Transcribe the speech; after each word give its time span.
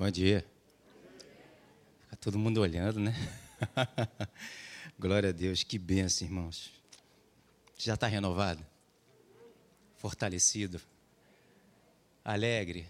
Bom 0.00 0.10
dia. 0.10 0.42
Fica 2.04 2.16
todo 2.16 2.38
mundo 2.38 2.62
olhando, 2.62 2.98
né? 2.98 3.14
Glória 4.98 5.28
a 5.28 5.32
Deus, 5.32 5.62
que 5.62 5.78
benção, 5.78 6.26
irmãos. 6.26 6.72
Já 7.76 7.92
está 7.92 8.06
renovado? 8.06 8.64
Fortalecido? 9.98 10.80
Alegre? 12.24 12.88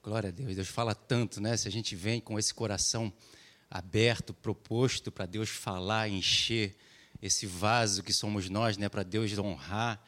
Glória 0.00 0.28
a 0.28 0.30
Deus. 0.30 0.54
Deus 0.54 0.68
fala 0.68 0.94
tanto, 0.94 1.40
né? 1.40 1.56
Se 1.56 1.66
a 1.66 1.72
gente 1.72 1.96
vem 1.96 2.20
com 2.20 2.38
esse 2.38 2.54
coração 2.54 3.12
aberto, 3.68 4.32
proposto 4.32 5.10
para 5.10 5.26
Deus 5.26 5.48
falar, 5.48 6.08
encher 6.08 6.76
esse 7.20 7.46
vaso 7.46 8.04
que 8.04 8.12
somos 8.12 8.48
nós, 8.48 8.76
né? 8.76 8.88
Para 8.88 9.02
Deus 9.02 9.36
honrar 9.36 10.00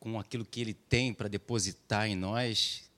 com 0.00 0.18
aquilo 0.18 0.44
que 0.44 0.60
Ele 0.60 0.74
tem 0.74 1.14
para 1.14 1.28
depositar 1.28 2.08
em 2.08 2.16
nós, 2.16 2.89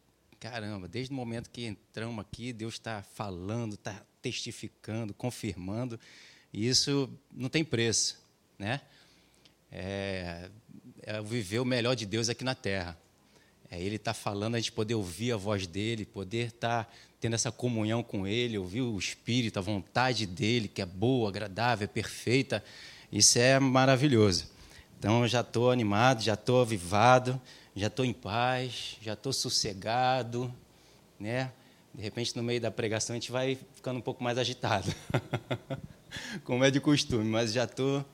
caramba, 0.43 0.89
desde 0.89 1.13
o 1.13 1.17
momento 1.17 1.49
que 1.49 1.67
entramos 1.67 2.19
aqui, 2.19 2.53
Deus 2.53 2.75
está 2.75 3.01
falando, 3.15 3.75
está 3.75 4.03
testificando, 4.21 5.15
confirmando, 5.15 6.01
e 6.53 6.67
isso 6.67 7.09
não 7.33 7.49
tem 7.49 7.65
preço, 7.65 8.21
né? 8.59 8.81
É, 9.71 10.51
é 11.03 11.23
viver 11.23 11.61
o 11.61 11.65
melhor 11.65 11.95
de 11.95 12.05
Deus 12.05 12.29
aqui 12.29 12.43
na 12.43 12.57
Terra. 12.57 12.99
É 13.71 13.81
Ele 13.81 13.95
está 13.95 14.13
falando, 14.13 14.57
a 14.57 14.59
gente 14.59 14.73
poder 14.73 14.97
ouvir 14.97 15.31
a 15.31 15.37
voz 15.37 15.65
dele, 15.65 16.05
poder 16.05 16.49
estar 16.49 16.87
tá 16.87 16.91
tendo 17.21 17.35
essa 17.35 17.53
comunhão 17.53 18.03
com 18.03 18.27
Ele, 18.27 18.59
ouvir 18.59 18.81
o 18.81 18.99
Espírito, 18.99 19.61
a 19.61 19.63
vontade 19.63 20.27
dele, 20.27 20.67
que 20.67 20.83
é 20.83 20.87
boa, 20.87 21.29
agradável, 21.29 21.85
é 21.85 21.89
perfeita. 21.89 22.65
Isso 23.13 23.39
é 23.39 23.61
maravilhoso. 23.61 24.51
Então, 24.99 25.27
já 25.29 25.41
estou 25.41 25.71
animado, 25.71 26.21
já 26.21 26.35
estou 26.35 26.63
avivado 26.63 27.41
já 27.75 27.87
estou 27.87 28.05
em 28.05 28.13
paz, 28.13 28.97
já 29.01 29.15
estou 29.15 29.33
sossegado, 29.33 30.53
né? 31.19 31.51
De 31.95 32.03
repente, 32.03 32.37
no 32.37 32.43
meio 32.43 32.61
da 32.61 32.71
pregação, 32.71 33.15
a 33.15 33.19
gente 33.19 33.31
vai 33.31 33.59
ficando 33.75 33.99
um 33.99 34.03
pouco 34.03 34.23
mais 34.23 34.39
agitado, 34.39 34.93
como 36.45 36.65
é 36.65 36.71
de 36.71 36.81
costume, 36.81 37.25
mas 37.25 37.53
já 37.53 37.65
estou 37.65 38.05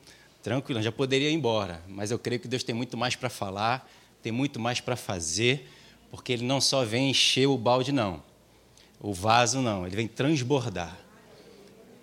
tranquilo, 0.43 0.83
já 0.83 0.93
poderia 0.93 1.31
ir 1.31 1.35
embora, 1.35 1.83
mas 1.87 2.11
eu 2.11 2.19
creio 2.19 2.41
que 2.41 2.49
Deus 2.49 2.63
tem 2.63 2.75
muito 2.75 2.97
mais 2.97 3.15
para 3.15 3.29
falar, 3.29 3.89
tem 4.23 4.33
muito 4.33 4.59
mais 4.59 4.81
para 4.81 4.97
fazer, 4.97 5.69
porque 6.11 6.33
Ele 6.33 6.45
não 6.45 6.61
só 6.61 6.85
vem 6.85 7.11
encher 7.11 7.47
o 7.47 7.57
balde, 7.57 7.93
não, 7.93 8.23
o 9.01 9.13
vaso, 9.13 9.61
não, 9.61 9.87
Ele 9.87 9.95
vem 9.95 10.09
transbordar. 10.09 10.99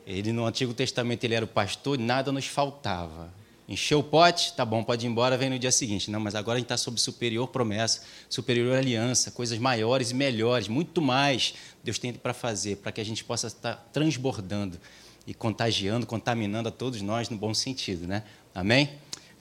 Ele, 0.06 0.32
no 0.32 0.46
Antigo 0.46 0.74
Testamento, 0.74 1.24
ele 1.24 1.34
era 1.34 1.46
o 1.46 1.48
pastor 1.48 2.00
e 2.00 2.04
nada 2.04 2.32
nos 2.32 2.46
faltava. 2.46 3.34
Encheu 3.68 4.00
o 4.00 4.04
pote, 4.04 4.54
tá 4.54 4.64
bom, 4.64 4.84
pode 4.84 5.08
ir 5.08 5.10
embora, 5.10 5.36
vem 5.36 5.50
no 5.50 5.58
dia 5.58 5.72
seguinte. 5.72 6.12
Não, 6.12 6.20
mas 6.20 6.36
agora 6.36 6.58
a 6.58 6.60
gente 6.60 6.66
está 6.66 6.78
sob 6.78 7.00
superior 7.00 7.48
promessa, 7.48 8.02
superior 8.30 8.78
aliança, 8.78 9.32
coisas 9.32 9.58
maiores 9.58 10.12
e 10.12 10.14
melhores, 10.14 10.68
muito 10.68 11.02
mais 11.02 11.56
Deus 11.84 11.98
tem 11.98 12.14
para 12.14 12.34
fazer, 12.34 12.78
para 12.78 12.92
que 12.92 13.02
a 13.02 13.04
gente 13.04 13.24
possa 13.24 13.48
estar 13.48 13.76
transbordando 13.92 14.80
e 15.26 15.34
contagiando, 15.34 16.06
contaminando 16.06 16.70
a 16.70 16.72
todos 16.72 17.02
nós 17.02 17.30
no 17.30 17.38
bom 17.38 17.54
sentido, 17.56 18.08
né? 18.08 18.24
Amém? 18.54 18.92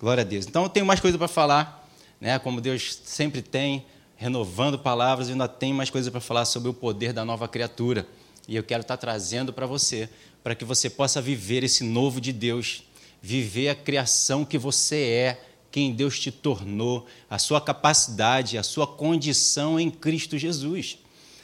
Glória 0.01 0.23
a 0.23 0.25
Deus. 0.25 0.47
Então 0.47 0.63
eu 0.63 0.69
tenho 0.71 0.87
mais 0.87 1.01
coisa 1.01 1.19
para 1.19 1.29
falar, 1.29 1.87
né? 2.19 2.39
Como 2.39 2.63
Deus 2.63 3.01
sempre 3.05 3.43
tem, 3.43 3.85
renovando 4.17 4.79
palavras, 4.79 5.29
e 5.29 5.33
ainda 5.33 5.49
tem 5.49 5.75
mais 5.75 5.91
coisa 5.91 6.11
para 6.11 6.21
falar 6.21 6.47
sobre 6.47 6.71
o 6.71 6.75
poder 6.75 7.13
da 7.13 7.25
nova 7.27 7.47
criatura. 7.47 8.07
E 8.49 8.57
eu 8.57 8.63
quero 8.63 8.81
estar 8.81 8.97
trazendo 8.97 9.53
para 9.53 9.67
você, 9.67 10.09
para 10.43 10.55
que 10.55 10.65
você 10.65 10.89
possa 10.89 11.21
viver 11.21 11.63
esse 11.63 11.85
novo 11.85 12.21
de 12.21 12.33
Deus 12.33 12.83
viver 13.25 13.71
a 13.71 13.75
criação 13.75 14.45
que 14.45 14.59
você 14.59 14.97
é, 14.97 15.41
quem 15.73 15.95
Deus 15.95 16.21
te 16.21 16.31
tornou, 16.31 17.07
a 17.29 17.39
sua 17.39 17.59
capacidade, 17.59 18.59
a 18.59 18.63
sua 18.63 18.87
condição 18.87 19.81
em 19.81 19.91
Cristo 19.91 20.37
Jesus. 20.37 20.99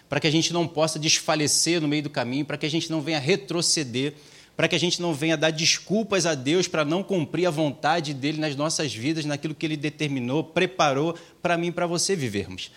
Para 0.06 0.20
que 0.20 0.26
a 0.26 0.30
gente 0.30 0.52
não 0.52 0.68
possa 0.68 0.98
desfalecer 0.98 1.80
no 1.80 1.88
meio 1.88 2.02
do 2.02 2.10
caminho, 2.10 2.44
para 2.44 2.58
que 2.58 2.66
a 2.66 2.70
gente 2.70 2.90
não 2.90 3.00
venha 3.00 3.18
retroceder, 3.18 4.12
para 4.54 4.68
que 4.68 4.76
a 4.76 4.78
gente 4.78 5.00
não 5.00 5.14
venha 5.14 5.38
dar 5.38 5.48
desculpas 5.48 6.26
a 6.26 6.34
Deus 6.34 6.68
para 6.68 6.84
não 6.84 7.02
cumprir 7.02 7.46
a 7.46 7.50
vontade 7.50 8.12
dele 8.12 8.38
nas 8.38 8.54
nossas 8.54 8.94
vidas, 8.94 9.24
naquilo 9.24 9.54
que 9.54 9.64
ele 9.64 9.76
determinou, 9.76 10.44
preparou 10.44 11.16
para 11.40 11.56
mim 11.56 11.68
e 11.68 11.72
para 11.72 11.86
você 11.86 12.14
vivermos. 12.14 12.70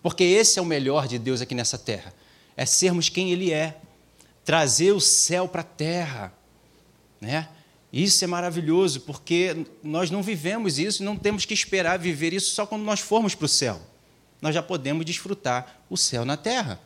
Porque 0.00 0.22
esse 0.22 0.60
é 0.60 0.62
o 0.62 0.64
melhor 0.64 1.08
de 1.08 1.18
Deus 1.18 1.40
aqui 1.40 1.56
nessa 1.56 1.76
terra. 1.76 2.14
É 2.56 2.64
sermos 2.64 3.08
quem 3.08 3.32
ele 3.32 3.50
é, 3.50 3.78
trazer 4.44 4.92
o 4.92 5.00
céu 5.00 5.48
para 5.48 5.62
a 5.62 5.64
terra, 5.64 6.32
né? 7.20 7.48
Isso 7.94 8.24
é 8.24 8.26
maravilhoso, 8.26 9.02
porque 9.02 9.64
nós 9.80 10.10
não 10.10 10.20
vivemos 10.20 10.80
isso 10.80 11.00
e 11.00 11.06
não 11.06 11.14
temos 11.16 11.44
que 11.44 11.54
esperar 11.54 11.96
viver 11.96 12.32
isso 12.32 12.50
só 12.50 12.66
quando 12.66 12.82
nós 12.82 12.98
formos 12.98 13.36
para 13.36 13.44
o 13.44 13.48
céu. 13.48 13.80
Nós 14.42 14.52
já 14.52 14.60
podemos 14.60 15.06
desfrutar 15.06 15.80
o 15.88 15.96
céu 15.96 16.24
na 16.24 16.36
terra. 16.36 16.80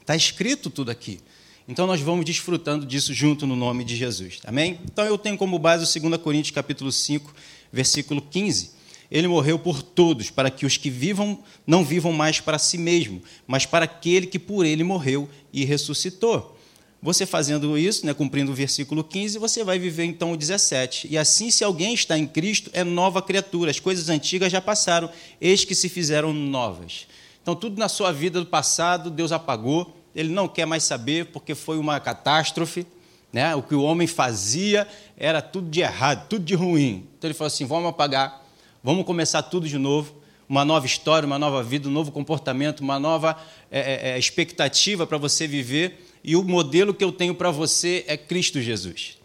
Está 0.00 0.16
escrito 0.16 0.70
tudo 0.70 0.90
aqui. 0.90 1.20
Então 1.68 1.86
nós 1.86 2.00
vamos 2.00 2.24
desfrutando 2.24 2.86
disso 2.86 3.12
junto 3.12 3.46
no 3.46 3.54
nome 3.54 3.84
de 3.84 3.94
Jesus. 3.96 4.38
Amém? 4.46 4.80
Então 4.86 5.04
eu 5.04 5.18
tenho 5.18 5.36
como 5.36 5.58
base 5.58 5.84
o 5.84 6.00
2 6.00 6.22
Coríntios 6.22 6.54
capítulo 6.54 6.90
5, 6.90 7.34
versículo 7.70 8.22
15. 8.22 8.70
Ele 9.10 9.28
morreu 9.28 9.58
por 9.58 9.82
todos, 9.82 10.30
para 10.30 10.50
que 10.50 10.64
os 10.64 10.78
que 10.78 10.88
vivam 10.88 11.38
não 11.66 11.84
vivam 11.84 12.14
mais 12.14 12.40
para 12.40 12.58
si 12.58 12.78
mesmo, 12.78 13.22
mas 13.46 13.66
para 13.66 13.84
aquele 13.84 14.26
que 14.26 14.38
por 14.38 14.64
ele 14.64 14.84
morreu 14.84 15.28
e 15.52 15.66
ressuscitou. 15.66 16.58
Você 17.04 17.26
fazendo 17.26 17.76
isso, 17.76 18.06
né, 18.06 18.14
cumprindo 18.14 18.50
o 18.50 18.54
versículo 18.54 19.04
15, 19.04 19.38
você 19.38 19.62
vai 19.62 19.78
viver 19.78 20.04
então 20.04 20.32
o 20.32 20.38
17. 20.38 21.06
E 21.10 21.18
assim, 21.18 21.50
se 21.50 21.62
alguém 21.62 21.92
está 21.92 22.16
em 22.16 22.26
Cristo, 22.26 22.70
é 22.72 22.82
nova 22.82 23.20
criatura. 23.20 23.70
As 23.70 23.78
coisas 23.78 24.08
antigas 24.08 24.50
já 24.50 24.58
passaram, 24.58 25.10
eis 25.38 25.66
que 25.66 25.74
se 25.74 25.90
fizeram 25.90 26.32
novas. 26.32 27.06
Então, 27.42 27.54
tudo 27.54 27.78
na 27.78 27.90
sua 27.90 28.10
vida 28.10 28.40
do 28.40 28.46
passado, 28.46 29.10
Deus 29.10 29.32
apagou. 29.32 29.94
Ele 30.16 30.30
não 30.30 30.48
quer 30.48 30.64
mais 30.64 30.82
saber, 30.84 31.26
porque 31.26 31.54
foi 31.54 31.76
uma 31.76 32.00
catástrofe. 32.00 32.86
Né? 33.30 33.54
O 33.54 33.62
que 33.62 33.74
o 33.74 33.82
homem 33.82 34.06
fazia 34.06 34.88
era 35.14 35.42
tudo 35.42 35.68
de 35.68 35.82
errado, 35.82 36.26
tudo 36.26 36.42
de 36.42 36.54
ruim. 36.54 37.06
Então, 37.18 37.28
ele 37.28 37.34
falou 37.34 37.48
assim: 37.48 37.66
vamos 37.66 37.90
apagar, 37.90 38.42
vamos 38.82 39.04
começar 39.04 39.42
tudo 39.42 39.68
de 39.68 39.76
novo 39.76 40.24
uma 40.48 40.64
nova 40.64 40.84
história, 40.84 41.26
uma 41.26 41.38
nova 41.38 41.62
vida, 41.62 41.88
um 41.88 41.92
novo 41.92 42.12
comportamento, 42.12 42.80
uma 42.80 42.98
nova 42.98 43.36
é, 43.70 44.12
é, 44.12 44.18
expectativa 44.18 45.06
para 45.06 45.16
você 45.16 45.46
viver 45.46 46.13
e 46.24 46.34
o 46.34 46.42
modelo 46.42 46.94
que 46.94 47.04
eu 47.04 47.12
tenho 47.12 47.34
para 47.34 47.50
você 47.50 48.02
é 48.08 48.16
Cristo 48.16 48.58
Jesus. 48.62 49.18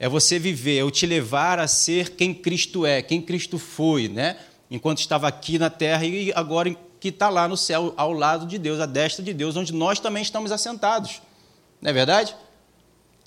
É 0.00 0.08
você 0.08 0.36
viver, 0.36 0.78
é 0.78 0.82
eu 0.82 0.90
te 0.90 1.06
levar 1.06 1.60
a 1.60 1.68
ser 1.68 2.10
quem 2.16 2.34
Cristo 2.34 2.84
é, 2.84 3.00
quem 3.00 3.22
Cristo 3.22 3.56
foi, 3.56 4.08
né? 4.08 4.36
Enquanto 4.68 4.98
estava 4.98 5.28
aqui 5.28 5.58
na 5.58 5.70
terra 5.70 6.04
e 6.04 6.32
agora 6.34 6.76
que 6.98 7.08
está 7.08 7.28
lá 7.28 7.46
no 7.46 7.56
céu, 7.56 7.94
ao 7.96 8.12
lado 8.12 8.46
de 8.46 8.58
Deus, 8.58 8.80
à 8.80 8.86
destra 8.86 9.24
de 9.24 9.32
Deus, 9.32 9.56
onde 9.56 9.72
nós 9.72 10.00
também 10.00 10.22
estamos 10.22 10.50
assentados. 10.50 11.22
Não 11.80 11.90
é 11.90 11.92
verdade? 11.92 12.34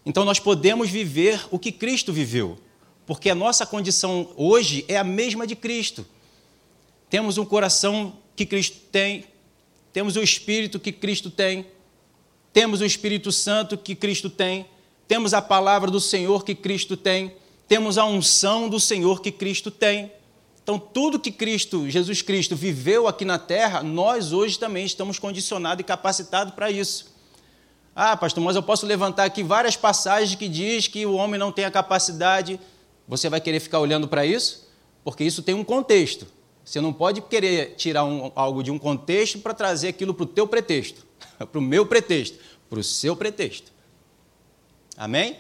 Então 0.05 0.25
nós 0.25 0.39
podemos 0.39 0.89
viver 0.89 1.47
o 1.49 1.57
que 1.57 1.71
Cristo 1.71 2.11
viveu, 2.11 2.59
porque 3.05 3.29
a 3.29 3.35
nossa 3.35 3.65
condição 3.65 4.29
hoje 4.35 4.83
é 4.89 4.97
a 4.97 5.03
mesma 5.03 5.47
de 5.47 5.55
Cristo. 5.55 6.05
Temos 7.09 7.37
um 7.37 7.45
coração 7.45 8.17
que 8.35 8.45
Cristo 8.45 8.77
tem, 8.91 9.25
temos 9.93 10.17
o 10.17 10.21
espírito 10.21 10.79
que 10.79 10.91
Cristo 10.91 11.29
tem, 11.29 11.65
temos 12.53 12.81
o 12.81 12.85
Espírito 12.85 13.31
Santo 13.31 13.77
que 13.77 13.95
Cristo 13.95 14.29
tem, 14.29 14.65
temos 15.07 15.33
a 15.33 15.41
palavra 15.41 15.89
do 15.89 15.99
Senhor 15.99 16.43
que 16.43 16.55
Cristo 16.55 16.95
tem, 16.97 17.33
temos 17.67 17.97
a 17.97 18.05
unção 18.05 18.67
do 18.67 18.79
Senhor 18.79 19.21
que 19.21 19.31
Cristo 19.31 19.71
tem. 19.71 20.11
Então, 20.63 20.77
tudo 20.77 21.19
que 21.19 21.31
Cristo, 21.31 21.89
Jesus 21.89 22.21
Cristo, 22.21 22.55
viveu 22.55 23.07
aqui 23.07 23.25
na 23.25 23.39
terra, 23.39 23.81
nós 23.81 24.31
hoje 24.31 24.59
também 24.59 24.85
estamos 24.85 25.17
condicionados 25.17 25.81
e 25.81 25.83
capacitados 25.83 26.53
para 26.53 26.69
isso. 26.69 27.11
Ah, 27.95 28.15
pastor, 28.15 28.43
mas 28.43 28.55
eu 28.55 28.63
posso 28.63 28.85
levantar 28.85 29.25
aqui 29.25 29.43
várias 29.43 29.75
passagens 29.75 30.35
que 30.35 30.47
diz 30.47 30.87
que 30.87 31.05
o 31.05 31.13
homem 31.15 31.39
não 31.39 31.51
tem 31.51 31.65
a 31.65 31.71
capacidade. 31.71 32.59
Você 33.07 33.27
vai 33.27 33.41
querer 33.41 33.59
ficar 33.59 33.79
olhando 33.79 34.07
para 34.07 34.25
isso? 34.25 34.69
Porque 35.03 35.23
isso 35.23 35.41
tem 35.41 35.55
um 35.55 35.63
contexto. 35.63 36.27
Você 36.63 36.79
não 36.79 36.93
pode 36.93 37.21
querer 37.21 37.75
tirar 37.75 38.05
um, 38.05 38.31
algo 38.35 38.63
de 38.63 38.71
um 38.71 38.77
contexto 38.77 39.39
para 39.39 39.53
trazer 39.53 39.89
aquilo 39.89 40.13
para 40.13 40.23
o 40.23 40.27
teu 40.27 40.47
pretexto. 40.47 41.05
para 41.51 41.59
o 41.59 41.61
meu 41.61 41.85
pretexto, 41.85 42.37
para 42.69 42.79
o 42.79 42.83
seu 42.83 43.15
pretexto. 43.15 43.71
Amém? 44.97 45.37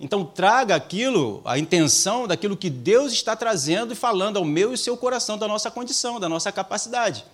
Então 0.00 0.24
traga 0.24 0.74
aquilo, 0.74 1.40
a 1.44 1.58
intenção 1.58 2.26
daquilo 2.26 2.56
que 2.56 2.68
Deus 2.68 3.12
está 3.12 3.36
trazendo 3.36 3.92
e 3.92 3.96
falando 3.96 4.38
ao 4.38 4.44
meu 4.44 4.72
e 4.72 4.78
seu 4.78 4.96
coração, 4.96 5.38
da 5.38 5.46
nossa 5.46 5.70
condição, 5.70 6.18
da 6.18 6.28
nossa 6.28 6.50
capacidade. 6.50 7.24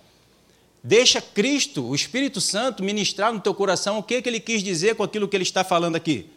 Deixa 0.83 1.21
Cristo, 1.21 1.83
o 1.83 1.95
Espírito 1.95 2.41
Santo, 2.41 2.83
ministrar 2.83 3.31
no 3.33 3.39
teu 3.39 3.53
coração 3.53 3.99
o 3.99 4.03
que, 4.03 4.21
que 4.21 4.29
ele 4.29 4.39
quis 4.39 4.63
dizer 4.63 4.95
com 4.95 5.03
aquilo 5.03 5.27
que 5.27 5.35
ele 5.35 5.43
está 5.43 5.63
falando 5.63 5.95
aqui. 5.95 6.29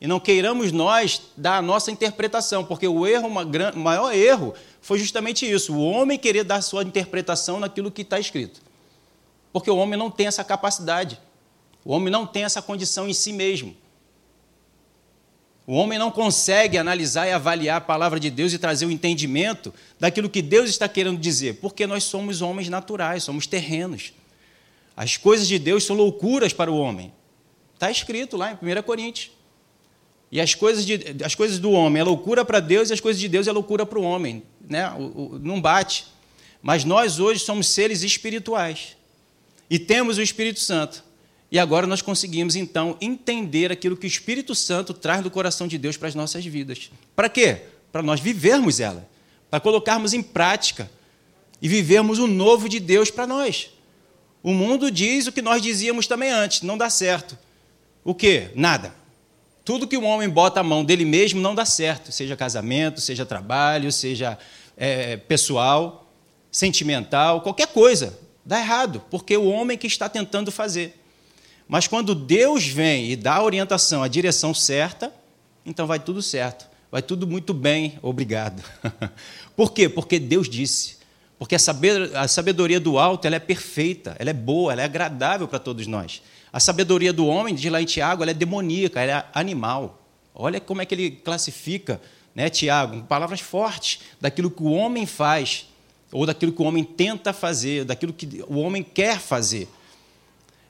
E 0.00 0.06
não 0.06 0.20
queiramos 0.20 0.72
nós 0.72 1.22
dar 1.36 1.58
a 1.58 1.62
nossa 1.62 1.90
interpretação, 1.90 2.64
porque 2.64 2.86
o 2.86 3.06
erro, 3.06 3.28
o 3.28 3.78
maior 3.78 4.14
erro, 4.14 4.54
foi 4.80 4.98
justamente 4.98 5.50
isso: 5.50 5.74
o 5.74 5.82
homem 5.82 6.18
querer 6.18 6.44
dar 6.44 6.60
sua 6.60 6.82
interpretação 6.82 7.58
naquilo 7.58 7.90
que 7.90 8.02
está 8.02 8.20
escrito. 8.20 8.60
Porque 9.56 9.70
o 9.70 9.76
homem 9.78 9.98
não 9.98 10.10
tem 10.10 10.26
essa 10.26 10.44
capacidade. 10.44 11.18
O 11.82 11.90
homem 11.90 12.12
não 12.12 12.26
tem 12.26 12.44
essa 12.44 12.60
condição 12.60 13.08
em 13.08 13.14
si 13.14 13.32
mesmo. 13.32 13.74
O 15.66 15.72
homem 15.72 15.98
não 15.98 16.10
consegue 16.10 16.76
analisar 16.76 17.26
e 17.26 17.32
avaliar 17.32 17.78
a 17.78 17.80
palavra 17.80 18.20
de 18.20 18.28
Deus 18.28 18.52
e 18.52 18.58
trazer 18.58 18.84
o 18.84 18.90
entendimento 18.90 19.72
daquilo 19.98 20.28
que 20.28 20.42
Deus 20.42 20.68
está 20.68 20.86
querendo 20.86 21.18
dizer, 21.18 21.54
porque 21.54 21.86
nós 21.86 22.04
somos 22.04 22.42
homens 22.42 22.68
naturais, 22.68 23.24
somos 23.24 23.46
terrenos. 23.46 24.12
As 24.94 25.16
coisas 25.16 25.48
de 25.48 25.58
Deus 25.58 25.84
são 25.84 25.96
loucuras 25.96 26.52
para 26.52 26.70
o 26.70 26.76
homem. 26.76 27.10
Está 27.72 27.90
escrito 27.90 28.36
lá 28.36 28.52
em 28.52 28.56
1 28.56 28.82
Coríntios. 28.82 29.30
E 30.30 30.38
as 30.38 30.54
coisas, 30.54 30.84
de, 30.84 31.00
as 31.24 31.34
coisas 31.34 31.58
do 31.58 31.70
homem 31.70 32.02
é 32.02 32.04
loucura 32.04 32.44
para 32.44 32.60
Deus 32.60 32.90
e 32.90 32.92
as 32.92 33.00
coisas 33.00 33.18
de 33.18 33.26
Deus 33.26 33.48
é 33.48 33.52
loucura 33.52 33.86
para 33.86 33.98
o 33.98 34.02
homem. 34.02 34.42
Né? 34.60 34.86
O, 34.98 35.40
não 35.42 35.62
bate. 35.62 36.08
Mas 36.60 36.84
nós 36.84 37.18
hoje 37.18 37.40
somos 37.40 37.68
seres 37.68 38.02
espirituais. 38.02 38.95
E 39.68 39.78
temos 39.78 40.18
o 40.18 40.22
Espírito 40.22 40.60
Santo. 40.60 41.04
E 41.50 41.58
agora 41.58 41.86
nós 41.86 42.02
conseguimos, 42.02 42.56
então, 42.56 42.96
entender 43.00 43.70
aquilo 43.70 43.96
que 43.96 44.06
o 44.06 44.08
Espírito 44.08 44.54
Santo 44.54 44.92
traz 44.92 45.22
do 45.22 45.30
coração 45.30 45.66
de 45.66 45.78
Deus 45.78 45.96
para 45.96 46.08
as 46.08 46.14
nossas 46.14 46.44
vidas. 46.44 46.90
Para 47.14 47.28
quê? 47.28 47.62
Para 47.92 48.02
nós 48.02 48.20
vivermos 48.20 48.80
ela. 48.80 49.08
Para 49.50 49.60
colocarmos 49.60 50.12
em 50.12 50.22
prática. 50.22 50.90
E 51.62 51.68
vivermos 51.68 52.18
o 52.18 52.26
novo 52.26 52.68
de 52.68 52.80
Deus 52.80 53.10
para 53.10 53.26
nós. 53.26 53.70
O 54.42 54.52
mundo 54.52 54.90
diz 54.90 55.26
o 55.26 55.32
que 55.32 55.42
nós 55.42 55.62
dizíamos 55.62 56.06
também 56.06 56.30
antes: 56.30 56.62
não 56.62 56.76
dá 56.76 56.90
certo. 56.90 57.38
O 58.04 58.14
quê? 58.14 58.50
Nada. 58.54 58.94
Tudo 59.64 59.88
que 59.88 59.96
o 59.96 60.04
homem 60.04 60.28
bota 60.28 60.60
a 60.60 60.62
mão 60.62 60.84
dele 60.84 61.04
mesmo 61.04 61.40
não 61.40 61.52
dá 61.52 61.64
certo, 61.64 62.12
seja 62.12 62.36
casamento, 62.36 63.00
seja 63.00 63.26
trabalho, 63.26 63.90
seja 63.90 64.38
é, 64.76 65.16
pessoal, 65.16 66.08
sentimental, 66.52 67.40
qualquer 67.40 67.66
coisa. 67.66 68.16
Dá 68.46 68.60
errado, 68.60 69.02
porque 69.10 69.36
o 69.36 69.46
homem 69.46 69.76
que 69.76 69.88
está 69.88 70.08
tentando 70.08 70.52
fazer. 70.52 71.02
Mas 71.66 71.88
quando 71.88 72.14
Deus 72.14 72.64
vem 72.64 73.10
e 73.10 73.16
dá 73.16 73.34
a 73.34 73.42
orientação, 73.42 74.04
a 74.04 74.08
direção 74.08 74.54
certa, 74.54 75.12
então 75.64 75.84
vai 75.84 75.98
tudo 75.98 76.22
certo. 76.22 76.68
Vai 76.90 77.02
tudo 77.02 77.26
muito 77.26 77.52
bem, 77.52 77.98
obrigado. 78.00 78.62
Por 79.56 79.72
quê? 79.72 79.88
Porque 79.88 80.20
Deus 80.20 80.48
disse. 80.48 80.98
Porque 81.40 81.56
a 81.56 82.28
sabedoria 82.28 82.78
do 82.78 82.98
alto 82.98 83.26
ela 83.26 83.34
é 83.34 83.40
perfeita, 83.40 84.14
ela 84.18 84.30
é 84.30 84.32
boa, 84.32 84.72
ela 84.72 84.82
é 84.82 84.84
agradável 84.84 85.48
para 85.48 85.58
todos 85.58 85.88
nós. 85.88 86.22
A 86.52 86.60
sabedoria 86.60 87.12
do 87.12 87.26
homem, 87.26 87.52
diz 87.52 87.70
lá 87.70 87.82
em 87.82 87.84
Tiago, 87.84 88.22
ela 88.22 88.30
é 88.30 88.34
demoníaca, 88.34 89.00
ela 89.00 89.18
é 89.34 89.38
animal. 89.38 90.00
Olha 90.32 90.60
como 90.60 90.80
é 90.80 90.86
que 90.86 90.94
ele 90.94 91.10
classifica, 91.10 92.00
né, 92.34 92.48
Tiago, 92.48 93.02
palavras 93.02 93.40
fortes 93.40 94.00
daquilo 94.20 94.50
que 94.50 94.62
o 94.62 94.70
homem 94.70 95.04
faz, 95.04 95.66
ou 96.16 96.24
daquilo 96.24 96.50
que 96.50 96.62
o 96.62 96.64
homem 96.64 96.82
tenta 96.82 97.30
fazer, 97.30 97.84
daquilo 97.84 98.10
que 98.10 98.42
o 98.48 98.56
homem 98.56 98.82
quer 98.82 99.20
fazer. 99.20 99.68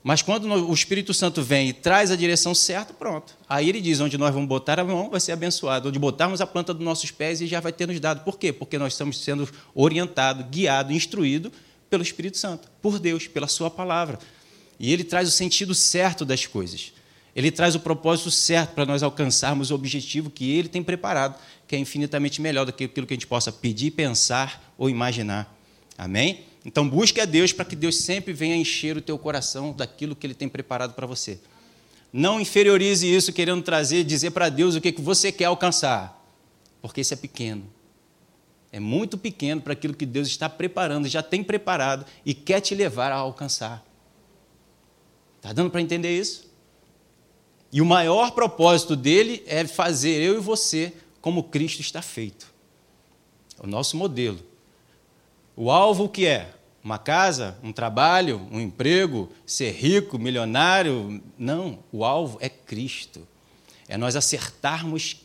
Mas 0.02 0.20
quando 0.20 0.44
o 0.44 0.74
Espírito 0.74 1.14
Santo 1.14 1.40
vem 1.40 1.68
e 1.68 1.72
traz 1.72 2.10
a 2.10 2.16
direção 2.16 2.52
certa, 2.52 2.92
pronto. 2.92 3.36
Aí 3.48 3.68
ele 3.68 3.80
diz: 3.80 4.00
onde 4.00 4.18
nós 4.18 4.34
vamos 4.34 4.48
botar 4.48 4.80
a 4.80 4.84
mão 4.84 5.08
vai 5.08 5.20
ser 5.20 5.30
abençoado. 5.30 5.88
Onde 5.88 6.00
botarmos 6.00 6.40
a 6.40 6.48
planta 6.48 6.74
dos 6.74 6.84
nossos 6.84 7.12
pés, 7.12 7.40
e 7.40 7.46
já 7.46 7.60
vai 7.60 7.72
ter 7.72 7.86
nos 7.86 8.00
dado. 8.00 8.24
Por 8.24 8.38
quê? 8.38 8.52
Porque 8.52 8.76
nós 8.76 8.92
estamos 8.92 9.20
sendo 9.20 9.48
orientados, 9.72 10.46
guiados, 10.50 10.94
instruídos 10.94 11.52
pelo 11.88 12.02
Espírito 12.02 12.38
Santo, 12.38 12.68
por 12.82 12.98
Deus, 12.98 13.28
pela 13.28 13.46
Sua 13.46 13.70
palavra. 13.70 14.18
E 14.80 14.92
ele 14.92 15.04
traz 15.04 15.28
o 15.28 15.32
sentido 15.32 15.76
certo 15.76 16.24
das 16.24 16.44
coisas. 16.44 16.92
Ele 17.36 17.52
traz 17.52 17.74
o 17.74 17.80
propósito 17.80 18.30
certo 18.30 18.72
para 18.74 18.86
nós 18.86 19.02
alcançarmos 19.02 19.70
o 19.70 19.74
objetivo 19.74 20.28
que 20.28 20.50
ele 20.50 20.68
tem 20.68 20.82
preparado, 20.82 21.38
que 21.66 21.74
é 21.74 21.78
infinitamente 21.78 22.40
melhor 22.40 22.64
do 22.64 22.72
que 22.72 22.84
aquilo 22.84 23.06
que 23.06 23.14
a 23.14 23.16
gente 23.16 23.26
possa 23.26 23.50
pedir, 23.50 23.90
pensar 23.90 24.74
ou 24.78 24.88
imaginar. 24.88 25.54
Amém? 25.98 26.44
Então 26.64 26.88
busque 26.88 27.20
a 27.20 27.24
Deus 27.24 27.52
para 27.52 27.64
que 27.64 27.76
Deus 27.76 27.96
sempre 27.98 28.32
venha 28.32 28.56
encher 28.56 28.96
o 28.96 29.00
teu 29.00 29.18
coração 29.18 29.72
daquilo 29.72 30.14
que 30.14 30.26
ele 30.26 30.34
tem 30.34 30.48
preparado 30.48 30.94
para 30.94 31.06
você. 31.06 31.38
Não 32.12 32.40
inferiorize 32.40 33.06
isso 33.06 33.32
querendo 33.32 33.62
trazer, 33.62 34.04
dizer 34.04 34.30
para 34.30 34.48
Deus 34.48 34.74
o 34.74 34.80
que 34.80 34.92
você 35.00 35.30
quer 35.30 35.46
alcançar, 35.46 36.24
porque 36.80 37.00
isso 37.00 37.14
é 37.14 37.16
pequeno. 37.16 37.64
É 38.72 38.80
muito 38.80 39.16
pequeno 39.16 39.60
para 39.60 39.72
aquilo 39.72 39.94
que 39.94 40.04
Deus 40.04 40.28
está 40.28 40.48
preparando, 40.48 41.08
já 41.08 41.22
tem 41.22 41.42
preparado 41.42 42.04
e 42.24 42.34
quer 42.34 42.60
te 42.60 42.74
levar 42.74 43.12
a 43.12 43.16
alcançar. 43.16 43.84
Está 45.36 45.52
dando 45.52 45.70
para 45.70 45.80
entender 45.80 46.18
isso? 46.18 46.50
E 47.72 47.80
o 47.80 47.86
maior 47.86 48.32
propósito 48.32 48.96
dele 48.96 49.42
é 49.46 49.66
fazer 49.66 50.20
eu 50.20 50.36
e 50.36 50.40
você 50.40 50.92
como 51.26 51.42
Cristo 51.42 51.80
está 51.80 52.00
feito. 52.00 52.54
É 53.60 53.66
o 53.66 53.68
nosso 53.68 53.96
modelo. 53.96 54.38
O 55.56 55.72
alvo 55.72 56.08
que 56.08 56.24
é? 56.24 56.54
Uma 56.84 56.98
casa, 56.98 57.58
um 57.64 57.72
trabalho, 57.72 58.46
um 58.48 58.60
emprego, 58.60 59.28
ser 59.44 59.72
rico, 59.72 60.20
milionário? 60.20 61.20
Não, 61.36 61.80
o 61.90 62.04
alvo 62.04 62.38
é 62.40 62.48
Cristo. 62.48 63.26
É 63.88 63.98
nós 63.98 64.14
acertarmos 64.14 65.16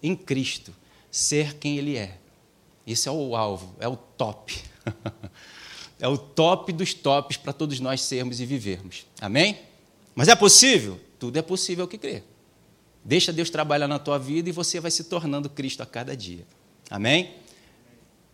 em 0.00 0.14
Cristo, 0.14 0.72
ser 1.10 1.54
quem 1.54 1.78
Ele 1.78 1.96
é. 1.96 2.16
Esse 2.86 3.08
é 3.08 3.10
o 3.10 3.34
alvo, 3.34 3.74
é 3.80 3.88
o 3.88 3.96
top. 3.96 4.56
É 6.02 6.08
o 6.08 6.16
top 6.16 6.72
dos 6.72 6.94
tops 6.94 7.36
para 7.36 7.52
todos 7.52 7.78
nós 7.78 8.00
sermos 8.00 8.40
e 8.40 8.46
vivermos. 8.46 9.04
Amém? 9.20 9.58
Mas 10.14 10.28
é 10.28 10.34
possível? 10.34 10.98
Tudo 11.18 11.38
é 11.38 11.42
possível 11.42 11.86
que 11.86 11.98
crê. 11.98 12.22
Deixa 13.04 13.32
Deus 13.32 13.50
trabalhar 13.50 13.88
na 13.88 13.98
tua 13.98 14.18
vida 14.18 14.48
e 14.48 14.52
você 14.52 14.78
vai 14.78 14.90
se 14.90 15.04
tornando 15.04 15.48
Cristo 15.48 15.82
a 15.82 15.86
cada 15.86 16.16
dia. 16.16 16.46
Amém? 16.90 17.34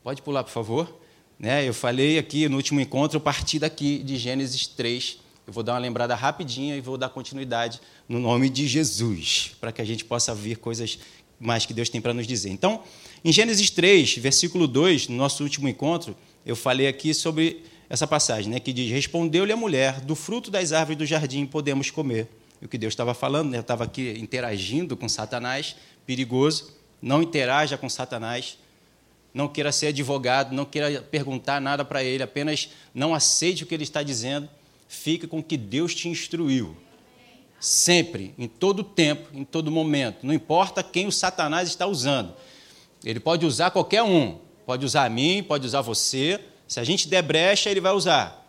Pode 0.02 0.22
pular, 0.22 0.42
por 0.42 0.50
favor. 0.50 1.00
Né, 1.38 1.68
eu 1.68 1.74
falei 1.74 2.18
aqui 2.18 2.48
no 2.48 2.56
último 2.56 2.80
encontro, 2.80 3.16
eu 3.16 3.20
parti 3.20 3.58
daqui 3.58 3.98
de 3.98 4.16
Gênesis 4.16 4.66
3. 4.66 5.18
Eu 5.46 5.52
vou 5.52 5.62
dar 5.62 5.74
uma 5.74 5.78
lembrada 5.78 6.14
rapidinha 6.14 6.74
e 6.76 6.80
vou 6.80 6.96
dar 6.96 7.10
continuidade 7.10 7.80
no 8.08 8.18
nome 8.18 8.48
de 8.48 8.66
Jesus, 8.66 9.52
para 9.60 9.70
que 9.70 9.82
a 9.82 9.84
gente 9.84 10.04
possa 10.04 10.34
ver 10.34 10.56
coisas 10.56 10.98
mais 11.38 11.66
que 11.66 11.74
Deus 11.74 11.88
tem 11.88 12.00
para 12.00 12.14
nos 12.14 12.26
dizer. 12.26 12.50
Então, 12.50 12.82
em 13.24 13.30
Gênesis 13.30 13.70
3, 13.70 14.16
versículo 14.16 14.66
2, 14.66 15.08
no 15.08 15.16
nosso 15.16 15.42
último 15.42 15.68
encontro, 15.68 16.16
eu 16.44 16.56
falei 16.56 16.88
aqui 16.88 17.12
sobre 17.12 17.62
essa 17.88 18.06
passagem, 18.06 18.50
né, 18.50 18.58
que 18.58 18.72
diz: 18.72 18.90
Respondeu-lhe 18.90 19.52
a 19.52 19.56
mulher: 19.56 20.00
Do 20.00 20.14
fruto 20.14 20.50
das 20.50 20.72
árvores 20.72 20.98
do 20.98 21.06
jardim 21.06 21.46
podemos 21.46 21.90
comer. 21.90 22.28
O 22.62 22.68
que 22.68 22.78
Deus 22.78 22.92
estava 22.92 23.14
falando, 23.14 23.50
né, 23.50 23.58
eu 23.58 23.62
estava 23.62 23.84
aqui 23.84 24.16
interagindo 24.18 24.96
com 24.96 25.08
Satanás, 25.08 25.76
perigoso. 26.06 26.72
Não 27.00 27.22
interaja 27.22 27.76
com 27.76 27.88
Satanás. 27.88 28.58
Não 29.32 29.48
queira 29.48 29.70
ser 29.70 29.88
advogado, 29.88 30.54
não 30.54 30.64
queira 30.64 31.02
perguntar 31.02 31.60
nada 31.60 31.84
para 31.84 32.02
ele, 32.02 32.22
apenas 32.22 32.70
não 32.94 33.14
aceite 33.14 33.64
o 33.64 33.66
que 33.66 33.74
ele 33.74 33.82
está 33.82 34.02
dizendo. 34.02 34.48
Fique 34.88 35.26
com 35.26 35.40
o 35.40 35.42
que 35.42 35.58
Deus 35.58 35.94
te 35.94 36.08
instruiu. 36.08 36.74
Sempre, 37.60 38.34
em 38.38 38.48
todo 38.48 38.82
tempo, 38.82 39.28
em 39.34 39.44
todo 39.44 39.70
momento. 39.70 40.26
Não 40.26 40.32
importa 40.32 40.82
quem 40.82 41.06
o 41.06 41.12
Satanás 41.12 41.68
está 41.68 41.86
usando. 41.86 42.34
Ele 43.04 43.20
pode 43.20 43.44
usar 43.44 43.70
qualquer 43.70 44.02
um, 44.02 44.38
Pode 44.66 44.84
usar 44.84 45.04
a 45.04 45.08
mim, 45.08 45.44
pode 45.44 45.64
usar 45.64 45.80
você. 45.80 46.40
Se 46.66 46.80
a 46.80 46.84
gente 46.84 47.08
der 47.08 47.22
brecha, 47.22 47.70
ele 47.70 47.80
vai 47.80 47.92
usar. 47.92 48.45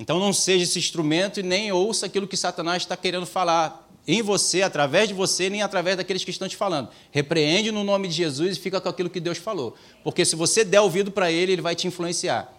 Então 0.00 0.18
não 0.18 0.32
seja 0.32 0.64
esse 0.64 0.78
instrumento 0.78 1.40
e 1.40 1.42
nem 1.42 1.70
ouça 1.70 2.06
aquilo 2.06 2.26
que 2.26 2.34
Satanás 2.34 2.84
está 2.84 2.96
querendo 2.96 3.26
falar 3.26 3.86
em 4.08 4.22
você, 4.22 4.62
através 4.62 5.08
de 5.08 5.14
você, 5.14 5.50
nem 5.50 5.60
através 5.60 5.94
daqueles 5.94 6.24
que 6.24 6.30
estão 6.30 6.48
te 6.48 6.56
falando. 6.56 6.88
Repreende 7.10 7.70
no 7.70 7.84
nome 7.84 8.08
de 8.08 8.14
Jesus 8.14 8.56
e 8.56 8.60
fica 8.60 8.80
com 8.80 8.88
aquilo 8.88 9.10
que 9.10 9.20
Deus 9.20 9.36
falou. 9.36 9.76
Porque 10.02 10.24
se 10.24 10.34
você 10.34 10.64
der 10.64 10.80
ouvido 10.80 11.12
para 11.12 11.30
ele, 11.30 11.52
ele 11.52 11.60
vai 11.60 11.76
te 11.76 11.86
influenciar. 11.86 12.50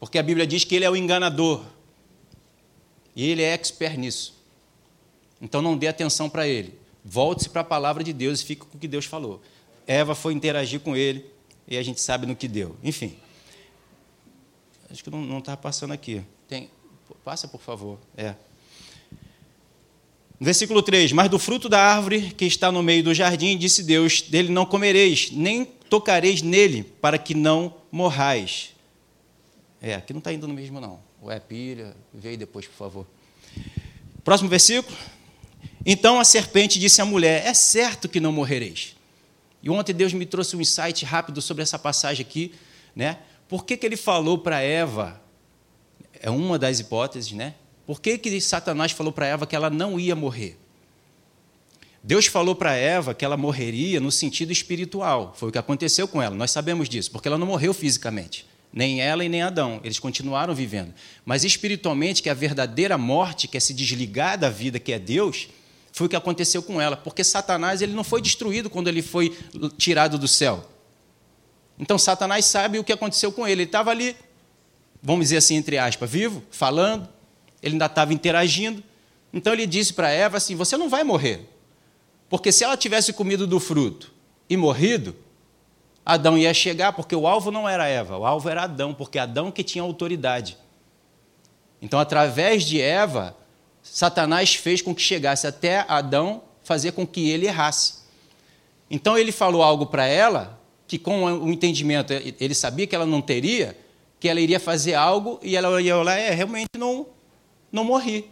Porque 0.00 0.18
a 0.18 0.22
Bíblia 0.24 0.44
diz 0.44 0.64
que 0.64 0.74
ele 0.74 0.84
é 0.84 0.90
o 0.90 0.96
enganador. 0.96 1.62
E 3.14 3.30
ele 3.30 3.42
é 3.42 3.52
expert 3.52 3.96
nisso. 3.96 4.34
Então 5.40 5.62
não 5.62 5.78
dê 5.78 5.86
atenção 5.86 6.28
para 6.28 6.48
ele. 6.48 6.76
Volte-se 7.04 7.48
para 7.48 7.60
a 7.60 7.64
palavra 7.64 8.02
de 8.02 8.12
Deus 8.12 8.40
e 8.40 8.44
fique 8.44 8.62
com 8.62 8.76
o 8.76 8.80
que 8.80 8.88
Deus 8.88 9.04
falou. 9.04 9.40
Eva 9.86 10.16
foi 10.16 10.34
interagir 10.34 10.80
com 10.80 10.96
ele 10.96 11.24
e 11.68 11.76
a 11.76 11.82
gente 11.84 12.00
sabe 12.00 12.26
no 12.26 12.34
que 12.34 12.48
deu. 12.48 12.74
Enfim. 12.82 13.16
Acho 14.90 15.04
que 15.04 15.10
não 15.10 15.38
está 15.38 15.56
passando 15.56 15.92
aqui. 15.92 16.24
Tem, 16.48 16.70
passa, 17.24 17.48
por 17.48 17.60
favor. 17.60 17.98
É. 18.16 18.34
Versículo 20.40 20.82
3: 20.82 21.12
Mas 21.12 21.30
do 21.30 21.38
fruto 21.38 21.68
da 21.68 21.80
árvore 21.80 22.32
que 22.36 22.44
está 22.44 22.70
no 22.70 22.82
meio 22.82 23.02
do 23.02 23.14
jardim, 23.14 23.56
disse 23.56 23.82
Deus: 23.82 24.22
Dele 24.22 24.50
não 24.50 24.66
comereis, 24.66 25.30
nem 25.30 25.64
tocareis 25.64 26.42
nele, 26.42 26.82
para 26.82 27.18
que 27.18 27.34
não 27.34 27.74
morrais. 27.90 28.74
É, 29.80 29.94
aqui 29.94 30.12
não 30.12 30.18
está 30.18 30.32
indo 30.32 30.46
no 30.46 30.54
mesmo, 30.54 30.80
não. 30.80 31.00
O 31.20 31.30
é 31.30 31.40
pilha, 31.40 31.96
veio 32.12 32.36
depois, 32.36 32.66
por 32.66 32.74
favor. 32.74 33.06
Próximo 34.22 34.48
versículo. 34.48 34.96
Então 35.84 36.20
a 36.20 36.24
serpente 36.24 36.78
disse 36.78 37.00
à 37.00 37.04
mulher: 37.04 37.46
É 37.46 37.54
certo 37.54 38.08
que 38.08 38.20
não 38.20 38.32
morrereis. 38.32 38.94
E 39.62 39.70
ontem 39.70 39.94
Deus 39.94 40.12
me 40.12 40.26
trouxe 40.26 40.54
um 40.54 40.60
insight 40.60 41.04
rápido 41.04 41.40
sobre 41.40 41.62
essa 41.62 41.78
passagem 41.78 42.24
aqui, 42.24 42.54
né? 42.94 43.18
Por 43.48 43.64
que, 43.64 43.76
que 43.76 43.86
ele 43.86 43.96
falou 43.96 44.38
para 44.38 44.60
Eva? 44.60 45.20
É 46.22 46.30
uma 46.30 46.58
das 46.58 46.80
hipóteses, 46.80 47.32
né? 47.32 47.54
Por 47.86 48.00
que, 48.00 48.18
que 48.18 48.40
Satanás 48.40 48.92
falou 48.92 49.12
para 49.12 49.26
Eva 49.26 49.46
que 49.46 49.54
ela 49.54 49.70
não 49.70 49.98
ia 49.98 50.16
morrer? 50.16 50.58
Deus 52.02 52.26
falou 52.26 52.54
para 52.54 52.74
Eva 52.74 53.14
que 53.14 53.24
ela 53.24 53.36
morreria 53.36 54.00
no 54.00 54.12
sentido 54.12 54.52
espiritual. 54.52 55.34
Foi 55.36 55.48
o 55.48 55.52
que 55.52 55.58
aconteceu 55.58 56.06
com 56.06 56.22
ela. 56.22 56.34
Nós 56.34 56.50
sabemos 56.50 56.88
disso, 56.88 57.10
porque 57.10 57.26
ela 57.26 57.38
não 57.38 57.46
morreu 57.46 57.74
fisicamente. 57.74 58.46
Nem 58.72 59.00
ela 59.00 59.24
e 59.24 59.28
nem 59.28 59.42
Adão. 59.42 59.80
Eles 59.82 59.98
continuaram 59.98 60.54
vivendo. 60.54 60.92
Mas 61.24 61.44
espiritualmente, 61.44 62.22
que 62.22 62.28
é 62.28 62.32
a 62.32 62.34
verdadeira 62.34 62.96
morte, 62.96 63.48
que 63.48 63.56
é 63.56 63.60
se 63.60 63.74
desligar 63.74 64.38
da 64.38 64.50
vida 64.50 64.78
que 64.78 64.92
é 64.92 64.98
Deus, 64.98 65.48
foi 65.96 66.06
o 66.06 66.10
que 66.10 66.14
aconteceu 66.14 66.62
com 66.62 66.78
ela, 66.78 66.94
porque 66.94 67.24
Satanás 67.24 67.80
ele 67.80 67.94
não 67.94 68.04
foi 68.04 68.20
destruído 68.20 68.68
quando 68.68 68.88
ele 68.88 69.00
foi 69.00 69.34
tirado 69.78 70.18
do 70.18 70.28
céu. 70.28 70.68
Então 71.78 71.98
Satanás 71.98 72.44
sabe 72.44 72.78
o 72.78 72.84
que 72.84 72.92
aconteceu 72.92 73.32
com 73.32 73.46
ele. 73.48 73.62
Ele 73.62 73.68
estava 73.68 73.90
ali, 73.90 74.14
vamos 75.06 75.26
dizer 75.26 75.36
assim, 75.36 75.54
entre 75.54 75.78
aspas, 75.78 76.10
vivo, 76.10 76.42
falando. 76.50 77.08
ele 77.62 77.74
ainda 77.74 77.86
estava 77.86 78.12
interagindo. 78.12 78.82
Então 79.32 79.52
ele 79.52 79.64
disse 79.64 79.92
para 79.94 80.10
Eva 80.10 80.38
assim: 80.38 80.56
Você 80.56 80.76
não 80.76 80.88
vai 80.88 81.04
morrer. 81.04 81.48
Porque 82.28 82.50
se 82.50 82.64
ela 82.64 82.76
tivesse 82.76 83.12
comido 83.12 83.46
do 83.46 83.60
fruto 83.60 84.12
e 84.50 84.56
morrido, 84.56 85.14
Adão 86.04 86.36
ia 86.36 86.52
chegar, 86.52 86.92
porque 86.92 87.14
o 87.14 87.24
alvo 87.24 87.52
não 87.52 87.68
era 87.68 87.86
Eva, 87.86 88.18
o 88.18 88.26
alvo 88.26 88.48
era 88.48 88.64
Adão, 88.64 88.92
porque 88.92 89.16
Adão 89.16 89.52
que 89.52 89.62
tinha 89.62 89.82
autoridade. 89.82 90.58
Então, 91.80 92.00
através 92.00 92.64
de 92.64 92.80
Eva, 92.80 93.36
Satanás 93.80 94.56
fez 94.56 94.82
com 94.82 94.92
que 94.92 95.02
chegasse 95.02 95.46
até 95.46 95.84
Adão, 95.86 96.42
fazer 96.64 96.92
com 96.92 97.06
que 97.06 97.30
ele 97.30 97.46
errasse. 97.46 98.06
Então 98.90 99.16
ele 99.16 99.30
falou 99.30 99.62
algo 99.62 99.86
para 99.86 100.04
ela 100.06 100.58
que, 100.88 100.98
com 100.98 101.24
o 101.24 101.52
entendimento, 101.52 102.12
ele 102.12 102.54
sabia 102.54 102.88
que 102.88 102.94
ela 102.94 103.06
não 103.06 103.20
teria, 103.20 103.76
que 104.26 104.30
ela 104.30 104.40
iria 104.40 104.58
fazer 104.58 104.94
algo 104.94 105.38
e 105.40 105.54
ela 105.54 105.80
ia 105.80 105.96
olhar, 105.96 106.18
é, 106.18 106.30
realmente 106.30 106.70
não, 106.76 107.06
não 107.70 107.84
morri. 107.84 108.28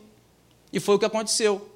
E 0.73 0.81
foi 0.81 0.97
o 0.97 0.99
que 0.99 1.05
aconteceu. 1.05 1.71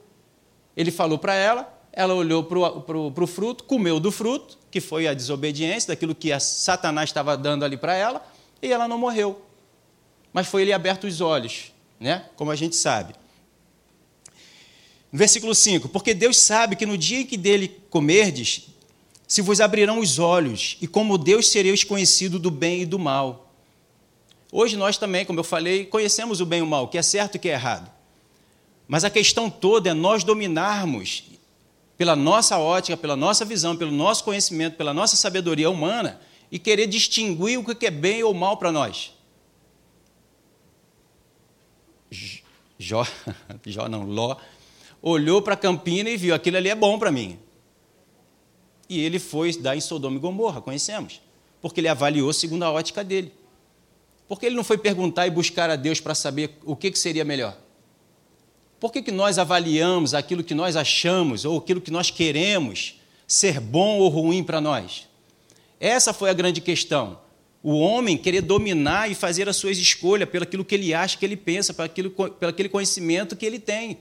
Ele 0.76 0.90
falou 0.90 1.18
para 1.18 1.34
ela, 1.34 1.72
ela 1.92 2.14
olhou 2.14 2.42
para 2.42 2.98
o 2.98 3.26
fruto, 3.28 3.62
comeu 3.62 4.00
do 4.00 4.10
fruto, 4.10 4.58
que 4.72 4.80
foi 4.80 5.06
a 5.06 5.14
desobediência, 5.14 5.86
daquilo 5.88 6.16
que 6.16 6.36
Satanás 6.40 7.10
estava 7.10 7.36
dando 7.36 7.64
ali 7.64 7.76
para 7.76 7.94
ela, 7.94 8.26
e 8.60 8.72
ela 8.72 8.88
não 8.88 8.98
morreu. 8.98 9.40
Mas 10.32 10.48
foi 10.48 10.62
ele 10.62 10.72
aberto 10.72 11.06
os 11.06 11.20
olhos, 11.20 11.72
né? 12.00 12.24
como 12.34 12.50
a 12.50 12.56
gente 12.56 12.74
sabe. 12.74 13.14
Versículo 15.12 15.54
5: 15.54 15.90
Porque 15.90 16.12
Deus 16.12 16.38
sabe 16.38 16.74
que 16.74 16.84
no 16.84 16.98
dia 16.98 17.20
em 17.20 17.26
que 17.26 17.36
dele 17.36 17.68
comerdes, 17.88 18.66
se 19.28 19.40
vos 19.42 19.60
abrirão 19.60 20.00
os 20.00 20.18
olhos, 20.18 20.76
e 20.80 20.88
como 20.88 21.16
Deus 21.16 21.46
sereis 21.46 21.84
conhecido 21.84 22.36
do 22.40 22.50
bem 22.50 22.82
e 22.82 22.86
do 22.86 22.98
mal. 22.98 23.47
Hoje 24.50 24.76
nós 24.76 24.96
também, 24.96 25.24
como 25.24 25.40
eu 25.40 25.44
falei, 25.44 25.84
conhecemos 25.84 26.40
o 26.40 26.46
bem 26.46 26.60
e 26.60 26.62
o 26.62 26.66
mal, 26.66 26.84
o 26.84 26.88
que 26.88 26.96
é 26.96 27.02
certo 27.02 27.34
e 27.34 27.38
o 27.38 27.40
que 27.40 27.48
é 27.48 27.52
errado. 27.52 27.90
Mas 28.86 29.04
a 29.04 29.10
questão 29.10 29.50
toda 29.50 29.90
é 29.90 29.94
nós 29.94 30.24
dominarmos, 30.24 31.24
pela 31.98 32.16
nossa 32.16 32.58
ótica, 32.58 32.96
pela 32.96 33.16
nossa 33.16 33.44
visão, 33.44 33.76
pelo 33.76 33.90
nosso 33.90 34.24
conhecimento, 34.24 34.76
pela 34.76 34.94
nossa 34.94 35.16
sabedoria 35.16 35.68
humana, 35.68 36.20
e 36.50 36.58
querer 36.58 36.86
distinguir 36.86 37.58
o 37.58 37.74
que 37.74 37.86
é 37.86 37.90
bem 37.90 38.22
ou 38.22 38.32
mal 38.32 38.56
para 38.56 38.72
nós. 38.72 39.12
Jó, 42.78 43.06
Jó 43.66 43.88
não, 43.88 44.04
Ló, 44.04 44.36
olhou 45.02 45.42
para 45.42 45.54
a 45.54 45.56
campina 45.56 46.08
e 46.08 46.16
viu, 46.16 46.34
aquilo 46.34 46.56
ali 46.56 46.70
é 46.70 46.74
bom 46.74 46.98
para 46.98 47.12
mim. 47.12 47.38
E 48.88 49.00
ele 49.00 49.18
foi 49.18 49.54
dar 49.58 49.76
em 49.76 49.80
Sodoma 49.80 50.16
e 50.16 50.20
Gomorra, 50.20 50.62
conhecemos. 50.62 51.20
Porque 51.60 51.80
ele 51.80 51.88
avaliou 51.88 52.32
segundo 52.32 52.62
a 52.62 52.70
ótica 52.70 53.04
dele. 53.04 53.32
Porque 54.28 54.46
ele 54.46 54.54
não 54.54 54.62
foi 54.62 54.76
perguntar 54.76 55.26
e 55.26 55.30
buscar 55.30 55.70
a 55.70 55.76
Deus 55.76 56.00
para 56.00 56.14
saber 56.14 56.58
o 56.64 56.76
que, 56.76 56.90
que 56.90 56.98
seria 56.98 57.24
melhor. 57.24 57.56
Por 58.78 58.92
que, 58.92 59.02
que 59.02 59.10
nós 59.10 59.38
avaliamos 59.38 60.14
aquilo 60.14 60.44
que 60.44 60.54
nós 60.54 60.76
achamos 60.76 61.44
ou 61.44 61.58
aquilo 61.58 61.80
que 61.80 61.90
nós 61.90 62.10
queremos 62.10 63.00
ser 63.26 63.58
bom 63.58 63.98
ou 63.98 64.08
ruim 64.08 64.44
para 64.44 64.60
nós? 64.60 65.08
Essa 65.80 66.12
foi 66.12 66.30
a 66.30 66.34
grande 66.34 66.60
questão. 66.60 67.18
O 67.62 67.78
homem 67.78 68.16
querer 68.16 68.42
dominar 68.42 69.10
e 69.10 69.14
fazer 69.14 69.48
as 69.48 69.56
suas 69.56 69.78
escolhas 69.78 70.28
pelo 70.28 70.44
aquilo 70.44 70.64
que 70.64 70.74
ele 70.74 70.94
acha, 70.94 71.18
que 71.18 71.24
ele 71.24 71.36
pensa, 71.36 71.74
pelo, 71.74 72.10
pelo 72.10 72.50
aquele 72.50 72.68
conhecimento 72.68 73.34
que 73.34 73.44
ele 73.44 73.58
tem. 73.58 73.98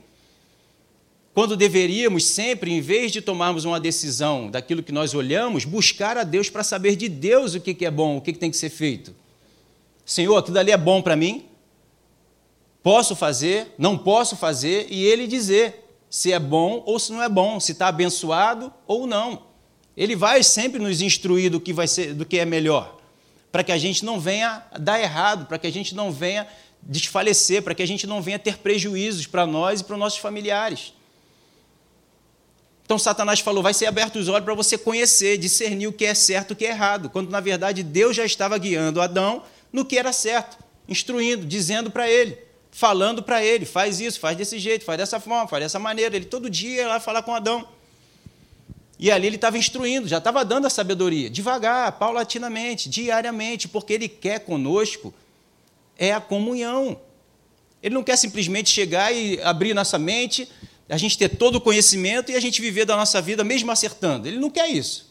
Quando 1.34 1.56
deveríamos 1.56 2.26
sempre, 2.26 2.72
em 2.72 2.82
vez 2.82 3.12
de 3.12 3.22
tomarmos 3.22 3.64
uma 3.64 3.80
decisão 3.80 4.50
daquilo 4.50 4.84
que 4.84 4.92
nós 4.92 5.14
olhamos, 5.14 5.66
buscar 5.66 6.18
a 6.18 6.24
Deus 6.24 6.50
para 6.50 6.64
saber 6.64 6.96
de 6.96 7.08
Deus 7.08 7.56
o 7.56 7.62
que 7.62 7.86
é 7.86 7.92
bom, 7.92 8.18
o 8.18 8.22
que 8.22 8.34
tem 8.34 8.52
que 8.52 8.58
ser 8.58 8.70
feito. 8.70 9.14
Senhor, 10.08 10.38
aquilo 10.38 10.58
ali 10.58 10.72
é 10.72 10.78
bom 10.78 11.02
para 11.02 11.18
mim? 11.18 11.50
Posso 12.82 13.14
fazer? 13.14 13.76
Não 13.78 13.98
posso 13.98 14.38
fazer? 14.38 14.88
E 14.90 15.04
Ele 15.04 15.28
dizer 15.28 15.84
se 16.10 16.32
é 16.32 16.40
bom 16.40 16.82
ou 16.86 16.98
se 16.98 17.12
não 17.12 17.22
é 17.22 17.28
bom, 17.28 17.60
se 17.60 17.74
está 17.74 17.90
abençoado 17.90 18.74
ou 18.88 19.06
não. 19.06 19.48
Ele 19.98 20.16
vai 20.16 20.42
sempre 20.44 20.80
nos 20.80 21.02
instruir 21.02 21.52
do 21.52 21.60
que, 21.60 21.74
vai 21.74 21.90
ser, 21.90 22.14
do 22.14 22.26
que 22.26 22.40
é 22.40 22.46
melhor, 22.46 22.98
para 23.52 23.66
que 23.66 23.72
a 23.74 23.78
gente 23.78 24.06
não 24.06 24.18
venha 24.18 24.64
dar 24.80 24.98
errado, 24.98 25.46
para 25.46 25.60
que 25.60 25.68
a 25.68 25.72
gente 25.72 25.94
não 25.94 26.10
venha 26.10 26.48
desfalecer, 26.82 27.62
para 27.62 27.76
que 27.76 27.84
a 27.84 27.88
gente 27.88 28.08
não 28.08 28.22
venha 28.22 28.40
ter 28.40 28.60
prejuízos 28.60 29.28
para 29.28 29.46
nós 29.46 29.82
e 29.82 29.84
para 29.84 29.96
os 29.96 30.00
nossos 30.00 30.20
familiares. 30.20 30.94
Então 32.86 32.98
Satanás 32.98 33.42
falou: 33.42 33.62
vai 33.62 33.74
ser 33.74 33.88
aberto 33.88 34.16
os 34.16 34.30
olhos 34.30 34.46
para 34.46 34.54
você 34.54 34.78
conhecer, 34.78 35.38
discernir 35.38 35.88
o 35.88 35.92
que 35.94 36.06
é 36.06 36.14
certo 36.14 36.52
e 36.52 36.54
o 36.54 36.56
que 36.56 36.66
é 36.66 36.70
errado, 36.70 37.10
quando 37.10 37.30
na 37.30 37.42
verdade 37.42 37.84
Deus 37.84 38.16
já 38.16 38.24
estava 38.24 38.58
guiando 38.58 39.02
Adão 39.02 39.44
no 39.72 39.86
que 39.86 39.98
era 39.98 40.12
certo, 40.12 40.58
instruindo, 40.88 41.46
dizendo 41.46 41.92
para 41.92 42.10
ele, 42.10 42.38
falando 42.72 43.24
para 43.24 43.44
ele: 43.44 43.66
faz 43.66 44.00
isso, 44.00 44.20
faz 44.20 44.38
desse 44.38 44.60
jeito, 44.60 44.86
faz 44.86 44.98
dessa 44.98 45.20
forma, 45.20 45.48
faz 45.48 45.64
dessa 45.64 45.80
maneira. 45.80 46.16
Ele 46.16 46.26
todo 46.26 46.50
dia 46.50 46.82
ia 46.82 46.88
lá 46.88 47.00
falar 47.00 47.24
com 47.24 47.34
Adão. 47.34 47.68
E 49.00 49.12
ali 49.12 49.28
ele 49.28 49.36
estava 49.36 49.58
instruindo, 49.58 50.08
já 50.08 50.18
estava 50.18 50.44
dando 50.44 50.66
a 50.66 50.70
sabedoria, 50.72 51.30
devagar, 51.30 51.92
paulatinamente, 51.94 52.90
diariamente, 52.90 53.68
porque 53.68 53.94
ele 53.94 54.10
quer 54.10 54.40
conosco 54.40 55.14
é 55.98 56.14
a 56.14 56.20
comunhão. 56.20 57.00
Ele 57.82 57.94
não 57.94 58.04
quer 58.04 58.18
simplesmente 58.18 58.70
chegar 58.70 59.14
e 59.14 59.40
abrir 59.42 59.74
nossa 59.74 60.00
mente 60.00 60.50
a 60.90 60.98
gente 60.98 61.18
ter 61.18 61.30
todo 61.30 61.58
o 61.58 61.62
conhecimento 61.62 62.32
e 62.32 62.36
a 62.36 62.40
gente 62.40 62.62
viver 62.62 62.86
da 62.86 62.96
nossa 62.96 63.22
vida 63.22 63.44
mesmo 63.44 63.70
acertando. 63.72 64.28
Ele 64.28 64.38
não 64.38 64.50
quer 64.50 64.70
isso. 64.70 65.07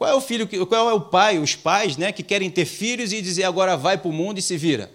Qual 0.00 0.10
é 0.10 0.14
o 0.14 0.20
filho, 0.22 0.48
qual 0.66 0.88
é 0.88 0.94
o 0.94 1.00
pai, 1.02 1.38
os 1.38 1.54
pais, 1.54 1.98
né, 1.98 2.10
que 2.10 2.22
querem 2.22 2.50
ter 2.50 2.64
filhos 2.64 3.12
e 3.12 3.20
dizer 3.20 3.44
agora 3.44 3.76
vai 3.76 3.98
para 3.98 4.08
o 4.08 4.12
mundo 4.14 4.38
e 4.38 4.42
se 4.42 4.56
vira? 4.56 4.90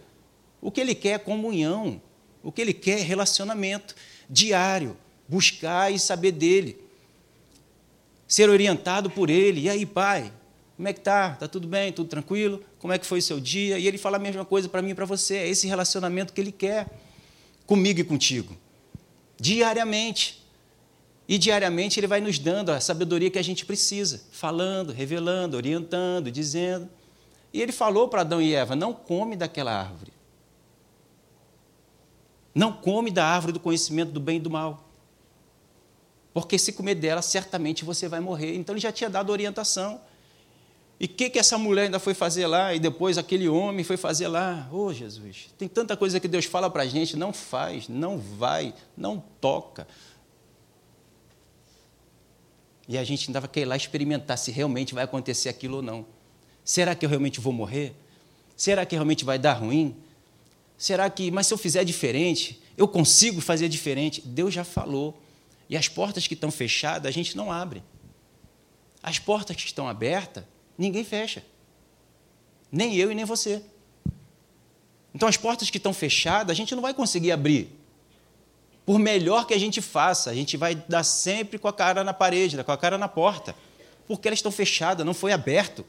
O 0.59 0.71
que 0.71 0.81
ele 0.81 0.95
quer 0.95 1.09
é 1.09 1.17
comunhão. 1.19 2.01
O 2.41 2.51
que 2.51 2.59
ele 2.59 2.73
quer 2.73 3.01
é 3.01 3.03
relacionamento 3.03 3.95
diário, 4.27 4.97
buscar 5.27 5.93
e 5.93 5.99
saber 5.99 6.31
dele. 6.31 6.81
Ser 8.27 8.49
orientado 8.49 9.07
por 9.11 9.29
ele. 9.29 9.61
E 9.61 9.69
aí, 9.69 9.85
pai, 9.85 10.33
como 10.75 10.87
é 10.87 10.93
que 10.93 11.01
tá? 11.01 11.35
Tá 11.35 11.47
tudo 11.47 11.67
bem? 11.67 11.93
Tudo 11.93 12.09
tranquilo? 12.09 12.63
Como 12.79 12.91
é 12.91 12.97
que 12.97 13.05
foi 13.05 13.19
o 13.19 13.21
seu 13.21 13.39
dia? 13.39 13.77
E 13.77 13.85
ele 13.87 13.99
fala 13.99 14.17
a 14.17 14.19
mesma 14.19 14.43
coisa 14.43 14.67
para 14.67 14.81
mim 14.81 14.89
e 14.89 14.95
para 14.95 15.05
você. 15.05 15.35
É 15.35 15.47
esse 15.47 15.67
relacionamento 15.67 16.33
que 16.33 16.41
ele 16.41 16.51
quer 16.51 16.87
comigo 17.67 17.99
e 17.99 18.03
contigo 18.03 18.57
diariamente. 19.39 20.43
E 21.27 21.37
diariamente 21.37 21.99
ele 21.99 22.07
vai 22.07 22.21
nos 22.21 22.37
dando 22.37 22.71
a 22.71 22.79
sabedoria 22.79 23.31
que 23.31 23.39
a 23.39 23.43
gente 23.43 23.65
precisa, 23.65 24.21
falando, 24.31 24.91
revelando, 24.91 25.57
orientando, 25.57 26.31
dizendo. 26.31 26.87
E 27.51 27.61
ele 27.61 27.71
falou 27.71 28.07
para 28.07 28.21
Adão 28.21 28.41
e 28.41 28.53
Eva: 28.53 28.75
não 28.75 28.93
come 28.93 29.35
daquela 29.35 29.73
árvore. 29.73 30.13
Não 32.53 32.71
come 32.71 33.11
da 33.11 33.25
árvore 33.25 33.53
do 33.53 33.59
conhecimento 33.59 34.11
do 34.11 34.19
bem 34.19 34.37
e 34.37 34.39
do 34.39 34.49
mal. 34.49 34.87
Porque 36.33 36.59
se 36.59 36.73
comer 36.73 36.95
dela, 36.95 37.21
certamente 37.21 37.83
você 37.83 38.07
vai 38.07 38.19
morrer. 38.19 38.55
Então 38.55 38.73
ele 38.73 38.81
já 38.81 38.91
tinha 38.91 39.09
dado 39.09 39.31
orientação. 39.31 39.99
E 40.99 41.05
o 41.05 41.09
que, 41.09 41.29
que 41.29 41.39
essa 41.39 41.57
mulher 41.57 41.83
ainda 41.83 41.99
foi 41.99 42.13
fazer 42.13 42.47
lá? 42.47 42.73
E 42.73 42.79
depois 42.79 43.17
aquele 43.17 43.49
homem 43.49 43.83
foi 43.83 43.97
fazer 43.97 44.27
lá? 44.27 44.67
Ô 44.71 44.85
oh, 44.85 44.93
Jesus, 44.93 45.49
tem 45.57 45.67
tanta 45.67 45.97
coisa 45.97 46.19
que 46.19 46.27
Deus 46.27 46.45
fala 46.45 46.69
para 46.69 46.83
a 46.83 46.85
gente, 46.85 47.17
não 47.17 47.33
faz, 47.33 47.89
não 47.89 48.17
vai, 48.17 48.73
não 48.95 49.21
toca. 49.41 49.85
E 52.87 52.97
a 52.97 53.03
gente 53.03 53.29
ainda 53.29 53.39
vai 53.39 53.49
querer 53.49 53.65
lá 53.65 53.75
experimentar 53.75 54.37
se 54.37 54.51
realmente 54.51 54.93
vai 54.93 55.03
acontecer 55.03 55.49
aquilo 55.49 55.77
ou 55.77 55.81
não. 55.81 56.05
Será 56.63 56.95
que 56.95 57.05
eu 57.05 57.09
realmente 57.09 57.39
vou 57.39 57.53
morrer? 57.53 57.93
Será 58.55 58.85
que 58.85 58.95
realmente 58.95 59.25
vai 59.25 59.37
dar 59.37 59.53
ruim? 59.53 59.95
Será 60.77 61.09
que, 61.09 61.31
mas 61.31 61.47
se 61.47 61.53
eu 61.53 61.57
fizer 61.57 61.83
diferente, 61.83 62.61
eu 62.77 62.87
consigo 62.87 63.41
fazer 63.41 63.69
diferente? 63.69 64.21
Deus 64.21 64.53
já 64.53 64.63
falou. 64.63 65.19
E 65.69 65.75
as 65.75 65.87
portas 65.87 66.27
que 66.27 66.33
estão 66.33 66.51
fechadas, 66.51 67.07
a 67.07 67.11
gente 67.11 67.35
não 67.35 67.51
abre. 67.51 67.83
As 69.01 69.19
portas 69.19 69.55
que 69.55 69.65
estão 69.65 69.87
abertas, 69.87 70.43
ninguém 70.77 71.03
fecha. 71.03 71.43
Nem 72.71 72.95
eu 72.95 73.11
e 73.11 73.15
nem 73.15 73.25
você. 73.25 73.63
Então, 75.13 75.29
as 75.29 75.37
portas 75.37 75.69
que 75.69 75.77
estão 75.77 75.93
fechadas, 75.93 76.51
a 76.51 76.53
gente 76.53 76.75
não 76.75 76.81
vai 76.81 76.93
conseguir 76.93 77.31
abrir. 77.31 77.69
Por 78.85 78.99
melhor 78.99 79.47
que 79.47 79.53
a 79.53 79.59
gente 79.59 79.81
faça, 79.81 80.29
a 80.29 80.33
gente 80.33 80.55
vai 80.55 80.75
dar 80.75 81.03
sempre 81.03 81.57
com 81.57 81.67
a 81.67 81.73
cara 81.73 82.03
na 82.03 82.13
parede, 82.13 82.63
com 82.63 82.71
a 82.71 82.77
cara 82.77 82.97
na 82.97 83.07
porta. 83.07 83.55
Porque 84.07 84.27
elas 84.27 84.39
estão 84.39 84.51
fechadas, 84.51 85.05
não 85.05 85.13
foi 85.13 85.31
aberto. 85.31 85.83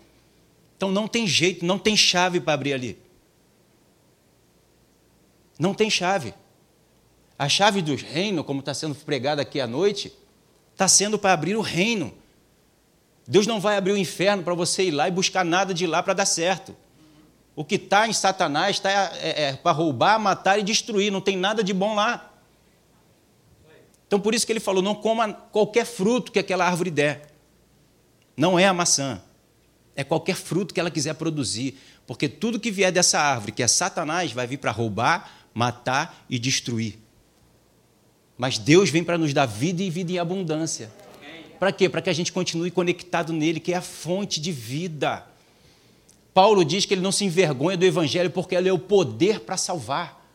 Então, 0.77 0.91
não 0.91 1.07
tem 1.07 1.27
jeito, 1.27 1.65
não 1.65 1.79
tem 1.79 1.97
chave 1.97 2.41
para 2.41 2.55
abrir 2.55 2.73
ali. 2.73 2.99
Não 5.59 5.75
tem 5.75 5.91
chave. 5.91 6.35
A 7.39 7.49
chave 7.49 7.83
do 7.83 7.95
reino, 7.95 8.43
como 8.43 8.61
está 8.61 8.73
sendo 8.73 8.95
pregada 8.95 9.43
aqui 9.43 9.61
à 9.61 9.67
noite, 9.67 10.13
está 10.73 10.89
sendo 10.89 11.19
para 11.19 11.35
abrir 11.35 11.57
o 11.57 11.61
reino. 11.61 12.15
Deus 13.27 13.47
não 13.47 13.61
vai 13.61 13.77
abrir 13.77 13.93
o 13.93 13.97
inferno 13.97 14.43
para 14.43 14.55
você 14.55 14.85
ir 14.85 14.91
lá 14.91 15.09
e 15.09 15.11
buscar 15.11 15.45
nada 15.45 15.75
de 15.75 15.87
lá 15.87 16.03
para 16.03 16.15
dar 16.15 16.27
certo. 16.27 16.75
O 17.55 17.65
que 17.65 17.75
está 17.75 18.07
em 18.07 18.13
Satanás 18.13 18.77
está 18.77 18.91
é, 18.91 19.49
é, 19.49 19.53
para 19.55 19.73
roubar, 19.73 20.19
matar 20.19 20.59
e 20.59 20.63
destruir, 20.63 21.11
não 21.11 21.21
tem 21.21 21.37
nada 21.37 21.65
de 21.65 21.75
bom 21.75 21.95
lá. 21.95 22.33
Então 24.07 24.21
por 24.21 24.35
isso 24.35 24.47
que 24.47 24.53
ele 24.53 24.61
falou: 24.61 24.83
não 24.83 24.95
coma 24.95 25.33
qualquer 25.33 25.85
fruto 25.85 26.33
que 26.33 26.39
aquela 26.39 26.67
árvore 26.67 26.91
der. 26.91 27.35
Não 28.37 28.59
é 28.59 28.67
a 28.67 28.75
maçã, 28.75 29.23
é 29.95 30.05
qualquer 30.05 30.37
fruto 30.37 30.75
que 30.75 30.79
ela 30.79 30.91
quiser 30.91 31.15
produzir, 31.15 31.79
porque 32.07 32.29
tudo 32.29 32.61
que 32.61 32.71
vier 32.71 32.93
dessa 32.93 33.19
árvore, 33.19 33.53
que 33.53 33.63
é 33.63 33.67
Satanás, 33.67 34.31
vai 34.33 34.47
vir 34.47 34.59
para 34.59 34.71
roubar, 34.71 35.49
matar 35.55 36.25
e 36.29 36.39
destruir. 36.39 36.99
Mas 38.37 38.59
Deus 38.59 38.91
vem 38.91 39.03
para 39.03 39.17
nos 39.17 39.33
dar 39.33 39.47
vida 39.47 39.83
e 39.83 39.89
vida 39.89 40.13
em 40.13 40.19
abundância. 40.19 40.93
Para 41.59 41.73
quê? 41.73 41.89
Para 41.89 42.03
que 42.03 42.11
a 42.11 42.13
gente 42.13 42.33
continue 42.33 42.71
conectado 42.71 43.33
nele, 43.33 43.59
que 43.59 43.73
é 43.73 43.77
a 43.77 43.83
fonte 43.83 44.39
de 44.39 44.53
vida. 44.53 45.27
Paulo 46.35 46.63
diz 46.63 46.85
que 46.85 46.93
ele 46.93 47.01
não 47.01 47.13
se 47.13 47.25
envergonha 47.25 47.79
do 47.79 47.87
evangelho 47.87 48.31
porque 48.31 48.55
ele 48.55 48.69
é 48.69 48.73
o 48.73 48.79
poder 48.79 49.41
para 49.41 49.57
salvar. 49.57 50.26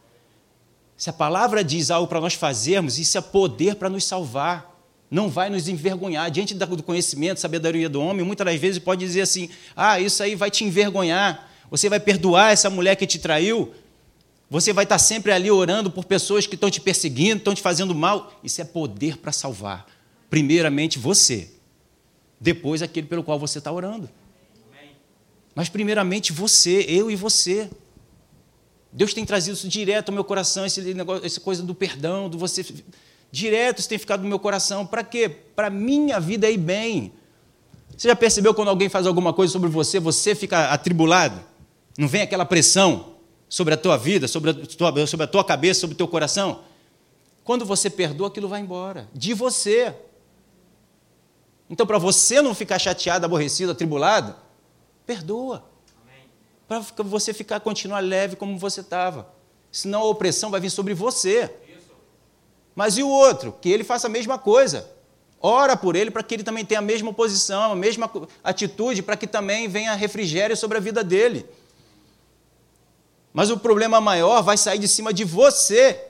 Se 1.01 1.09
a 1.09 1.13
palavra 1.13 1.63
diz 1.63 1.89
algo 1.89 2.07
para 2.07 2.21
nós 2.21 2.35
fazermos, 2.35 2.99
isso 2.99 3.17
é 3.17 3.21
poder 3.21 3.73
para 3.73 3.89
nos 3.89 4.03
salvar. 4.03 4.71
Não 5.09 5.29
vai 5.29 5.49
nos 5.49 5.67
envergonhar. 5.67 6.29
Diante 6.29 6.53
do 6.53 6.83
conhecimento, 6.83 7.39
sabedoria 7.39 7.89
do 7.89 7.99
homem, 7.99 8.23
muitas 8.23 8.45
das 8.45 8.59
vezes 8.59 8.77
pode 8.77 9.03
dizer 9.03 9.21
assim: 9.21 9.49
ah, 9.75 9.99
isso 9.99 10.21
aí 10.21 10.35
vai 10.35 10.51
te 10.51 10.63
envergonhar. 10.63 11.51
Você 11.71 11.89
vai 11.89 11.99
perdoar 11.99 12.51
essa 12.51 12.69
mulher 12.69 12.95
que 12.97 13.07
te 13.07 13.17
traiu. 13.17 13.73
Você 14.47 14.71
vai 14.71 14.83
estar 14.83 14.99
sempre 14.99 15.31
ali 15.31 15.49
orando 15.49 15.89
por 15.89 16.05
pessoas 16.05 16.45
que 16.45 16.53
estão 16.53 16.69
te 16.69 16.79
perseguindo, 16.79 17.37
estão 17.37 17.55
te 17.55 17.63
fazendo 17.63 17.95
mal. 17.95 18.39
Isso 18.43 18.61
é 18.61 18.63
poder 18.63 19.17
para 19.17 19.31
salvar. 19.31 19.87
Primeiramente 20.29 20.99
você, 20.99 21.49
depois 22.39 22.83
aquele 22.83 23.07
pelo 23.07 23.23
qual 23.23 23.39
você 23.39 23.57
está 23.57 23.71
orando. 23.71 24.07
Mas 25.55 25.67
primeiramente 25.67 26.31
você, 26.31 26.85
eu 26.87 27.09
e 27.09 27.15
você. 27.15 27.71
Deus 28.91 29.13
tem 29.13 29.25
trazido 29.25 29.55
isso 29.55 29.67
direto 29.67 30.09
ao 30.09 30.15
meu 30.15 30.23
coração, 30.23 30.65
esse 30.65 30.81
negócio, 30.93 31.25
essa 31.25 31.39
coisa 31.39 31.63
do 31.63 31.73
perdão, 31.73 32.29
do 32.29 32.37
você. 32.37 32.65
Direto 33.31 33.79
isso 33.79 33.89
tem 33.89 33.97
ficado 33.97 34.21
no 34.21 34.27
meu 34.27 34.39
coração. 34.39 34.85
Para 34.85 35.03
quê? 35.03 35.29
Para 35.29 35.69
minha 35.69 36.19
vida 36.19 36.49
ir 36.49 36.57
bem. 36.57 37.13
Você 37.97 38.07
já 38.07 38.15
percebeu 38.15 38.53
quando 38.53 38.69
alguém 38.69 38.89
faz 38.89 39.05
alguma 39.05 39.33
coisa 39.33 39.53
sobre 39.53 39.69
você, 39.69 39.99
você 39.99 40.35
fica 40.35 40.69
atribulado? 40.71 41.39
Não 41.97 42.07
vem 42.07 42.21
aquela 42.21 42.45
pressão? 42.45 43.11
sobre 43.51 43.73
a 43.73 43.77
tua 43.77 43.97
vida, 43.97 44.29
sobre 44.29 44.51
a 44.51 44.53
tua, 44.53 45.05
sobre 45.05 45.23
a 45.25 45.27
tua 45.27 45.43
cabeça, 45.43 45.81
sobre 45.81 45.93
o 45.93 45.97
teu 45.97 46.07
coração. 46.07 46.61
Quando 47.43 47.65
você 47.65 47.89
perdoa, 47.89 48.29
aquilo 48.29 48.47
vai 48.47 48.61
embora. 48.61 49.09
De 49.13 49.33
você. 49.33 49.93
Então, 51.69 51.85
para 51.85 51.97
você 51.97 52.41
não 52.41 52.55
ficar 52.55 52.79
chateado, 52.79 53.25
aborrecido, 53.25 53.73
atribulado, 53.73 54.33
perdoa. 55.05 55.65
Para 56.71 57.03
você 57.03 57.33
ficar, 57.33 57.59
continuar 57.59 57.99
leve 57.99 58.37
como 58.37 58.57
você 58.57 58.79
estava. 58.79 59.29
Senão 59.69 60.03
a 60.03 60.05
opressão 60.05 60.49
vai 60.49 60.61
vir 60.61 60.69
sobre 60.69 60.93
você. 60.93 61.53
Mas 62.73 62.97
e 62.97 63.03
o 63.03 63.09
outro? 63.09 63.51
Que 63.59 63.67
ele 63.69 63.83
faça 63.83 64.07
a 64.07 64.09
mesma 64.09 64.39
coisa. 64.39 64.89
Ora 65.41 65.75
por 65.75 65.97
ele 65.97 66.09
para 66.09 66.23
que 66.23 66.33
ele 66.33 66.43
também 66.43 66.63
tenha 66.63 66.79
a 66.79 66.81
mesma 66.81 67.11
posição, 67.11 67.73
a 67.73 67.75
mesma 67.75 68.09
atitude, 68.41 69.03
para 69.03 69.17
que 69.17 69.27
também 69.27 69.67
venha 69.67 69.93
refrigério 69.95 70.55
sobre 70.55 70.77
a 70.77 70.79
vida 70.79 71.03
dele. 71.03 71.45
Mas 73.33 73.49
o 73.49 73.57
problema 73.57 73.99
maior 73.99 74.41
vai 74.41 74.55
sair 74.55 74.79
de 74.79 74.87
cima 74.87 75.13
de 75.13 75.25
você. 75.25 76.07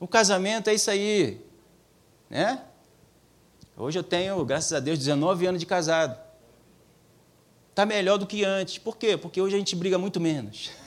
O 0.00 0.08
casamento 0.08 0.70
é 0.70 0.74
isso 0.74 0.90
aí, 0.90 1.40
né? 2.28 2.64
Hoje 3.76 3.96
eu 3.96 4.02
tenho, 4.02 4.44
graças 4.44 4.72
a 4.72 4.80
Deus, 4.80 4.98
19 4.98 5.46
anos 5.46 5.60
de 5.60 5.66
casado. 5.66 6.27
Está 7.78 7.86
melhor 7.86 8.18
do 8.18 8.26
que 8.26 8.44
antes. 8.44 8.76
Por 8.76 8.96
quê? 8.96 9.16
Porque 9.16 9.40
hoje 9.40 9.54
a 9.54 9.58
gente 9.58 9.76
briga 9.76 9.96
muito 9.96 10.18
menos. 10.18 10.70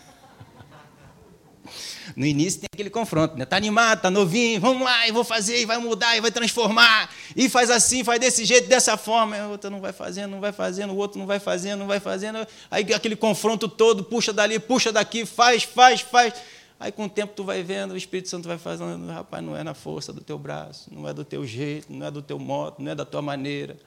No 2.17 2.25
início 2.25 2.59
tem 2.59 2.67
aquele 2.73 2.89
confronto, 2.89 3.37
né? 3.37 3.45
Tá 3.45 3.55
animado, 3.55 4.01
tá 4.01 4.11
novinho, 4.11 4.59
vamos 4.59 4.83
lá, 4.83 5.07
e 5.07 5.11
vou 5.13 5.23
fazer, 5.23 5.61
e 5.61 5.65
vai 5.65 5.77
mudar, 5.77 6.17
e 6.17 6.19
vai 6.19 6.31
transformar, 6.31 7.09
e 7.33 7.47
faz 7.47 7.69
assim, 7.69 8.03
faz 8.03 8.19
desse 8.19 8.43
jeito, 8.43 8.67
dessa 8.67 8.97
forma. 8.97 9.37
O 9.47 9.51
outro 9.51 9.69
não 9.69 9.79
vai 9.79 9.93
fazendo, 9.93 10.31
não 10.31 10.41
vai 10.41 10.51
fazendo, 10.51 10.91
o 10.91 10.97
outro 10.97 11.17
não 11.17 11.25
vai 11.25 11.39
fazendo, 11.39 11.79
não 11.79 11.87
vai 11.87 12.01
fazendo. 12.01 12.45
Aí 12.69 12.93
aquele 12.93 13.15
confronto 13.15 13.69
todo, 13.69 14.03
puxa 14.03 14.33
dali, 14.33 14.59
puxa 14.59 14.91
daqui, 14.91 15.25
faz, 15.25 15.63
faz, 15.63 16.01
faz. 16.01 16.33
Aí 16.77 16.91
com 16.91 17.05
o 17.05 17.09
tempo 17.09 17.31
tu 17.33 17.45
vai 17.45 17.63
vendo, 17.63 17.91
o 17.91 17.97
Espírito 17.97 18.27
Santo 18.27 18.49
vai 18.49 18.57
fazendo, 18.57 19.07
rapaz, 19.07 19.41
não 19.41 19.55
é 19.55 19.63
na 19.63 19.73
força 19.73 20.11
do 20.11 20.19
teu 20.19 20.37
braço, 20.37 20.89
não 20.93 21.07
é 21.07 21.13
do 21.13 21.23
teu 21.23 21.45
jeito, 21.45 21.93
não 21.93 22.05
é 22.05 22.11
do 22.11 22.21
teu 22.21 22.37
modo, 22.37 22.77
não 22.79 22.91
é 22.91 22.95
da 22.95 23.05
tua 23.05 23.21
maneira, 23.21 23.77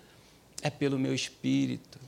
é 0.63 0.71
pelo 0.71 0.99
meu 0.99 1.15
espírito. 1.15 2.04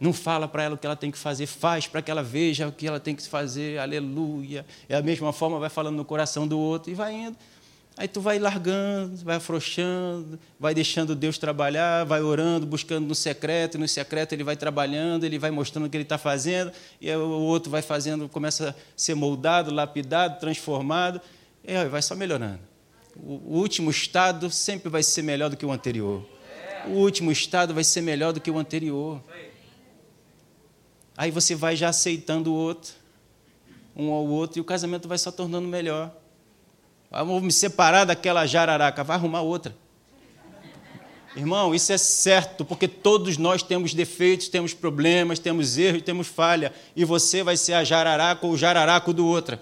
Não 0.00 0.12
fala 0.12 0.48
para 0.48 0.64
ela 0.64 0.74
o 0.74 0.78
que 0.78 0.86
ela 0.86 0.96
tem 0.96 1.10
que 1.10 1.18
fazer, 1.18 1.46
faz 1.46 1.86
para 1.86 2.02
que 2.02 2.10
ela 2.10 2.22
veja 2.22 2.68
o 2.68 2.72
que 2.72 2.86
ela 2.86 3.00
tem 3.00 3.14
que 3.14 3.26
fazer, 3.28 3.78
aleluia. 3.78 4.66
É 4.88 4.96
a 4.96 5.02
mesma 5.02 5.32
forma, 5.32 5.58
vai 5.58 5.70
falando 5.70 5.96
no 5.96 6.04
coração 6.04 6.46
do 6.46 6.58
outro 6.58 6.90
e 6.90 6.94
vai 6.94 7.14
indo. 7.14 7.36
Aí 7.96 8.08
tu 8.08 8.20
vai 8.20 8.40
largando, 8.40 9.16
vai 9.18 9.36
afrouxando, 9.36 10.36
vai 10.58 10.74
deixando 10.74 11.14
Deus 11.14 11.38
trabalhar, 11.38 12.02
vai 12.04 12.20
orando, 12.22 12.66
buscando 12.66 13.06
no 13.06 13.14
secreto, 13.14 13.76
e 13.76 13.80
no 13.80 13.86
secreto 13.86 14.32
ele 14.32 14.42
vai 14.42 14.56
trabalhando, 14.56 15.22
ele 15.22 15.38
vai 15.38 15.52
mostrando 15.52 15.86
o 15.86 15.88
que 15.88 15.96
ele 15.96 16.02
está 16.02 16.18
fazendo, 16.18 16.72
e 17.00 17.08
o 17.12 17.40
outro 17.42 17.70
vai 17.70 17.82
fazendo, 17.82 18.28
começa 18.28 18.70
a 18.70 18.74
ser 18.96 19.14
moldado, 19.14 19.72
lapidado, 19.72 20.40
transformado, 20.40 21.20
e 21.62 21.84
vai 21.84 22.02
só 22.02 22.16
melhorando. 22.16 22.58
O 23.16 23.58
último 23.58 23.92
estado 23.92 24.50
sempre 24.50 24.88
vai 24.88 25.04
ser 25.04 25.22
melhor 25.22 25.48
do 25.48 25.56
que 25.56 25.64
o 25.64 25.70
anterior. 25.70 26.26
O 26.88 26.94
último 26.94 27.30
estado 27.30 27.72
vai 27.72 27.84
ser 27.84 28.00
melhor 28.00 28.32
do 28.32 28.40
que 28.40 28.50
o 28.50 28.58
anterior. 28.58 29.22
Aí 31.16 31.30
você 31.30 31.54
vai 31.54 31.76
já 31.76 31.88
aceitando 31.88 32.52
o 32.52 32.54
outro, 32.54 32.92
um 33.96 34.10
ao 34.10 34.26
outro, 34.26 34.58
e 34.58 34.60
o 34.60 34.64
casamento 34.64 35.06
vai 35.06 35.18
só 35.18 35.30
tornando 35.30 35.68
melhor. 35.68 36.12
Vamos 37.10 37.42
me 37.42 37.52
separar 37.52 38.04
daquela 38.04 38.44
jararaca, 38.44 39.04
vai 39.04 39.16
arrumar 39.16 39.42
outra. 39.42 39.76
Irmão, 41.36 41.74
isso 41.74 41.92
é 41.92 41.98
certo, 41.98 42.64
porque 42.64 42.86
todos 42.86 43.36
nós 43.36 43.62
temos 43.62 43.92
defeitos, 43.92 44.48
temos 44.48 44.72
problemas, 44.72 45.38
temos 45.38 45.76
erros, 45.76 46.02
temos 46.02 46.28
falha, 46.28 46.72
e 46.94 47.04
você 47.04 47.42
vai 47.42 47.56
ser 47.56 47.74
a 47.74 47.84
jararaca 47.84 48.46
ou 48.46 48.52
o 48.52 48.56
jararaco 48.56 49.12
do 49.12 49.26
outro. 49.26 49.58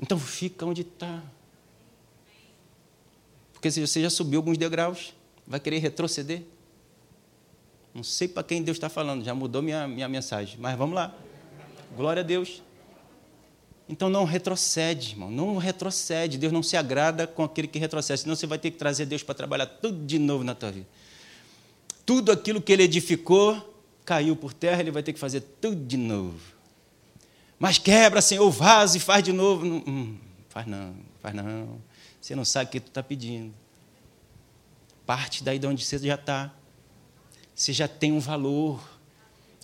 Então 0.00 0.18
fica 0.18 0.66
onde 0.66 0.82
está. 0.82 1.22
Porque 3.52 3.70
se 3.70 3.80
você 3.80 4.02
já 4.02 4.10
subiu 4.10 4.40
alguns 4.40 4.58
degraus, 4.58 5.14
vai 5.46 5.58
querer 5.58 5.78
retroceder? 5.78 6.42
Não 7.96 8.04
sei 8.04 8.28
para 8.28 8.42
quem 8.42 8.62
Deus 8.62 8.76
está 8.76 8.90
falando, 8.90 9.24
já 9.24 9.34
mudou 9.34 9.62
minha, 9.62 9.88
minha 9.88 10.06
mensagem. 10.06 10.58
Mas 10.60 10.76
vamos 10.76 10.94
lá. 10.94 11.14
Glória 11.96 12.20
a 12.20 12.22
Deus. 12.22 12.62
Então 13.88 14.10
não 14.10 14.24
retrocede, 14.24 15.12
irmão. 15.12 15.30
Não 15.30 15.56
retrocede. 15.56 16.36
Deus 16.36 16.52
não 16.52 16.62
se 16.62 16.76
agrada 16.76 17.26
com 17.26 17.42
aquele 17.42 17.66
que 17.66 17.78
retrocede. 17.78 18.20
Senão 18.20 18.36
você 18.36 18.46
vai 18.46 18.58
ter 18.58 18.70
que 18.70 18.76
trazer 18.76 19.06
Deus 19.06 19.22
para 19.22 19.34
trabalhar 19.34 19.64
tudo 19.64 20.04
de 20.04 20.18
novo 20.18 20.44
na 20.44 20.54
tua 20.54 20.72
vida. 20.72 20.86
Tudo 22.04 22.30
aquilo 22.30 22.60
que 22.60 22.70
ele 22.70 22.82
edificou 22.82 23.74
caiu 24.04 24.36
por 24.36 24.52
terra, 24.52 24.82
ele 24.82 24.90
vai 24.90 25.02
ter 25.02 25.14
que 25.14 25.18
fazer 25.18 25.40
tudo 25.40 25.82
de 25.82 25.96
novo. 25.96 26.38
Mas 27.58 27.78
quebra, 27.78 28.20
Senhor, 28.20 28.46
o 28.46 28.50
vaso 28.50 28.98
e 28.98 29.00
faz 29.00 29.24
de 29.24 29.32
novo. 29.32 29.64
Não, 29.64 29.76
hum, 29.86 30.18
faz 30.50 30.66
não, 30.66 30.94
faz 31.22 31.34
não. 31.34 31.80
Você 32.20 32.36
não 32.36 32.44
sabe 32.44 32.68
o 32.68 32.72
que 32.72 32.80
tu 32.80 32.88
está 32.88 33.02
pedindo. 33.02 33.54
Parte 35.06 35.42
daí 35.42 35.58
de 35.58 35.66
onde 35.66 35.82
você 35.82 35.96
já 35.96 36.16
está 36.16 36.52
você 37.56 37.72
já 37.72 37.88
tem 37.88 38.12
um 38.12 38.20
valor. 38.20 38.86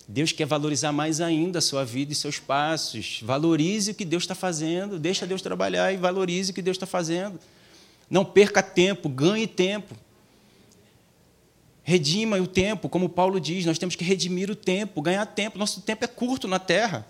Deus 0.08 0.32
quer 0.32 0.46
valorizar 0.46 0.92
mais 0.92 1.20
ainda 1.20 1.58
a 1.58 1.62
sua 1.62 1.84
vida 1.84 2.10
e 2.10 2.16
seus 2.16 2.38
passos. 2.38 3.20
Valorize 3.22 3.90
o 3.90 3.94
que 3.94 4.04
Deus 4.04 4.22
está 4.22 4.34
fazendo, 4.34 4.98
deixa 4.98 5.26
Deus 5.26 5.42
trabalhar 5.42 5.92
e 5.92 5.98
valorize 5.98 6.50
o 6.50 6.54
que 6.54 6.62
Deus 6.62 6.76
está 6.76 6.86
fazendo. 6.86 7.38
Não 8.08 8.24
perca 8.24 8.62
tempo, 8.62 9.10
ganhe 9.10 9.46
tempo. 9.46 9.94
Redima 11.82 12.38
o 12.38 12.46
tempo, 12.46 12.88
como 12.88 13.10
Paulo 13.10 13.38
diz, 13.38 13.66
nós 13.66 13.78
temos 13.78 13.94
que 13.94 14.04
redimir 14.04 14.50
o 14.50 14.56
tempo, 14.56 15.02
ganhar 15.02 15.26
tempo. 15.26 15.58
Nosso 15.58 15.82
tempo 15.82 16.02
é 16.02 16.08
curto 16.08 16.48
na 16.48 16.58
terra. 16.58 17.06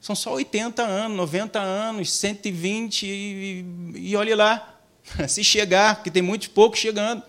São 0.00 0.16
só 0.16 0.32
80 0.32 0.82
anos, 0.82 1.16
90 1.16 1.60
anos, 1.60 2.10
120 2.12 3.04
e, 3.04 3.64
e 3.96 4.16
olhe 4.16 4.34
lá, 4.34 4.80
se 5.28 5.44
chegar, 5.44 6.02
que 6.02 6.10
tem 6.10 6.22
muitos 6.22 6.48
poucos 6.48 6.78
chegando. 6.78 7.22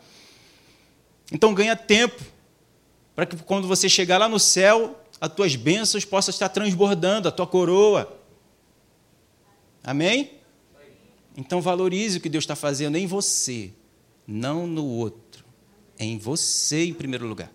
Então 1.31 1.53
ganha 1.53 1.75
tempo 1.75 2.31
para 3.15 3.25
que 3.25 3.35
quando 3.37 3.67
você 3.67 3.89
chegar 3.89 4.17
lá 4.17 4.29
no 4.29 4.39
céu, 4.39 4.99
as 5.19 5.33
tuas 5.33 5.55
bênçãos 5.55 6.05
possam 6.05 6.31
estar 6.31 6.49
transbordando, 6.49 7.27
a 7.27 7.31
tua 7.31 7.45
coroa. 7.45 8.17
Amém? 9.83 10.31
Então 11.35 11.61
valorize 11.61 12.17
o 12.17 12.21
que 12.21 12.29
Deus 12.29 12.43
está 12.43 12.55
fazendo 12.55 12.97
em 12.97 13.07
você, 13.07 13.71
não 14.27 14.67
no 14.67 14.85
outro. 14.85 15.45
É 15.97 16.05
em 16.05 16.17
você 16.17 16.85
em 16.85 16.93
primeiro 16.93 17.27
lugar. 17.27 17.51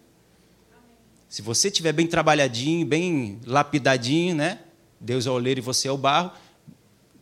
Se 1.28 1.42
você 1.42 1.68
estiver 1.68 1.92
bem 1.92 2.06
trabalhadinho, 2.06 2.86
bem 2.86 3.40
lapidadinho, 3.44 4.34
né? 4.34 4.60
Deus 5.00 5.26
é 5.26 5.30
o 5.30 5.34
oleiro 5.34 5.60
e 5.60 5.62
você 5.62 5.88
é 5.88 5.92
o 5.92 5.98
barro, 5.98 6.32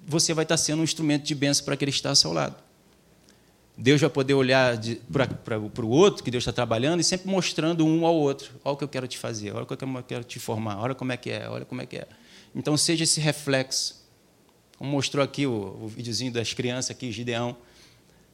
você 0.06 0.32
vai 0.34 0.44
estar 0.44 0.56
sendo 0.56 0.80
um 0.80 0.84
instrumento 0.84 1.24
de 1.24 1.34
bênção 1.34 1.64
para 1.64 1.74
aquele 1.74 1.90
que 1.90 1.96
está 1.96 2.10
ao 2.10 2.16
seu 2.16 2.32
lado. 2.32 2.56
Deus 3.76 4.00
vai 4.00 4.08
poder 4.08 4.34
olhar 4.34 4.78
para 5.44 5.58
o 5.58 5.88
outro 5.88 6.22
que 6.22 6.30
Deus 6.30 6.42
está 6.42 6.52
trabalhando 6.52 7.00
e 7.00 7.04
sempre 7.04 7.28
mostrando 7.28 7.84
um 7.84 8.06
ao 8.06 8.14
outro. 8.14 8.52
Olha 8.64 8.74
o 8.74 8.76
que 8.76 8.84
eu 8.84 8.88
quero 8.88 9.08
te 9.08 9.18
fazer, 9.18 9.52
olha 9.52 9.64
o 9.64 9.66
que 9.66 9.72
eu 9.72 10.04
quero 10.06 10.22
te 10.22 10.38
formar, 10.38 10.78
olha 10.78 10.94
como 10.94 11.10
é 11.10 11.16
que 11.16 11.30
é, 11.30 11.48
olha 11.48 11.64
como 11.64 11.82
é 11.82 11.86
que 11.86 11.96
é. 11.96 12.06
Então 12.54 12.76
seja 12.76 13.02
esse 13.02 13.20
reflexo. 13.20 14.04
Como 14.78 14.90
mostrou 14.90 15.24
aqui 15.24 15.46
o, 15.46 15.78
o 15.82 15.88
videozinho 15.88 16.32
das 16.32 16.52
crianças 16.52 16.92
aqui, 16.92 17.10
Gideão. 17.10 17.56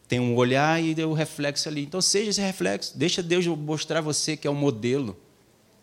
Tem 0.06 0.20
um 0.20 0.34
olhar 0.36 0.82
e 0.82 0.92
o 1.04 1.12
reflexo 1.12 1.68
ali. 1.68 1.82
Então 1.82 2.02
seja 2.02 2.30
esse 2.30 2.40
reflexo. 2.40 2.98
Deixa 2.98 3.22
Deus 3.22 3.46
mostrar 3.46 4.02
você 4.02 4.36
que 4.36 4.46
é 4.46 4.50
o 4.50 4.52
um 4.52 4.56
modelo 4.56 5.16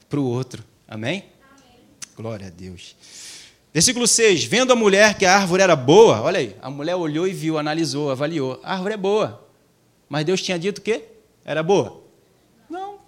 para 0.07 0.19
o 0.19 0.25
outro. 0.25 0.63
Amém? 0.87 1.25
Amém? 1.49 1.79
Glória 2.15 2.47
a 2.47 2.49
Deus. 2.49 2.95
Versículo 3.73 4.07
6: 4.07 4.43
Vendo 4.43 4.71
a 4.71 4.75
mulher 4.75 5.17
que 5.17 5.25
a 5.25 5.35
árvore 5.35 5.63
era 5.63 5.75
boa, 5.75 6.21
olha 6.21 6.39
aí, 6.39 6.55
a 6.61 6.69
mulher 6.69 6.95
olhou 6.95 7.27
e 7.27 7.33
viu, 7.33 7.57
analisou, 7.57 8.11
avaliou. 8.11 8.59
A 8.63 8.73
árvore 8.73 8.93
é 8.93 8.97
boa. 8.97 9.46
Mas 10.09 10.25
Deus 10.25 10.41
tinha 10.41 10.57
dito 10.57 10.81
que 10.81 11.03
era 11.43 11.61
boa? 11.61 12.03
Não. 12.69 12.99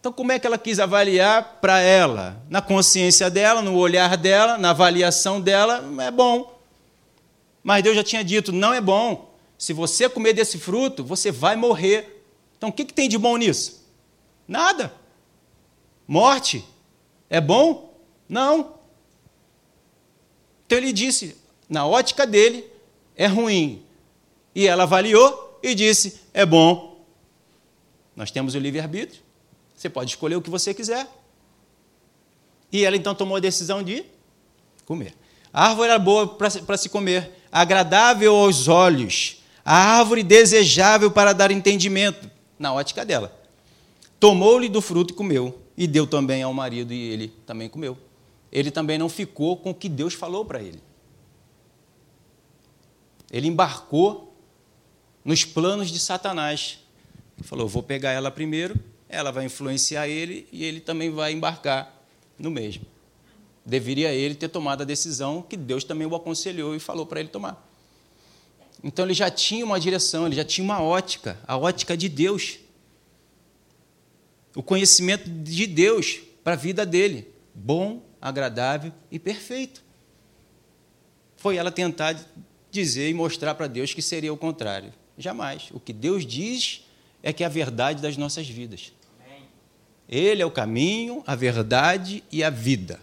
Então, 0.00 0.12
como 0.12 0.32
é 0.32 0.38
que 0.38 0.46
ela 0.46 0.58
quis 0.58 0.78
avaliar 0.78 1.58
para 1.60 1.80
ela? 1.80 2.42
Na 2.48 2.60
consciência 2.60 3.30
dela, 3.30 3.62
no 3.62 3.76
olhar 3.76 4.16
dela, 4.16 4.58
na 4.58 4.70
avaliação 4.70 5.40
dela, 5.40 5.84
é 6.00 6.10
bom. 6.10 6.58
Mas 7.62 7.82
Deus 7.82 7.96
já 7.96 8.02
tinha 8.02 8.24
dito: 8.24 8.52
não 8.52 8.74
é 8.74 8.80
bom. 8.80 9.32
Se 9.56 9.72
você 9.72 10.08
comer 10.08 10.32
desse 10.32 10.58
fruto, 10.58 11.04
você 11.04 11.30
vai 11.30 11.54
morrer. 11.54 12.24
Então, 12.56 12.68
o 12.68 12.72
que, 12.72 12.84
que 12.84 12.94
tem 12.94 13.08
de 13.08 13.16
bom 13.16 13.36
nisso? 13.36 13.86
Nada. 14.48 14.92
Morte. 16.06 16.64
É 17.30 17.40
bom? 17.40 17.94
Não. 18.28 18.74
Então 20.66 20.78
ele 20.78 20.92
disse, 20.92 21.36
na 21.68 21.86
ótica 21.86 22.26
dele, 22.26 22.64
é 23.14 23.26
ruim. 23.26 23.84
E 24.54 24.66
ela 24.66 24.84
avaliou 24.84 25.51
e 25.62 25.74
disse, 25.74 26.20
é 26.34 26.44
bom. 26.44 27.04
Nós 28.16 28.30
temos 28.30 28.54
o 28.54 28.58
livre-arbítrio. 28.58 29.22
Você 29.74 29.88
pode 29.88 30.10
escolher 30.10 30.36
o 30.36 30.42
que 30.42 30.50
você 30.50 30.74
quiser. 30.74 31.08
E 32.70 32.84
ela 32.84 32.96
então 32.96 33.14
tomou 33.14 33.36
a 33.36 33.40
decisão 33.40 33.82
de 33.82 34.04
comer. 34.84 35.14
A 35.52 35.68
árvore 35.68 35.90
era 35.90 35.98
boa 35.98 36.26
para 36.26 36.76
se 36.76 36.88
comer, 36.88 37.30
agradável 37.50 38.34
aos 38.34 38.68
olhos, 38.68 39.42
a 39.62 39.98
árvore 39.98 40.22
desejável 40.22 41.10
para 41.10 41.34
dar 41.34 41.50
entendimento, 41.50 42.30
na 42.58 42.72
ótica 42.72 43.04
dela. 43.04 43.38
Tomou-lhe 44.18 44.68
do 44.68 44.80
fruto 44.80 45.12
e 45.12 45.16
comeu, 45.16 45.60
e 45.76 45.86
deu 45.86 46.06
também 46.06 46.42
ao 46.42 46.54
marido, 46.54 46.94
e 46.94 47.10
ele 47.10 47.28
também 47.44 47.68
comeu 47.68 47.98
ele 48.52 48.70
também 48.70 48.98
não 48.98 49.08
ficou 49.08 49.56
com 49.56 49.70
o 49.70 49.74
que 49.74 49.88
Deus 49.88 50.12
falou 50.12 50.44
para 50.44 50.62
ele. 50.62 50.80
Ele 53.30 53.48
embarcou 53.48 54.31
nos 55.24 55.44
planos 55.44 55.90
de 55.90 55.98
Satanás. 55.98 56.78
Falou: 57.42 57.68
vou 57.68 57.82
pegar 57.82 58.12
ela 58.12 58.30
primeiro, 58.30 58.78
ela 59.08 59.30
vai 59.30 59.44
influenciar 59.44 60.08
ele 60.08 60.46
e 60.52 60.64
ele 60.64 60.80
também 60.80 61.10
vai 61.10 61.32
embarcar 61.32 61.94
no 62.38 62.50
mesmo. 62.50 62.84
Deveria 63.64 64.12
ele 64.12 64.34
ter 64.34 64.48
tomado 64.48 64.82
a 64.82 64.84
decisão 64.84 65.42
que 65.42 65.56
Deus 65.56 65.84
também 65.84 66.06
o 66.06 66.14
aconselhou 66.14 66.74
e 66.74 66.80
falou 66.80 67.06
para 67.06 67.20
ele 67.20 67.28
tomar. 67.28 67.68
Então 68.82 69.04
ele 69.04 69.14
já 69.14 69.30
tinha 69.30 69.64
uma 69.64 69.78
direção, 69.78 70.26
ele 70.26 70.34
já 70.34 70.44
tinha 70.44 70.64
uma 70.64 70.82
ótica, 70.82 71.38
a 71.46 71.56
ótica 71.56 71.96
de 71.96 72.08
Deus. 72.08 72.58
O 74.54 74.62
conhecimento 74.62 75.30
de 75.30 75.66
Deus 75.66 76.20
para 76.42 76.54
a 76.54 76.56
vida 76.56 76.84
dele, 76.84 77.32
bom 77.54 78.02
agradável 78.20 78.92
e 79.10 79.18
perfeito. 79.18 79.82
Foi 81.36 81.56
ela 81.56 81.70
tentar 81.70 82.20
dizer 82.70 83.08
e 83.08 83.14
mostrar 83.14 83.54
para 83.54 83.66
Deus 83.66 83.94
que 83.94 84.02
seria 84.02 84.32
o 84.32 84.36
contrário. 84.36 84.92
Jamais. 85.16 85.68
O 85.72 85.80
que 85.80 85.92
Deus 85.92 86.26
diz 86.26 86.82
é 87.22 87.32
que 87.32 87.42
é 87.42 87.46
a 87.46 87.50
verdade 87.50 88.02
das 88.02 88.16
nossas 88.16 88.48
vidas. 88.48 88.92
Ele 90.08 90.42
é 90.42 90.46
o 90.46 90.50
caminho, 90.50 91.22
a 91.26 91.34
verdade 91.34 92.22
e 92.30 92.42
a 92.44 92.50
vida. 92.50 93.00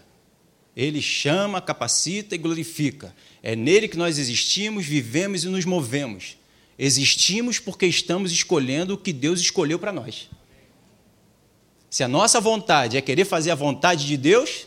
Ele 0.76 1.02
chama, 1.02 1.60
capacita 1.60 2.34
e 2.34 2.38
glorifica. 2.38 3.14
É 3.42 3.56
nele 3.56 3.88
que 3.88 3.96
nós 3.96 4.18
existimos, 4.18 4.86
vivemos 4.86 5.44
e 5.44 5.48
nos 5.48 5.64
movemos. 5.64 6.36
Existimos 6.78 7.58
porque 7.58 7.86
estamos 7.86 8.30
escolhendo 8.32 8.94
o 8.94 8.98
que 8.98 9.12
Deus 9.12 9.40
escolheu 9.40 9.78
para 9.78 9.92
nós. 9.92 10.30
Se 11.88 12.04
a 12.04 12.08
nossa 12.08 12.40
vontade 12.40 12.96
é 12.96 13.00
querer 13.00 13.24
fazer 13.24 13.50
a 13.50 13.56
vontade 13.56 14.06
de 14.06 14.16
Deus, 14.16 14.66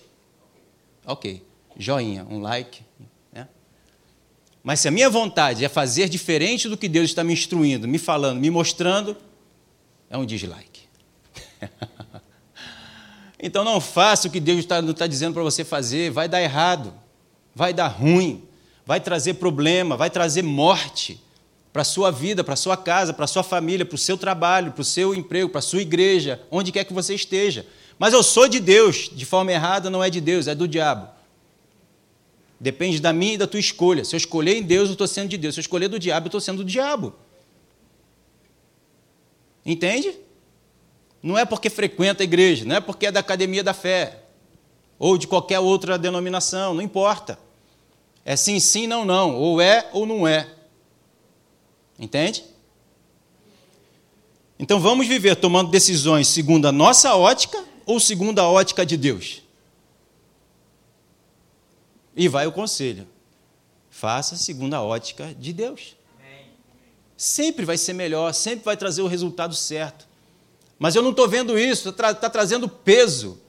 Ok, 1.06 1.43
joinha, 1.77 2.25
um 2.29 2.39
like. 2.39 2.82
Mas 4.63 4.80
se 4.80 4.88
a 4.88 4.91
minha 4.91 5.10
vontade 5.10 5.65
é 5.65 5.69
fazer 5.69 6.08
diferente 6.08 6.69
do 6.69 6.78
que 6.78 6.88
Deus 6.88 7.10
está 7.10 7.21
me 7.21 7.34
instruindo, 7.34 7.86
me 7.86 7.97
falando, 7.97 8.39
me 8.39 8.49
mostrando, 8.49 9.17
é 10.10 10.17
um 10.17 10.26
dislike. 10.26 10.84
então 13.38 13.65
não 13.65 13.82
faça 13.82 14.30
o 14.30 14.32
que 14.32 14.39
Deus 14.39 14.60
está, 14.60 14.80
está 14.80 15.06
dizendo 15.06 15.34
para 15.34 15.43
você 15.43 15.65
fazer, 15.65 16.12
vai 16.12 16.30
dar 16.30 16.41
errado, 16.41 16.93
vai 17.54 17.73
dar 17.73 17.88
ruim, 17.88 18.41
vai 18.86 19.02
trazer 19.02 19.34
problema, 19.34 19.97
vai 19.97 20.10
trazer 20.10 20.41
morte 20.41 21.21
para 21.73 21.82
a 21.82 21.86
sua 21.86 22.10
vida, 22.10 22.41
para 22.41 22.54
a 22.54 22.58
sua 22.58 22.78
casa, 22.78 23.13
para 23.13 23.26
a 23.26 23.28
sua 23.28 23.43
família, 23.43 23.86
para 23.86 23.95
o 23.95 23.97
seu 23.97 24.17
trabalho, 24.17 24.71
para 24.71 24.82
o 24.82 24.86
seu 24.86 25.13
emprego, 25.13 25.49
para 25.49 25.60
a 25.60 25.62
sua 25.62 25.82
igreja, 25.82 26.41
onde 26.49 26.71
quer 26.71 26.86
que 26.86 26.93
você 26.93 27.15
esteja. 27.15 27.65
Mas 27.99 28.13
eu 28.13 28.23
sou 28.23 28.47
de 28.47 28.62
Deus, 28.62 29.10
de 29.13 29.26
forma 29.26 29.52
errada 29.52 29.89
não 29.89 30.02
é 30.02 30.10
de 30.10 30.21
Deus, 30.21 30.47
é 30.47 30.56
do 30.56 30.67
diabo. 30.67 31.10
Depende 32.63 33.02
da 33.02 33.12
minha 33.12 33.34
e 33.34 33.38
da 33.38 33.45
tua 33.45 33.60
escolha. 33.60 34.06
Se 34.06 34.15
eu 34.15 34.17
escolher 34.17 34.56
em 34.56 34.63
Deus, 34.63 34.88
eu 34.88 34.93
estou 34.93 35.06
sendo 35.06 35.28
de 35.28 35.38
Deus. 35.38 35.54
Se 35.54 35.60
eu 35.60 35.63
escolher 35.63 35.89
do 35.89 35.99
diabo, 35.99 36.28
eu 36.28 36.30
estou 36.30 36.39
sendo 36.39 36.63
do 36.63 36.63
diabo. 36.63 37.13
Entende? 39.65 40.17
Não 41.21 41.38
é 41.38 41.43
porque 41.43 41.69
frequenta 41.69 42.23
a 42.23 42.26
igreja, 42.26 42.63
não 42.63 42.78
é 42.78 42.80
porque 42.80 43.08
é 43.08 43.12
da 43.12 43.19
academia 43.19 43.62
da 43.62 43.73
fé, 43.73 44.23
ou 44.97 45.17
de 45.17 45.28
qualquer 45.28 45.60
outra 45.60 45.97
denominação, 45.97 46.73
não 46.73 46.82
importa. 46.82 47.38
É 48.23 48.38
sim, 48.38 48.58
sim, 48.62 48.88
não, 48.88 49.04
não. 49.04 49.36
Ou 49.36 49.60
é 49.60 49.89
ou 49.91 50.06
não 50.06 50.26
é. 50.26 50.47
Entende? 51.99 52.45
Então 54.58 54.80
vamos 54.80 55.06
viver 55.06 55.36
tomando 55.36 55.69
decisões 55.69 56.30
segundo 56.30 56.65
a 56.65 56.71
nossa 56.71 57.13
ótica 57.13 57.62
ou 57.86 57.99
segundo 57.99 58.39
a 58.39 58.49
ótica 58.49 58.86
de 58.86 58.95
Deus? 58.95 59.42
E 62.15 62.28
vai 62.28 62.47
o 62.47 62.52
conselho: 62.52 63.08
faça 63.89 64.36
segundo 64.36 64.73
a 64.73 64.82
ótica 64.82 65.34
de 65.38 65.54
Deus. 65.54 65.95
Sempre 67.15 67.63
vai 67.65 67.78
ser 67.78 67.93
melhor, 67.93 68.34
sempre 68.34 68.65
vai 68.65 68.76
trazer 68.76 69.02
o 69.02 69.08
resultado 69.08 69.56
certo. 69.56 70.08
Mas 70.78 70.95
eu 70.95 71.02
não 71.02 71.12
estou 71.12 71.28
vendo 71.28 71.58
isso, 71.58 71.89
está 71.89 72.13
tra 72.13 72.30
trazendo 72.30 72.67
peso, 72.67 73.39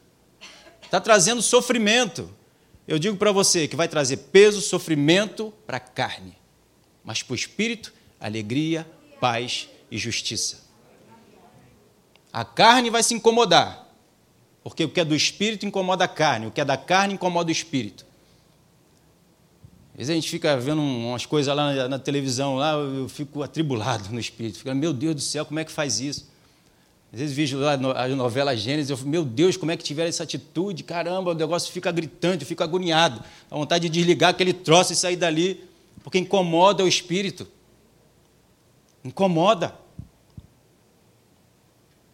está 0.83 1.01
trazendo 1.01 1.43
sofrimento. 1.43 2.31
Eu 2.87 2.99
digo 2.99 3.17
para 3.17 3.33
você 3.33 3.67
que 3.67 3.75
vai 3.75 3.89
trazer 3.89 4.19
peso, 4.19 4.61
sofrimento 4.61 5.53
para 5.67 5.79
a 5.79 5.81
carne, 5.81 6.37
mas 7.03 7.23
para 7.23 7.33
o 7.33 7.35
espírito, 7.35 7.93
alegria, 8.21 8.87
paz 9.19 9.69
e 9.91 9.97
justiça. 9.97 10.63
A 12.33 12.45
carne 12.45 12.91
vai 12.91 13.03
se 13.03 13.15
incomodar, 13.15 13.89
porque 14.63 14.85
o 14.85 14.89
que 14.89 15.01
é 15.01 15.05
do 15.05 15.15
espírito 15.15 15.65
incomoda 15.65 16.05
a 16.05 16.09
carne, 16.09 16.47
o 16.47 16.51
que 16.51 16.61
é 16.61 16.65
da 16.65 16.77
carne 16.77 17.15
incomoda 17.15 17.49
o 17.49 17.53
espírito. 17.53 18.05
Às 19.95 19.99
vezes 19.99 20.11
a 20.11 20.15
gente 20.15 20.29
fica 20.29 20.57
vendo 20.57 20.83
umas 20.83 21.25
coisas 21.25 21.55
lá 21.55 21.73
na, 21.73 21.89
na 21.89 21.99
televisão, 22.01 22.57
lá 22.57 22.73
eu 22.73 23.09
fico 23.09 23.45
atribulado 23.45 24.11
no 24.13 24.19
espírito, 24.19 24.59
fico, 24.59 24.75
meu 24.75 24.93
Deus 24.93 25.15
do 25.15 25.21
céu, 25.21 25.47
como 25.47 25.61
é 25.61 25.65
que 25.65 25.71
faz 25.71 26.01
isso? 26.01 26.29
Às 27.13 27.21
vezes 27.21 27.37
vejo 27.37 27.59
lá 27.59 27.75
a 27.75 28.09
novela 28.09 28.57
Gênesis, 28.57 28.91
eu 28.91 28.97
fico, 28.97 29.09
meu 29.09 29.25
Deus, 29.25 29.57
como 29.57 29.71
é 29.71 29.77
que 29.77 29.85
tiveram 29.85 30.09
essa 30.09 30.25
atitude? 30.25 30.83
Caramba, 30.83 31.31
o 31.31 31.35
negócio 31.35 31.73
fica 31.73 31.93
gritante, 31.93 32.43
eu 32.43 32.49
fico 32.49 32.65
agoniado. 32.65 33.23
A 33.49 33.55
vontade 33.55 33.89
de 33.89 34.01
desligar 34.01 34.31
aquele 34.31 34.53
troço 34.53 34.93
e 34.93 34.97
sair 34.97 35.15
dali, 35.15 35.63
porque 36.03 36.19
incomoda 36.19 36.83
o 36.83 36.89
espírito. 36.89 37.47
Incomoda. 39.05 39.77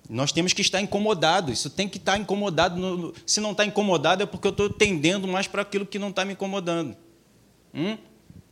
Nós 0.06 0.32
temos 0.32 0.52
que 0.52 0.60
estar 0.60 0.82
incomodados, 0.82 1.60
isso 1.60 1.70
tem 1.70 1.88
que 1.88 1.96
estar 1.96 2.18
incomodado. 2.18 3.14
Se 3.24 3.40
não 3.40 3.52
está 3.52 3.64
incomodado, 3.64 4.22
é 4.22 4.26
porque 4.26 4.48
eu 4.48 4.50
estou 4.50 4.68
tendendo 4.68 5.26
mais 5.26 5.46
para 5.46 5.62
aquilo 5.62 5.86
que 5.86 5.98
não 5.98 6.10
está 6.10 6.26
me 6.26 6.34
incomodando. 6.34 6.94
Hum? 7.74 7.96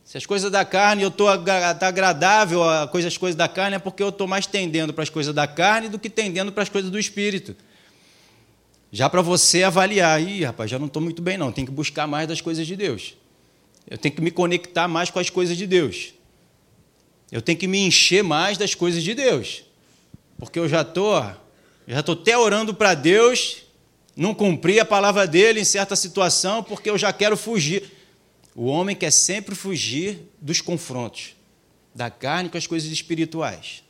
Se 0.03 0.17
as 0.17 0.25
coisas 0.25 0.51
da 0.51 0.65
carne 0.65 1.03
eu 1.03 1.09
estou 1.09 1.27
tá 1.27 1.87
agradável 1.87 2.63
a 2.63 2.87
coisas, 2.87 3.13
as 3.13 3.17
coisas 3.17 3.35
da 3.35 3.47
carne, 3.47 3.75
é 3.75 3.79
porque 3.79 4.01
eu 4.01 4.09
estou 4.09 4.27
mais 4.27 4.47
tendendo 4.47 4.91
para 4.93 5.03
as 5.03 5.09
coisas 5.09 5.33
da 5.35 5.45
carne 5.45 5.87
do 5.87 5.99
que 5.99 6.09
tendendo 6.09 6.51
para 6.51 6.63
as 6.63 6.69
coisas 6.69 6.89
do 6.89 6.97
espírito. 6.97 7.55
Já 8.91 9.07
para 9.07 9.21
você 9.21 9.61
avaliar, 9.61 10.19
ih, 10.21 10.43
rapaz, 10.43 10.71
já 10.71 10.79
não 10.79 10.87
estou 10.87 11.01
muito 11.01 11.21
bem, 11.21 11.37
não. 11.37 11.51
Tem 11.51 11.63
que 11.63 11.71
buscar 11.71 12.07
mais 12.07 12.27
das 12.27 12.41
coisas 12.41 12.65
de 12.65 12.75
Deus. 12.75 13.15
Eu 13.87 13.97
tenho 13.97 14.15
que 14.15 14.21
me 14.21 14.31
conectar 14.31 14.87
mais 14.87 15.11
com 15.11 15.19
as 15.19 15.29
coisas 15.29 15.55
de 15.55 15.67
Deus. 15.67 16.13
Eu 17.31 17.41
tenho 17.41 17.57
que 17.57 17.67
me 17.67 17.77
encher 17.77 18.23
mais 18.23 18.57
das 18.57 18.73
coisas 18.73 19.03
de 19.03 19.13
Deus. 19.13 19.63
Porque 20.39 20.57
eu 20.57 20.67
já 20.67 20.81
estou 20.81 21.21
já 21.87 21.99
estou 21.99 22.13
até 22.13 22.37
orando 22.37 22.73
para 22.73 22.93
Deus 22.93 23.63
não 24.15 24.33
cumprir 24.33 24.79
a 24.79 24.85
palavra 24.85 25.25
dele 25.25 25.61
em 25.61 25.63
certa 25.63 25.95
situação, 25.95 26.61
porque 26.61 26.89
eu 26.89 26.97
já 26.97 27.13
quero 27.13 27.37
fugir. 27.37 27.98
O 28.61 28.65
homem 28.65 28.93
quer 28.93 29.09
sempre 29.09 29.55
fugir 29.55 30.19
dos 30.41 30.59
confrontos, 30.59 31.33
da 31.95 32.09
carne 32.09 32.49
com 32.49 32.57
as 32.57 32.67
coisas 32.67 32.91
espirituais. 32.91 33.85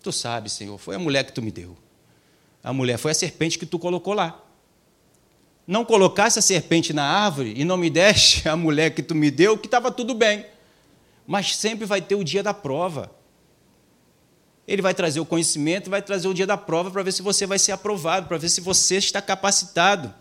Tu 0.00 0.12
sabe, 0.12 0.48
Senhor, 0.48 0.78
foi 0.78 0.94
a 0.94 0.98
mulher 1.00 1.24
que 1.24 1.32
tu 1.32 1.42
me 1.42 1.50
deu. 1.50 1.76
A 2.62 2.72
mulher 2.72 2.98
foi 2.98 3.10
a 3.10 3.14
serpente 3.14 3.58
que 3.58 3.66
tu 3.66 3.80
colocou 3.80 4.14
lá. 4.14 4.44
Não 5.66 5.84
colocasse 5.84 6.38
a 6.38 6.42
serpente 6.42 6.92
na 6.92 7.02
árvore 7.02 7.52
e 7.56 7.64
não 7.64 7.76
me 7.76 7.90
deste 7.90 8.46
a 8.48 8.54
mulher 8.54 8.94
que 8.94 9.02
tu 9.02 9.12
me 9.12 9.28
deu, 9.28 9.58
que 9.58 9.66
estava 9.66 9.90
tudo 9.90 10.14
bem. 10.14 10.46
Mas 11.26 11.56
sempre 11.56 11.84
vai 11.84 12.00
ter 12.00 12.14
o 12.14 12.22
dia 12.22 12.44
da 12.44 12.54
prova. 12.54 13.10
Ele 14.68 14.82
vai 14.82 14.94
trazer 14.94 15.18
o 15.18 15.26
conhecimento, 15.26 15.90
vai 15.90 16.00
trazer 16.00 16.28
o 16.28 16.32
dia 16.32 16.46
da 16.46 16.56
prova 16.56 16.92
para 16.92 17.02
ver 17.02 17.10
se 17.10 17.22
você 17.22 17.44
vai 17.44 17.58
ser 17.58 17.72
aprovado, 17.72 18.28
para 18.28 18.38
ver 18.38 18.50
se 18.50 18.60
você 18.60 18.98
está 18.98 19.20
capacitado, 19.20 20.14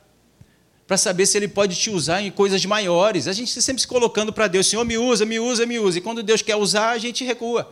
para 0.89 0.97
saber 0.97 1.27
se 1.27 1.37
ele 1.37 1.47
pode 1.47 1.75
te 1.75 1.91
usar 1.91 2.19
em 2.23 2.31
coisas 2.31 2.65
maiores. 2.65 3.27
A 3.27 3.31
gente 3.31 3.61
sempre 3.61 3.79
se 3.79 3.87
colocando 3.87 4.33
para 4.33 4.47
Deus, 4.47 4.65
Senhor, 4.65 4.83
me 4.83 4.97
usa, 4.97 5.23
me 5.23 5.39
usa, 5.39 5.63
me 5.63 5.77
usa. 5.77 5.99
E 5.99 6.01
quando 6.01 6.23
Deus 6.23 6.41
quer 6.41 6.55
usar, 6.55 6.89
a 6.89 6.97
gente 6.97 7.23
recua. 7.23 7.71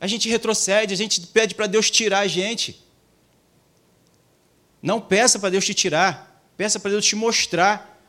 A 0.00 0.08
gente 0.08 0.28
retrocede, 0.28 0.92
a 0.92 0.96
gente 0.96 1.20
pede 1.20 1.54
para 1.54 1.68
Deus 1.68 1.92
tirar 1.92 2.18
a 2.18 2.26
gente. 2.26 2.84
Não 4.82 5.00
peça 5.00 5.38
para 5.38 5.50
Deus 5.50 5.64
te 5.64 5.74
tirar, 5.74 6.42
peça 6.56 6.80
para 6.80 6.90
Deus 6.90 7.06
te 7.06 7.14
mostrar 7.14 8.02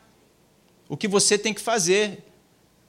o 0.88 0.96
que 0.96 1.06
você 1.06 1.38
tem 1.38 1.54
que 1.54 1.60
fazer. 1.60 2.24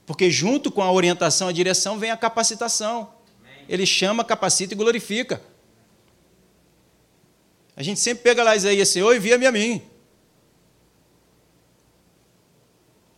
Porque 0.04 0.28
junto 0.28 0.72
com 0.72 0.82
a 0.82 0.90
orientação, 0.90 1.46
a 1.46 1.52
direção, 1.52 2.00
vem 2.00 2.10
a 2.10 2.16
capacitação. 2.16 3.14
Ele 3.68 3.86
chama, 3.86 4.24
capacita 4.24 4.74
e 4.74 4.76
glorifica. 4.76 5.40
A 7.76 7.82
gente 7.84 8.00
sempre 8.00 8.24
pega 8.24 8.42
lá 8.42 8.56
Isaías, 8.56 8.88
Senhor, 8.88 9.14
envia-me 9.14 9.46
a 9.46 9.52
mim. 9.52 9.91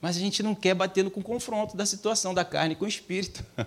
Mas 0.04 0.18
a 0.18 0.20
gente 0.20 0.42
não 0.42 0.54
quer 0.54 0.74
batendo 0.74 1.10
com 1.10 1.20
o 1.20 1.22
confronto 1.22 1.74
da 1.74 1.86
situação 1.86 2.34
da 2.34 2.44
carne 2.44 2.74
com 2.74 2.84
o 2.84 2.88
espírito. 2.88 3.42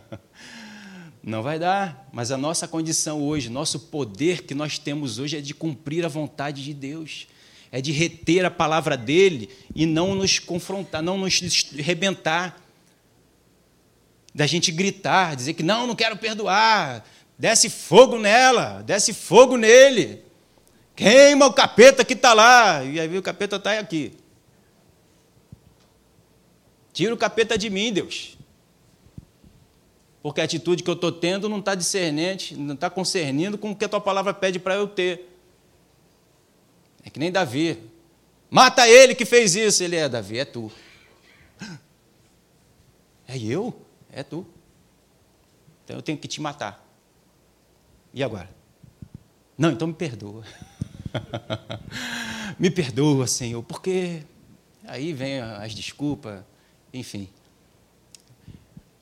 Não 1.23 1.41
vai 1.41 1.57
dar, 1.57 2.07
mas 2.13 2.31
a 2.31 2.37
nossa 2.37 2.67
condição 2.67 3.23
hoje, 3.23 3.49
nosso 3.49 3.79
poder 3.79 4.43
que 4.43 4.53
nós 4.53 4.77
temos 4.77 5.17
hoje 5.17 5.35
é 5.35 5.41
de 5.41 5.55
cumprir 5.55 6.05
a 6.05 6.07
vontade 6.07 6.63
de 6.63 6.75
Deus, 6.75 7.27
é 7.71 7.81
de 7.81 7.91
reter 7.91 8.45
a 8.45 8.51
palavra 8.51 8.95
dele 8.95 9.49
e 9.73 9.87
não 9.87 10.13
nos 10.13 10.37
confrontar, 10.37 11.01
não 11.01 11.17
nos 11.17 11.41
rebentar, 11.71 12.61
da 14.31 14.45
gente 14.45 14.71
gritar, 14.71 15.35
dizer 15.35 15.53
que 15.53 15.63
não, 15.63 15.87
não 15.87 15.95
quero 15.95 16.17
perdoar, 16.17 17.03
desce 17.35 17.67
fogo 17.67 18.19
nela, 18.19 18.83
desce 18.83 19.11
fogo 19.11 19.57
nele, 19.57 20.21
queima 20.95 21.47
o 21.47 21.53
capeta 21.53 22.05
que 22.05 22.13
está 22.13 22.31
lá, 22.35 22.83
e 22.83 22.99
aí 22.99 23.17
o 23.17 23.23
capeta 23.23 23.55
está 23.55 23.79
aqui. 23.79 24.13
Tira 26.97 27.13
o 27.13 27.17
capeta 27.17 27.57
de 27.57 27.69
mim, 27.69 27.93
Deus 27.93 28.37
porque 30.27 30.41
a 30.41 30.43
atitude 30.43 30.83
que 30.83 30.89
eu 30.89 30.93
estou 30.93 31.09
tendo 31.09 31.47
não 31.47 31.59
está 31.59 31.73
discernente, 31.73 32.53
não 32.53 32.73
está 32.75 32.89
concernindo 32.89 33.57
com 33.57 33.71
o 33.71 33.75
que 33.75 33.85
a 33.85 33.87
tua 33.87 34.01
palavra 34.01 34.33
pede 34.33 34.59
para 34.59 34.75
eu 34.75 34.85
ter. 34.85 35.33
É 37.01 37.09
que 37.09 37.17
nem 37.17 37.31
Davi. 37.31 37.81
Mata 38.49 38.85
ele 38.89 39.15
que 39.15 39.23
fez 39.23 39.55
isso. 39.55 39.81
Ele 39.81 39.95
é, 39.95 40.09
Davi, 40.09 40.39
é 40.39 40.43
tu. 40.43 40.69
É 43.25 43.37
eu? 43.37 43.73
É 44.11 44.21
tu. 44.21 44.45
Então 45.85 45.95
eu 45.95 46.01
tenho 46.01 46.17
que 46.17 46.27
te 46.27 46.41
matar. 46.41 46.85
E 48.13 48.21
agora? 48.21 48.49
Não, 49.57 49.71
então 49.71 49.87
me 49.87 49.93
perdoa. 49.93 50.43
me 52.59 52.69
perdoa, 52.69 53.27
Senhor, 53.27 53.63
porque 53.63 54.23
aí 54.85 55.13
vem 55.13 55.39
as 55.39 55.73
desculpas, 55.73 56.43
enfim. 56.93 57.29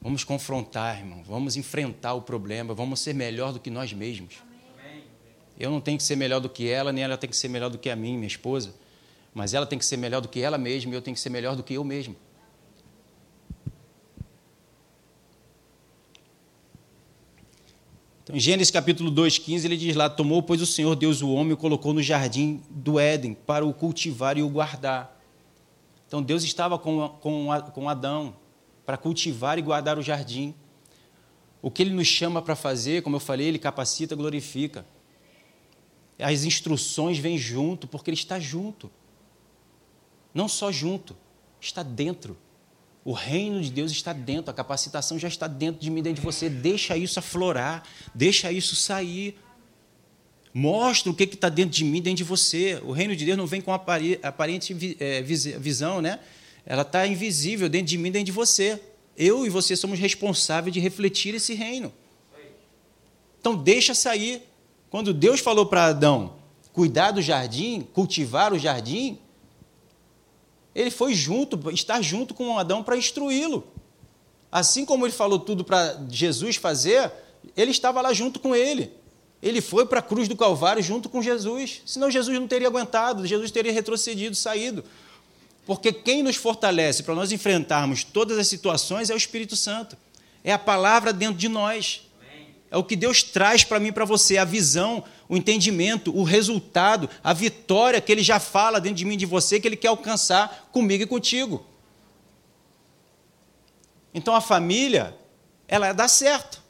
Vamos 0.01 0.23
confrontar, 0.23 0.99
irmão. 0.99 1.23
Vamos 1.23 1.55
enfrentar 1.55 2.13
o 2.13 2.21
problema. 2.21 2.73
Vamos 2.73 2.99
ser 2.99 3.13
melhor 3.13 3.51
do 3.51 3.59
que 3.59 3.69
nós 3.69 3.91
mesmos. 3.91 4.35
Eu 5.59 5.71
não 5.71 5.81
tenho 5.81 5.97
que 5.97 6.03
ser 6.03 6.15
melhor 6.15 6.39
do 6.39 6.49
que 6.49 6.67
ela, 6.69 6.91
nem 6.91 7.03
ela 7.03 7.17
tem 7.17 7.29
que 7.29 7.35
ser 7.35 7.47
melhor 7.47 7.69
do 7.69 7.77
que 7.77 7.89
a 7.89 7.95
mim, 7.95 8.15
minha 8.15 8.27
esposa. 8.27 8.73
Mas 9.33 9.53
ela 9.53 9.65
tem 9.65 9.79
que 9.79 9.85
ser 9.85 9.97
melhor 9.97 10.21
do 10.21 10.27
que 10.27 10.39
ela 10.41 10.57
mesma 10.57 10.91
e 10.91 10.95
eu 10.95 11.01
tenho 11.01 11.15
que 11.15 11.21
ser 11.21 11.29
melhor 11.29 11.55
do 11.55 11.63
que 11.63 11.73
eu 11.73 11.83
mesmo. 11.83 12.15
Então, 18.23 18.35
em 18.35 18.39
Gênesis 18.39 18.71
capítulo 18.71 19.11
2, 19.11 19.37
15, 19.37 19.67
ele 19.67 19.77
diz 19.77 19.95
lá: 19.95 20.09
Tomou, 20.09 20.41
pois, 20.41 20.61
o 20.61 20.65
Senhor 20.65 20.95
Deus 20.95 21.21
o 21.21 21.31
homem 21.31 21.51
e 21.51 21.53
o 21.53 21.57
colocou 21.57 21.93
no 21.93 22.01
jardim 22.01 22.61
do 22.69 22.99
Éden 22.99 23.33
para 23.33 23.65
o 23.65 23.73
cultivar 23.73 24.37
e 24.37 24.41
o 24.41 24.49
guardar. 24.49 25.14
Então, 26.15 26.23
Deus 26.23 26.45
estava 26.45 26.79
com, 26.79 27.09
com, 27.19 27.47
com 27.73 27.89
Adão, 27.89 28.37
para 28.85 28.95
cultivar 28.95 29.59
e 29.59 29.61
guardar 29.61 29.97
o 29.97 30.01
jardim. 30.01 30.55
O 31.61 31.69
que 31.69 31.83
ele 31.83 31.89
nos 31.89 32.07
chama 32.07 32.41
para 32.41 32.55
fazer, 32.55 33.03
como 33.03 33.17
eu 33.17 33.19
falei, 33.19 33.47
ele 33.47 33.59
capacita, 33.59 34.15
glorifica. 34.15 34.85
As 36.17 36.45
instruções 36.45 37.17
vêm 37.17 37.37
junto, 37.37 37.85
porque 37.85 38.09
ele 38.09 38.15
está 38.15 38.39
junto. 38.39 38.89
Não 40.33 40.47
só 40.47 40.71
junto, 40.71 41.17
está 41.59 41.83
dentro. 41.83 42.37
O 43.03 43.11
reino 43.11 43.59
de 43.61 43.69
Deus 43.69 43.91
está 43.91 44.13
dentro, 44.13 44.51
a 44.51 44.53
capacitação 44.53 45.19
já 45.19 45.27
está 45.27 45.47
dentro 45.47 45.81
de 45.81 45.89
mim, 45.89 46.01
dentro 46.01 46.21
de 46.21 46.25
você. 46.25 46.49
Deixa 46.49 46.95
isso 46.95 47.19
aflorar, 47.19 47.83
deixa 48.13 48.53
isso 48.53 48.73
sair. 48.73 49.37
Mostra 50.57 51.11
o 51.11 51.13
que 51.13 51.25
está 51.25 51.49
dentro 51.49 51.71
de 51.71 51.83
mim, 51.83 52.01
dentro 52.01 52.19
de 52.19 52.23
você. 52.23 52.81
O 52.85 52.93
reino 52.93 53.13
de 53.13 53.25
Deus 53.25 53.37
não 53.37 53.45
vem 53.45 53.59
com 53.59 53.73
aparente 53.73 54.95
é, 55.01 55.21
visão, 55.21 56.01
né? 56.01 56.17
ela 56.65 56.83
está 56.83 57.05
invisível 57.05 57.67
dentro 57.67 57.87
de 57.87 57.97
mim, 57.97 58.09
dentro 58.09 58.27
de 58.27 58.31
você. 58.31 58.81
Eu 59.17 59.45
e 59.45 59.49
você 59.49 59.75
somos 59.75 59.99
responsáveis 59.99 60.73
de 60.73 60.79
refletir 60.79 61.35
esse 61.35 61.53
reino. 61.53 61.93
Então, 63.37 63.53
deixa 63.53 63.93
sair. 63.93 64.43
Quando 64.89 65.13
Deus 65.13 65.41
falou 65.41 65.65
para 65.65 65.87
Adão 65.87 66.37
cuidar 66.71 67.11
do 67.11 67.21
jardim, 67.21 67.81
cultivar 67.93 68.53
o 68.53 68.57
jardim, 68.57 69.19
ele 70.73 70.89
foi 70.89 71.13
junto, 71.13 71.69
estar 71.71 72.01
junto 72.01 72.33
com 72.33 72.57
Adão 72.57 72.81
para 72.81 72.95
instruí-lo. 72.95 73.67
Assim 74.49 74.85
como 74.85 75.05
ele 75.05 75.13
falou 75.13 75.37
tudo 75.37 75.65
para 75.65 76.01
Jesus 76.09 76.55
fazer, 76.55 77.11
ele 77.57 77.71
estava 77.71 78.01
lá 78.01 78.13
junto 78.13 78.39
com 78.39 78.55
ele. 78.55 78.91
Ele 79.45 79.61
foi 79.61 79.85
para 79.85 79.99
a 79.99 80.01
cruz 80.01 80.27
do 80.27 80.35
Calvário 80.35 80.81
junto 80.81 81.07
com 81.07 81.21
Jesus. 81.21 81.83
Senão 81.85 82.09
Jesus 82.09 82.39
não 82.39 82.47
teria 82.47 82.67
aguentado, 82.67 83.27
Jesus 83.27 83.51
teria 83.51 83.71
retrocedido, 83.71 84.35
saído. 84.35 84.83
Porque 85.67 85.93
quem 85.93 86.23
nos 86.23 86.35
fortalece 86.35 87.03
para 87.03 87.13
nós 87.13 87.31
enfrentarmos 87.31 88.03
todas 88.03 88.39
as 88.39 88.47
situações 88.47 89.11
é 89.11 89.13
o 89.13 89.17
Espírito 89.17 89.55
Santo. 89.55 89.95
É 90.43 90.51
a 90.51 90.57
palavra 90.57 91.13
dentro 91.13 91.35
de 91.35 91.47
nós. 91.47 92.09
É 92.71 92.77
o 92.77 92.83
que 92.83 92.95
Deus 92.95 93.21
traz 93.21 93.63
para 93.63 93.79
mim 93.79 93.89
e 93.89 93.91
para 93.91 94.03
você, 94.03 94.39
a 94.39 94.43
visão, 94.43 95.03
o 95.29 95.37
entendimento, 95.37 96.15
o 96.17 96.23
resultado, 96.23 97.07
a 97.23 97.31
vitória 97.31 98.01
que 98.01 98.11
Ele 98.11 98.23
já 98.23 98.39
fala 98.39 98.81
dentro 98.81 98.97
de 98.97 99.05
mim 99.05 99.13
e 99.13 99.17
de 99.17 99.27
você, 99.27 99.59
que 99.59 99.67
Ele 99.67 99.77
quer 99.77 99.89
alcançar 99.89 100.69
comigo 100.71 101.03
e 101.03 101.07
contigo. 101.07 101.63
Então 104.11 104.33
a 104.33 104.41
família, 104.41 105.15
ela 105.67 105.93
dá 105.93 106.07
certo, 106.07 106.63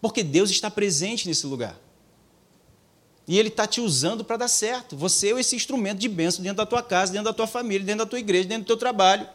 porque 0.00 0.24
Deus 0.24 0.50
está 0.50 0.68
presente 0.68 1.28
nesse 1.28 1.46
lugar. 1.46 1.78
E 3.28 3.38
Ele 3.38 3.48
está 3.48 3.66
te 3.66 3.78
usando 3.78 4.24
para 4.24 4.38
dar 4.38 4.48
certo. 4.48 4.96
Você 4.96 5.30
é 5.30 5.38
esse 5.38 5.54
instrumento 5.54 5.98
de 5.98 6.08
bênção 6.08 6.42
dentro 6.42 6.56
da 6.56 6.66
tua 6.66 6.82
casa, 6.82 7.12
dentro 7.12 7.26
da 7.26 7.34
tua 7.34 7.46
família, 7.46 7.84
dentro 7.84 8.06
da 8.06 8.08
tua 8.08 8.18
igreja, 8.18 8.48
dentro 8.48 8.64
do 8.64 8.66
teu 8.68 8.76
trabalho. 8.78 9.28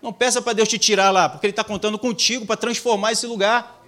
Não 0.00 0.10
peça 0.10 0.40
para 0.40 0.54
Deus 0.54 0.66
te 0.66 0.78
tirar 0.78 1.10
lá, 1.10 1.28
porque 1.28 1.44
Ele 1.44 1.52
está 1.52 1.62
contando 1.62 1.98
contigo 1.98 2.46
para 2.46 2.56
transformar 2.56 3.12
esse 3.12 3.26
lugar. 3.26 3.84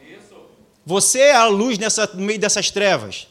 Você 0.84 1.20
é 1.20 1.34
a 1.34 1.46
luz 1.46 1.78
nessa, 1.78 2.06
no 2.12 2.22
meio 2.22 2.38
dessas 2.38 2.70
trevas. 2.70 3.26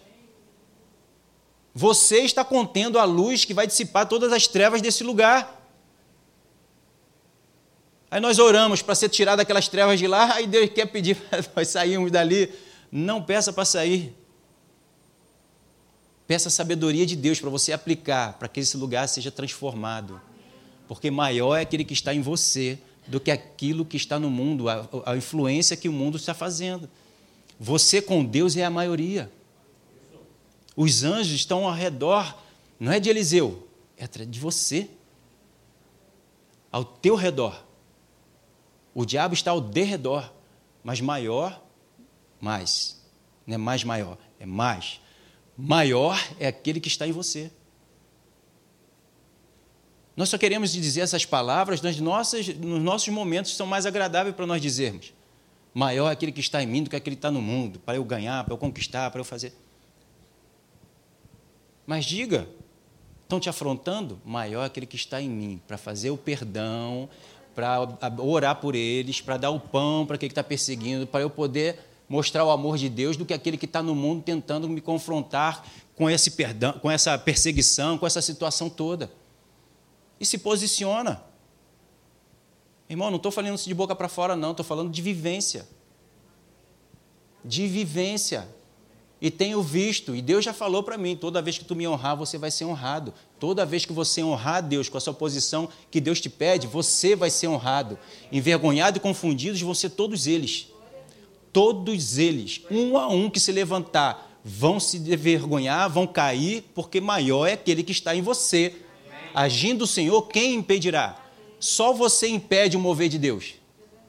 Você 1.71 2.21
está 2.21 2.43
contendo 2.43 2.97
a 2.97 3.03
luz 3.03 3.45
que 3.45 3.53
vai 3.53 3.67
dissipar 3.67 4.07
todas 4.07 4.33
as 4.33 4.47
trevas 4.47 4.81
desse 4.81 5.03
lugar. 5.03 5.61
Aí 8.09 8.19
nós 8.19 8.39
oramos 8.39 8.81
para 8.81 8.95
ser 8.95 9.09
tirado 9.09 9.37
daquelas 9.37 9.67
trevas 9.67 9.99
de 9.99 10.07
lá, 10.07 10.33
aí 10.33 10.47
Deus 10.47 10.69
quer 10.73 10.87
pedir 10.87 11.15
para 11.29 11.43
nós 11.55 11.67
sairmos 11.67 12.09
dali. 12.09 12.51
Não 12.91 13.21
peça 13.21 13.53
para 13.53 13.65
sair. 13.65 14.15
Peça 16.27 16.47
a 16.47 16.51
sabedoria 16.51 17.05
de 17.05 17.15
Deus 17.15 17.39
para 17.39 17.49
você 17.49 17.73
aplicar, 17.73 18.38
para 18.38 18.47
que 18.47 18.60
esse 18.60 18.77
lugar 18.77 19.07
seja 19.07 19.31
transformado. 19.31 20.21
Porque 20.88 21.12
maior 21.12 21.57
é 21.57 21.62
aquele 21.62 21.84
que 21.84 21.93
está 21.93 22.13
em 22.13 22.21
você 22.21 22.79
do 23.07 23.19
que 23.19 23.31
aquilo 23.31 23.86
que 23.86 23.97
está 23.97 24.19
no 24.19 24.29
mundo, 24.29 24.69
a, 24.69 24.88
a 25.05 25.17
influência 25.17 25.75
que 25.75 25.89
o 25.89 25.93
mundo 25.93 26.17
está 26.17 26.34
fazendo. 26.34 26.89
Você 27.60 28.01
com 28.01 28.23
Deus 28.23 28.55
é 28.55 28.63
a 28.63 28.69
maioria. 28.69 29.31
Os 30.75 31.03
anjos 31.03 31.34
estão 31.34 31.67
ao 31.67 31.73
redor, 31.73 32.38
não 32.79 32.91
é 32.91 32.99
de 32.99 33.10
Eliseu, 33.10 33.67
é 33.97 34.07
de 34.07 34.39
você. 34.39 34.89
Ao 36.71 36.86
teu 36.86 37.15
redor. 37.15 37.65
O 38.93 39.05
diabo 39.05 39.34
está 39.34 39.51
ao 39.51 39.60
derredor, 39.60 40.31
mas 40.84 41.01
maior, 41.01 41.62
mais. 42.39 43.01
Não 43.45 43.55
é 43.55 43.57
mais 43.57 43.84
maior, 43.84 44.17
é 44.39 44.45
mais 44.45 45.00
maior 45.62 46.19
é 46.39 46.47
aquele 46.47 46.80
que 46.80 46.88
está 46.88 47.08
em 47.08 47.12
você. 47.12 47.52
Nós 50.17 50.30
só 50.30 50.38
queremos 50.38 50.74
dizer 50.74 51.02
essas 51.02 51.26
palavras 51.26 51.82
nas 51.82 52.00
nossas, 52.00 52.47
nos 52.47 52.82
nossos 52.82 53.10
momentos 53.10 53.52
que 53.52 53.58
são 53.58 53.67
mais 53.67 53.86
agradáveis 53.86 54.36
para 54.36 54.45
nós 54.45 54.62
dizermos. 54.62 55.13
Maior 55.74 56.10
é 56.10 56.13
aquele 56.13 56.32
que 56.32 56.41
está 56.41 56.62
em 56.62 56.65
mim 56.65 56.84
do 56.84 56.89
que 56.89 56.95
aquele 56.95 57.15
que 57.15 57.19
está 57.19 57.32
no 57.32 57.41
mundo, 57.41 57.80
para 57.80 57.95
eu 57.95 58.04
ganhar, 58.04 58.43
para 58.43 58.54
eu 58.54 58.58
conquistar, 58.58 59.10
para 59.12 59.21
eu 59.21 59.26
fazer. 59.26 59.54
Mas 61.86 62.06
diga, 62.06 62.47
estão 63.24 63.39
te 63.39 63.47
afrontando? 63.47 64.19
Maior 64.26 64.63
é 64.63 64.65
aquele 64.65 64.86
que 64.86 64.95
está 64.95 65.21
em 65.21 65.30
mim, 65.30 65.62
para 65.67 65.78
fazer 65.78 66.10
o 66.10 66.17
perdão, 66.17 67.08
para 67.56 67.80
orar 68.19 68.56
por 68.56 68.76
eles, 68.76 69.21
para 69.21 69.38
dar 69.38 69.52
o 69.52 69.60
pão 69.60 70.06
para 70.06 70.15
aquele 70.15 70.30
que 70.30 70.34
está 70.34 70.43
perseguindo, 70.43 71.08
para 71.08 71.21
eu 71.21 71.30
poder 71.30 71.90
mostrar 72.12 72.43
o 72.43 72.52
amor 72.52 72.78
de 72.78 72.89
Deus 72.89 73.15
do 73.15 73.26
que 73.26 73.34
aquele 73.34 73.56
que 73.56 73.63
está 73.63 73.82
no 73.82 73.95
mundo 73.95 74.21
tentando 74.21 74.67
me 74.67 74.82
confrontar 74.82 75.65
com 75.95 76.10
esse 76.10 76.32
perdão, 76.32 76.74
com 76.74 76.91
essa 76.91 77.17
perseguição, 77.17 77.97
com 77.97 78.06
essa 78.06 78.21
situação 78.21 78.69
toda. 78.69 79.10
E 80.19 80.26
se 80.26 80.38
posiciona. 80.38 81.24
Irmão, 82.89 83.10
não 83.10 83.15
estou 83.15 83.32
falando 83.32 83.56
isso 83.56 83.69
de 83.69 83.74
boca 83.74 83.95
para 83.95 84.10
fora, 84.10 84.36
não, 84.36 84.52
estou 84.52 84.65
falando 84.65 84.91
de 84.91 85.02
vivência. 85.02 85.65
De 87.45 87.65
vivência. 87.65 88.45
E 89.21 89.32
tenho 89.32 89.62
visto, 89.62 90.13
e 90.13 90.21
Deus 90.21 90.43
já 90.43 90.52
falou 90.52 90.84
para 90.84 90.97
mim: 90.97 91.15
toda 91.15 91.41
vez 91.41 91.58
que 91.58 91.63
tu 91.63 91.78
me 91.78 91.88
honrar, 91.88 92.17
você 92.17 92.38
vai 92.38 92.52
ser 92.52 92.65
honrado. 92.65 93.13
Toda 93.39 93.65
vez 93.65 93.86
que 93.86 93.93
você 93.93 94.21
honrar 94.21 94.62
Deus 94.62 94.89
com 94.89 94.97
a 94.97 95.02
sua 95.02 95.13
posição 95.13 95.69
que 95.89 96.02
Deus 96.02 96.19
te 96.19 96.30
pede, 96.30 96.67
você 96.67 97.15
vai 97.15 97.30
ser 97.30 97.47
honrado. 97.47 97.97
Envergonhado 98.34 98.97
e 98.97 99.00
confundidos 99.00 99.62
vão 99.62 99.74
ser 99.74 99.91
todos 99.91 100.28
eles. 100.28 100.70
Todos 101.53 102.17
eles, 102.17 102.61
um 102.71 102.97
a 102.97 103.07
um 103.07 103.29
que 103.29 103.39
se 103.39 103.51
levantar, 103.51 104.39
vão 104.43 104.79
se 104.79 104.97
envergonhar, 104.97 105.89
vão 105.89 106.07
cair, 106.07 106.63
porque 106.73 107.01
maior 107.01 107.47
é 107.47 107.53
aquele 107.53 107.83
que 107.83 107.91
está 107.91 108.15
em 108.15 108.21
você. 108.21 108.75
Agindo 109.33 109.83
o 109.83 109.87
Senhor, 109.87 110.21
quem 110.23 110.55
impedirá? 110.55 111.17
Só 111.59 111.93
você 111.93 112.27
impede 112.27 112.75
o 112.75 112.79
mover 112.79 113.09
de 113.09 113.19
Deus. 113.19 113.55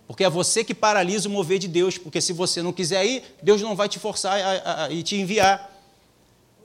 Porque 0.07 0.25
é 0.25 0.31
você 0.31 0.65
que 0.65 0.75
paralisa 0.75 1.29
o 1.29 1.33
mover 1.33 1.59
de 1.59 1.69
Deus. 1.69 1.97
Porque 1.97 2.21
se 2.21 2.33
você 2.33 2.63
não 2.63 2.73
quiser 2.73 3.05
ir, 3.07 3.23
Deus 3.43 3.61
não 3.63 3.75
vai 3.75 3.89
te 3.89 3.99
forçar 3.99 4.41
a, 4.41 4.85
a, 4.85 4.91
e 4.91 5.03
te 5.03 5.17
enviar. 5.17 5.71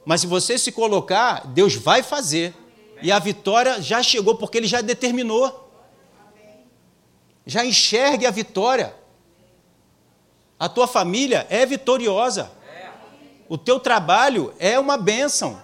Mas 0.06 0.22
se 0.22 0.28
você 0.28 0.58
se 0.58 0.72
colocar, 0.72 1.46
Deus 1.48 1.76
vai 1.76 2.02
fazer. 2.02 2.54
E 3.02 3.12
a 3.12 3.20
vitória 3.20 3.82
já 3.82 4.02
chegou, 4.02 4.36
porque 4.36 4.58
Ele 4.58 4.68
já 4.68 4.82
determinou. 4.82 5.72
Já 7.46 7.66
enxergue 7.66 8.26
a 8.26 8.32
vitória. 8.32 8.94
A 10.60 10.68
tua 10.68 10.88
família 10.88 11.46
é 11.50 11.66
vitoriosa. 11.66 12.52
O 13.50 13.58
teu 13.58 13.80
trabalho 13.80 14.54
é 14.60 14.80
uma 14.80 14.98
bênção. 14.98 15.62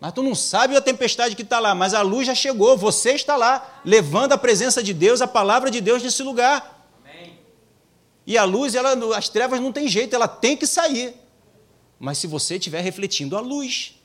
Mas 0.00 0.12
tu 0.12 0.22
não 0.22 0.34
sabe 0.34 0.76
a 0.76 0.80
tempestade 0.80 1.34
que 1.34 1.42
está 1.42 1.58
lá, 1.58 1.74
mas 1.74 1.92
a 1.92 2.02
luz 2.02 2.26
já 2.26 2.34
chegou, 2.34 2.76
você 2.76 3.12
está 3.12 3.36
lá, 3.36 3.80
levando 3.84 4.32
a 4.32 4.38
presença 4.38 4.82
de 4.82 4.94
Deus, 4.94 5.20
a 5.20 5.26
palavra 5.26 5.70
de 5.70 5.80
Deus 5.80 6.02
nesse 6.02 6.22
lugar. 6.22 6.76
E 8.26 8.36
a 8.36 8.44
luz, 8.44 8.74
ela, 8.74 8.92
as 9.16 9.28
trevas 9.28 9.60
não 9.60 9.72
tem 9.72 9.88
jeito, 9.88 10.14
ela 10.14 10.28
tem 10.28 10.56
que 10.56 10.66
sair. 10.66 11.16
Mas 11.98 12.18
se 12.18 12.26
você 12.26 12.56
estiver 12.56 12.80
refletindo 12.80 13.36
a 13.36 13.40
luz, 13.40 13.98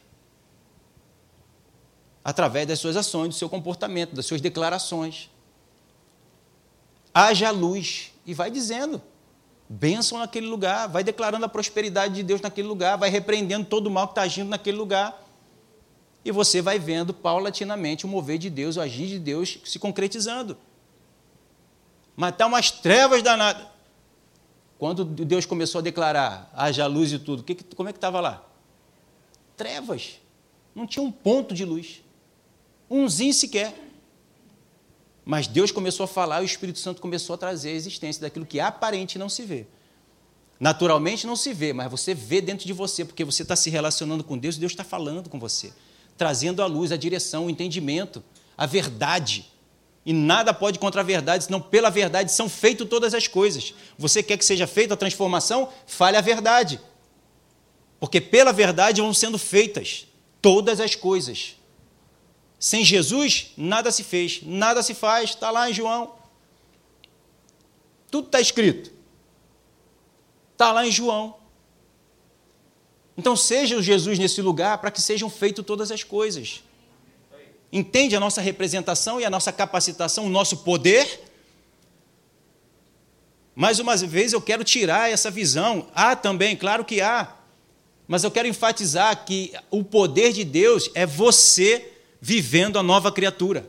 através 2.24 2.66
das 2.66 2.80
suas 2.80 2.96
ações, 2.96 3.30
do 3.30 3.36
seu 3.36 3.50
comportamento, 3.50 4.16
das 4.16 4.26
suas 4.26 4.42
declarações, 4.42 5.30
haja 7.14 7.52
luz 7.52 8.14
e 8.26 8.34
vai 8.34 8.50
dizendo, 8.50 9.02
bênção 9.74 10.20
naquele 10.20 10.46
lugar, 10.46 10.88
vai 10.88 11.04
declarando 11.04 11.46
a 11.46 11.50
prosperidade 11.50 12.14
de 12.14 12.24
Deus 12.24 12.40
naquele 12.42 12.68
lugar, 12.68 12.96
vai 12.96 13.10
repreendendo 13.10 13.66
todo 13.66 13.88
o 13.88 13.92
mal 13.92 14.08
que 14.08 14.12
está 14.12 14.22
agindo 14.22 14.50
naquele 14.50 14.78
lugar. 14.78 15.20
E 16.24 16.32
você 16.32 16.62
vai 16.62 16.78
vendo 16.78 17.14
paulatinamente 17.14 18.06
o 18.06 18.08
mover 18.08 18.38
de 18.38 18.50
Deus, 18.50 18.78
o 18.78 18.82
agir 18.82 19.08
de 19.08 19.20
Deus 19.20 19.60
se 19.66 19.80
concretizando. 19.80 20.56
Mas 22.16 22.34
está 22.34 22.46
umas 22.46 22.70
trevas 22.70 23.24
danadas. 23.24 23.66
Quando 24.78 25.04
Deus 25.04 25.46
começou 25.46 25.80
a 25.80 25.82
declarar, 25.82 26.52
haja 26.56 26.86
luz 26.86 27.12
e 27.12 27.18
tudo, 27.18 27.44
que, 27.44 27.56
como 27.76 27.90
é 27.90 27.92
que 27.92 27.98
estava 27.98 28.22
lá? 28.22 28.44
Trevas. 29.58 30.20
Não 30.76 30.86
tinha 30.86 31.04
um 31.04 31.12
ponto 31.12 31.54
de 31.54 31.66
luz. 31.66 32.04
Umzinho 32.90 33.34
sequer. 33.34 33.74
Mas 35.26 35.48
Deus 35.48 35.72
começou 35.72 36.04
a 36.04 36.08
falar 36.08 36.42
e 36.42 36.44
o 36.44 36.46
Espírito 36.46 36.80
Santo 36.80 37.02
começou 37.02 37.34
a 37.34 37.38
trazer 37.38 37.70
a 37.70 37.74
existência 37.74 38.22
daquilo 38.22 38.46
que 38.46 38.60
aparente 38.60 39.18
não 39.18 39.30
se 39.30 39.44
vê. 39.44 39.66
Naturalmente 40.60 41.26
não 41.26 41.36
se 41.36 41.54
vê, 41.54 41.74
mas 41.74 41.90
você 41.90 42.14
vê 42.14 42.40
dentro 42.42 42.66
de 42.66 42.74
você, 42.74 43.04
porque 43.04 43.24
você 43.24 43.42
está 43.42 43.56
se 43.56 43.70
relacionando 43.70 44.24
com 44.24 44.38
Deus 44.38 44.56
e 44.56 44.60
Deus 44.60 44.72
está 44.72 44.84
falando 44.84 45.30
com 45.30 45.40
você, 45.40 45.74
trazendo 46.18 46.62
a 46.62 46.66
luz, 46.66 46.92
a 46.92 46.98
direção, 46.98 47.46
o 47.46 47.50
entendimento, 47.50 48.24
a 48.58 48.66
verdade. 48.66 49.52
E 50.06 50.12
nada 50.12 50.54
pode 50.54 50.80
contra 50.80 51.02
a 51.02 51.04
verdade, 51.04 51.46
senão 51.46 51.62
pela 51.62 51.90
verdade 51.90 52.32
são 52.32 52.50
feitas 52.50 52.88
todas 52.88 53.14
as 53.14 53.28
coisas. 53.28 53.74
Você 53.98 54.22
quer 54.22 54.38
que 54.38 54.46
seja 54.46 54.68
feita 54.68 54.94
a 54.94 54.98
transformação? 54.98 55.70
Fale 55.88 56.18
a 56.18 56.22
verdade. 56.22 56.80
Porque 58.00 58.20
pela 58.20 58.52
verdade 58.52 59.02
vão 59.02 59.14
sendo 59.14 59.38
feitas 59.38 60.06
todas 60.42 60.82
as 60.82 60.94
coisas. 60.94 61.56
Sem 62.64 62.86
Jesus, 62.86 63.52
nada 63.58 63.92
se 63.92 64.04
fez, 64.04 64.42
nada 64.44 64.82
se 64.82 64.94
faz, 64.94 65.32
está 65.32 65.52
lá 65.52 65.70
em 65.70 65.74
João. 65.74 66.16
Tudo 68.10 68.28
está 68.28 68.40
escrito. 68.40 68.90
Está 70.54 70.72
lá 70.72 70.86
em 70.88 70.92
João. 70.92 71.36
Então 73.18 73.36
seja 73.36 73.76
o 73.76 73.82
Jesus 73.82 74.18
nesse 74.18 74.42
lugar 74.42 74.78
para 74.78 74.92
que 74.92 75.02
sejam 75.02 75.30
feitas 75.30 75.66
todas 75.66 75.92
as 75.92 76.04
coisas 76.04 76.64
entende 77.74 78.16
a 78.16 78.20
nossa 78.20 78.40
representação 78.40 79.20
e 79.20 79.26
a 79.26 79.32
nossa 79.32 79.52
capacitação, 79.52 80.28
o 80.28 80.30
nosso 80.30 80.58
poder. 80.58 81.22
Mais 83.56 83.80
uma 83.80 83.98
vez 83.98 84.32
eu 84.32 84.40
quero 84.40 84.64
tirar 84.64 85.10
essa 85.10 85.32
visão. 85.32 85.88
Há 85.96 86.16
também, 86.16 86.56
claro 86.56 86.86
que 86.86 87.02
há. 87.02 87.36
Mas 88.08 88.24
eu 88.24 88.30
quero 88.30 88.48
enfatizar 88.48 89.26
que 89.26 89.52
o 89.72 89.84
poder 89.84 90.34
de 90.34 90.44
Deus 90.44 90.92
é 90.94 91.04
você 91.04 91.93
vivendo 92.26 92.80
a 92.80 92.84
nova 92.84 93.12
criatura. 93.12 93.68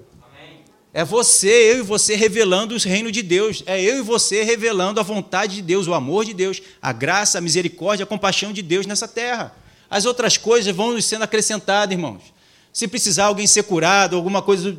É 0.93 1.05
você, 1.05 1.73
eu 1.73 1.79
e 1.79 1.83
você 1.83 2.15
revelando 2.15 2.73
o 2.73 2.79
reino 2.79 3.11
de 3.11 3.21
Deus. 3.21 3.65
É 3.67 3.83
eu 3.83 3.99
e 3.99 4.03
você 4.03 4.45
revelando 4.45 5.01
a 5.01 5.03
vontade 5.03 5.57
de 5.57 5.63
Deus, 5.63 5.89
o 5.89 5.93
amor 5.93 6.25
de 6.25 6.33
Deus, 6.33 6.63
a 6.81 6.93
graça, 6.93 7.39
a 7.39 7.41
misericórdia, 7.41 8.05
a 8.05 8.07
compaixão 8.07 8.53
de 8.53 8.63
Deus 8.63 8.87
nessa 8.87 9.09
terra. 9.09 9.57
As 9.91 10.05
outras 10.05 10.37
coisas 10.37 10.73
vão 10.73 11.01
sendo 11.01 11.25
acrescentadas, 11.25 11.93
irmãos. 11.93 12.23
Se 12.73 12.87
precisar 12.87 13.25
alguém 13.25 13.45
ser 13.45 13.65
curado, 13.65 14.15
alguma 14.15 14.41
coisa, 14.41 14.77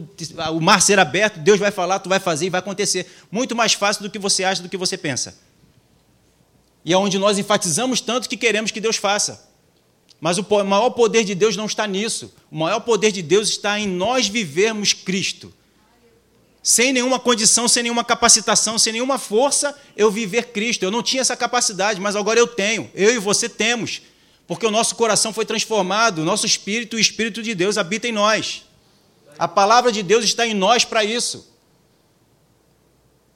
o 0.53 0.61
mar 0.61 0.81
ser 0.81 0.97
aberto, 0.97 1.37
Deus 1.39 1.59
vai 1.59 1.69
falar, 1.69 1.99
tu 1.99 2.07
vai 2.07 2.21
fazer 2.21 2.45
e 2.45 2.49
vai 2.49 2.59
acontecer. 2.59 3.05
Muito 3.29 3.53
mais 3.57 3.73
fácil 3.73 4.03
do 4.03 4.09
que 4.09 4.17
você 4.17 4.45
acha, 4.45 4.63
do 4.63 4.69
que 4.69 4.77
você 4.77 4.97
pensa. 4.97 5.37
E 6.85 6.93
é 6.93 6.97
onde 6.97 7.19
nós 7.19 7.37
enfatizamos 7.37 7.99
tanto 7.99 8.29
que 8.29 8.37
queremos 8.37 8.71
que 8.71 8.79
Deus 8.79 8.95
faça. 8.95 9.44
Mas 10.25 10.39
o 10.39 10.63
maior 10.63 10.89
poder 10.89 11.23
de 11.23 11.35
Deus 11.35 11.55
não 11.55 11.67
está 11.67 11.85
nisso. 11.85 12.33
O 12.49 12.57
maior 12.57 12.79
poder 12.79 13.11
de 13.11 13.21
Deus 13.21 13.47
está 13.47 13.79
em 13.79 13.87
nós 13.87 14.27
vivermos 14.27 14.91
Cristo. 14.91 15.53
Sem 16.63 16.91
nenhuma 16.91 17.19
condição, 17.19 17.67
sem 17.67 17.83
nenhuma 17.83 18.03
capacitação, 18.03 18.79
sem 18.79 18.93
nenhuma 18.93 19.19
força, 19.19 19.79
eu 19.95 20.09
viver 20.09 20.47
Cristo. 20.47 20.81
Eu 20.81 20.89
não 20.89 21.03
tinha 21.03 21.21
essa 21.21 21.37
capacidade, 21.37 22.01
mas 22.01 22.15
agora 22.15 22.39
eu 22.39 22.47
tenho. 22.47 22.89
Eu 22.95 23.13
e 23.13 23.19
você 23.19 23.47
temos 23.47 24.01
porque 24.47 24.65
o 24.65 24.71
nosso 24.71 24.95
coração 24.95 25.31
foi 25.31 25.45
transformado, 25.45 26.23
o 26.23 26.25
nosso 26.25 26.47
espírito, 26.47 26.95
o 26.95 26.99
espírito 26.99 27.43
de 27.43 27.53
Deus 27.53 27.77
habita 27.77 28.07
em 28.07 28.11
nós. 28.11 28.65
A 29.37 29.47
palavra 29.47 29.91
de 29.91 30.01
Deus 30.01 30.25
está 30.25 30.47
em 30.47 30.55
nós 30.55 30.83
para 30.83 31.03
isso. 31.03 31.53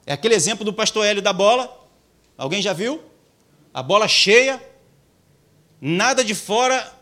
É 0.04 0.12
aquele 0.12 0.34
exemplo 0.34 0.64
do 0.64 0.72
pastor 0.72 1.06
Hélio 1.06 1.22
da 1.22 1.32
bola. 1.32 1.72
Alguém 2.36 2.60
já 2.60 2.72
viu? 2.72 3.00
A 3.72 3.80
bola 3.80 4.08
cheia, 4.08 4.60
nada 5.80 6.24
de 6.24 6.34
fora 6.34 6.92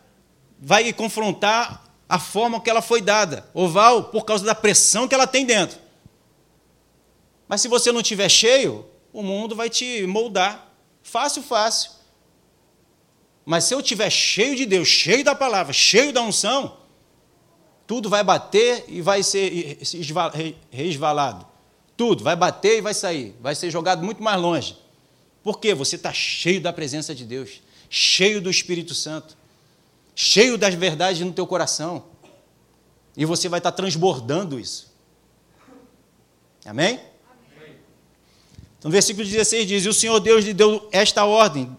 vai 0.58 0.92
confrontar 0.92 1.84
a 2.08 2.18
forma 2.18 2.60
que 2.60 2.70
ela 2.70 2.80
foi 2.80 3.02
dada, 3.02 3.48
oval, 3.52 4.04
por 4.04 4.24
causa 4.24 4.44
da 4.44 4.54
pressão 4.54 5.06
que 5.06 5.14
ela 5.14 5.26
tem 5.26 5.44
dentro. 5.44 5.78
Mas 7.46 7.60
se 7.60 7.68
você 7.68 7.90
não 7.92 8.02
tiver 8.02 8.28
cheio, 8.28 8.86
o 9.12 9.22
mundo 9.22 9.54
vai 9.56 9.68
te 9.68 10.06
moldar. 10.06 10.72
Fácil, 11.02 11.42
fácil. 11.42 11.92
Mas 13.44 13.64
se 13.64 13.74
eu 13.74 13.80
estiver 13.80 14.10
cheio 14.10 14.54
de 14.54 14.66
Deus, 14.66 14.88
cheio 14.88 15.24
da 15.24 15.34
palavra, 15.34 15.72
cheio 15.72 16.12
da 16.12 16.20
unção, 16.20 16.76
tudo 17.86 18.10
vai 18.10 18.22
bater 18.22 18.84
e 18.88 19.00
vai 19.00 19.22
ser 19.22 19.78
resvalado. 20.70 21.46
Tudo 21.96 22.22
vai 22.22 22.36
bater 22.36 22.78
e 22.78 22.80
vai 22.82 22.92
sair, 22.94 23.34
vai 23.40 23.54
ser 23.54 23.70
jogado 23.70 24.04
muito 24.04 24.22
mais 24.22 24.40
longe. 24.40 24.76
Por 25.42 25.58
quê? 25.58 25.74
Você 25.74 25.96
está 25.96 26.12
cheio 26.12 26.60
da 26.60 26.72
presença 26.72 27.14
de 27.14 27.24
Deus, 27.24 27.62
cheio 27.88 28.40
do 28.40 28.50
Espírito 28.50 28.94
Santo, 28.94 29.36
cheio 30.14 30.58
das 30.58 30.74
verdades 30.74 31.20
no 31.20 31.32
teu 31.32 31.46
coração. 31.46 32.04
E 33.16 33.24
você 33.24 33.48
vai 33.48 33.58
estar 33.58 33.72
transbordando 33.72 34.60
isso. 34.60 34.92
Amém? 36.64 37.00
Amém. 37.56 37.76
Então, 38.78 38.90
versículo 38.90 39.26
16 39.26 39.66
diz: 39.66 39.84
E 39.84 39.88
o 39.88 39.94
Senhor 39.94 40.20
Deus 40.20 40.44
lhe 40.44 40.54
deu 40.54 40.88
esta 40.92 41.24
ordem: 41.24 41.76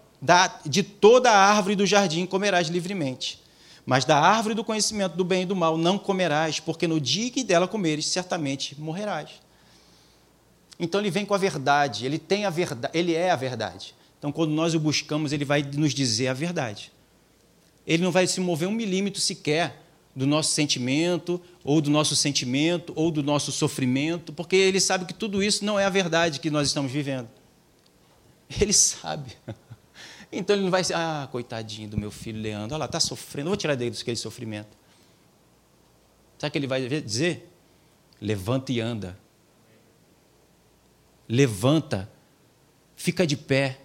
de 0.65 0.83
toda 0.83 1.31
a 1.31 1.37
árvore 1.37 1.75
do 1.75 1.85
jardim 1.85 2.25
comerás 2.25 2.67
livremente. 2.67 3.41
Mas 3.85 4.05
da 4.05 4.19
árvore 4.19 4.53
do 4.53 4.63
conhecimento 4.63 5.15
do 5.15 5.23
bem 5.23 5.43
e 5.43 5.45
do 5.45 5.55
mal 5.55 5.77
não 5.77 5.97
comerás, 5.97 6.59
porque 6.59 6.87
no 6.87 6.99
dia 6.99 7.31
que 7.31 7.43
dela 7.43 7.67
comeres, 7.67 8.05
certamente 8.05 8.79
morrerás. 8.79 9.29
Então 10.79 11.01
ele 11.01 11.09
vem 11.09 11.25
com 11.25 11.33
a 11.33 11.37
verdade, 11.37 12.05
ele 12.05 12.19
tem 12.19 12.45
a 12.45 12.49
verdade, 12.49 12.97
ele 12.97 13.15
é 13.15 13.31
a 13.31 13.35
verdade. 13.35 13.95
Então 14.19 14.31
quando 14.31 14.51
nós 14.51 14.75
o 14.75 14.79
buscamos, 14.79 15.33
ele 15.33 15.45
vai 15.45 15.63
nos 15.63 15.93
dizer 15.93 16.27
a 16.27 16.33
verdade. 16.33 16.91
Ele 17.87 18.03
não 18.03 18.11
vai 18.11 18.27
se 18.27 18.39
mover 18.39 18.67
um 18.67 18.71
milímetro 18.71 19.19
sequer 19.19 19.81
do 20.15 20.27
nosso 20.27 20.51
sentimento, 20.51 21.41
ou 21.63 21.79
do 21.79 21.89
nosso 21.89 22.15
sentimento, 22.15 22.91
ou 22.95 23.09
do 23.09 23.23
nosso 23.23 23.51
sofrimento, 23.51 24.33
porque 24.33 24.55
ele 24.55 24.79
sabe 24.79 25.05
que 25.05 25.13
tudo 25.13 25.41
isso 25.41 25.63
não 25.63 25.79
é 25.79 25.85
a 25.85 25.89
verdade 25.89 26.39
que 26.39 26.49
nós 26.49 26.67
estamos 26.67 26.91
vivendo. 26.91 27.29
Ele 28.59 28.73
sabe. 28.73 29.35
Então 30.31 30.55
ele 30.55 30.61
não 30.61 30.69
vai 30.69 30.83
ser, 30.83 30.93
ah, 30.93 31.27
coitadinho 31.31 31.89
do 31.89 31.97
meu 31.97 32.11
filho 32.11 32.39
Leandro, 32.39 32.75
olha 32.75 32.81
lá, 32.81 32.85
está 32.85 32.99
sofrendo, 32.99 33.49
vou 33.49 33.57
tirar 33.57 33.73
dele 33.73 33.89
daquele 33.89 34.15
sofrimento. 34.15 34.77
Sabe 36.37 36.49
o 36.49 36.51
que 36.51 36.57
ele 36.59 36.67
vai 36.67 36.87
dizer? 36.87 37.51
Levanta 38.21 38.71
e 38.71 38.79
anda. 38.79 39.17
Levanta, 41.27 42.07
fica 42.95 43.25
de 43.25 43.35
pé, 43.35 43.79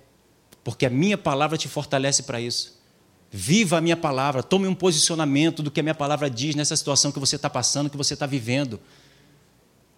porque 0.65 0.87
a 0.87 0.91
minha 0.91 1.17
palavra 1.17 1.57
te 1.57 1.69
fortalece 1.69 2.25
para 2.25 2.41
isso. 2.41 2.83
Viva 3.31 3.79
a 3.79 3.81
minha 3.81 3.97
palavra, 3.97 4.43
tome 4.43 4.67
um 4.67 4.75
posicionamento 4.75 5.63
do 5.63 5.71
que 5.71 5.79
a 5.79 5.83
minha 5.83 5.95
palavra 5.95 6.29
diz 6.31 6.55
nessa 6.55 6.75
situação 6.75 7.13
que 7.13 7.21
você 7.21 7.37
está 7.37 7.51
passando, 7.51 7.91
que 7.91 7.97
você 7.97 8.15
está 8.15 8.27
vivendo. 8.27 8.81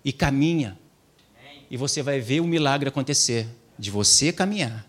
E 0.05 0.13
caminha. 0.13 0.79
E 1.71 1.77
você 1.77 2.03
vai 2.03 2.21
ver 2.21 2.41
o 2.41 2.47
milagre 2.47 2.89
acontecer 2.89 3.47
de 3.79 3.91
você 3.91 4.33
caminhar 4.33 4.87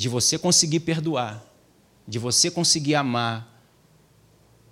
de 0.00 0.08
você 0.08 0.38
conseguir 0.38 0.80
perdoar, 0.80 1.44
de 2.08 2.18
você 2.18 2.50
conseguir 2.50 2.94
amar, 2.94 3.62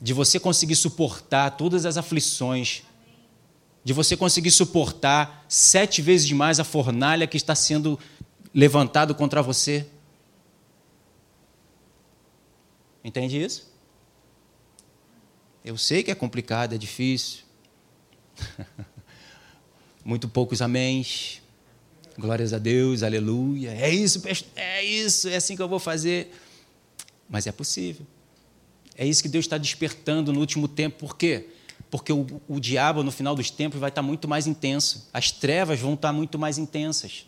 de 0.01 0.15
você 0.15 0.41
conseguir 0.41 0.75
suportar 0.75 1.51
todas 1.51 1.85
as 1.85 1.99
aflições, 1.99 2.83
de 3.85 3.93
você 3.93 4.17
conseguir 4.17 4.51
suportar 4.51 5.45
sete 5.47 6.01
vezes 6.01 6.33
mais 6.33 6.59
a 6.59 6.65
fornalha 6.65 7.27
que 7.27 7.37
está 7.37 7.55
sendo 7.55 7.99
levantado 8.55 9.15
contra 9.15 9.43
você. 9.43 9.87
Entende 13.05 13.43
isso? 13.43 13.73
Eu 15.65 15.77
sei 15.77 16.03
que 16.03 16.11
é 16.11 16.15
complicado, 16.15 16.75
é 16.75 16.79
difícil. 16.79 17.41
Muito 20.05 20.29
poucos 20.29 20.63
améns. 20.63 21.43
Glórias 22.19 22.53
a 22.53 22.59
Deus, 22.59 23.03
aleluia. 23.03 23.71
É 23.71 23.93
isso, 23.93 24.23
é 24.57 24.83
isso, 24.83 25.29
é 25.29 25.37
assim 25.37 25.55
que 25.55 25.63
eu 25.63 25.69
vou 25.69 25.79
fazer. 25.79 26.35
Mas 27.29 27.47
é 27.47 27.53
possível. 27.53 28.07
É 28.97 29.07
isso 29.07 29.23
que 29.23 29.29
Deus 29.29 29.45
está 29.45 29.57
despertando 29.57 30.33
no 30.33 30.41
último 30.41 30.67
tempo. 30.67 30.99
Por 30.99 31.17
quê? 31.17 31.51
Porque 31.91 32.13
o, 32.13 32.27
o 32.49 32.59
diabo, 32.59 33.05
no 33.05 33.13
final 33.13 33.37
dos 33.37 33.51
tempos, 33.51 33.79
vai 33.79 33.91
estar 33.91 34.03
muito 34.03 34.27
mais 34.27 34.47
intenso. 34.47 35.09
As 35.13 35.31
trevas 35.31 35.79
vão 35.79 35.95
estar 35.95 36.13
muito 36.13 36.39
mais 36.39 36.59
intensas. 36.59 37.28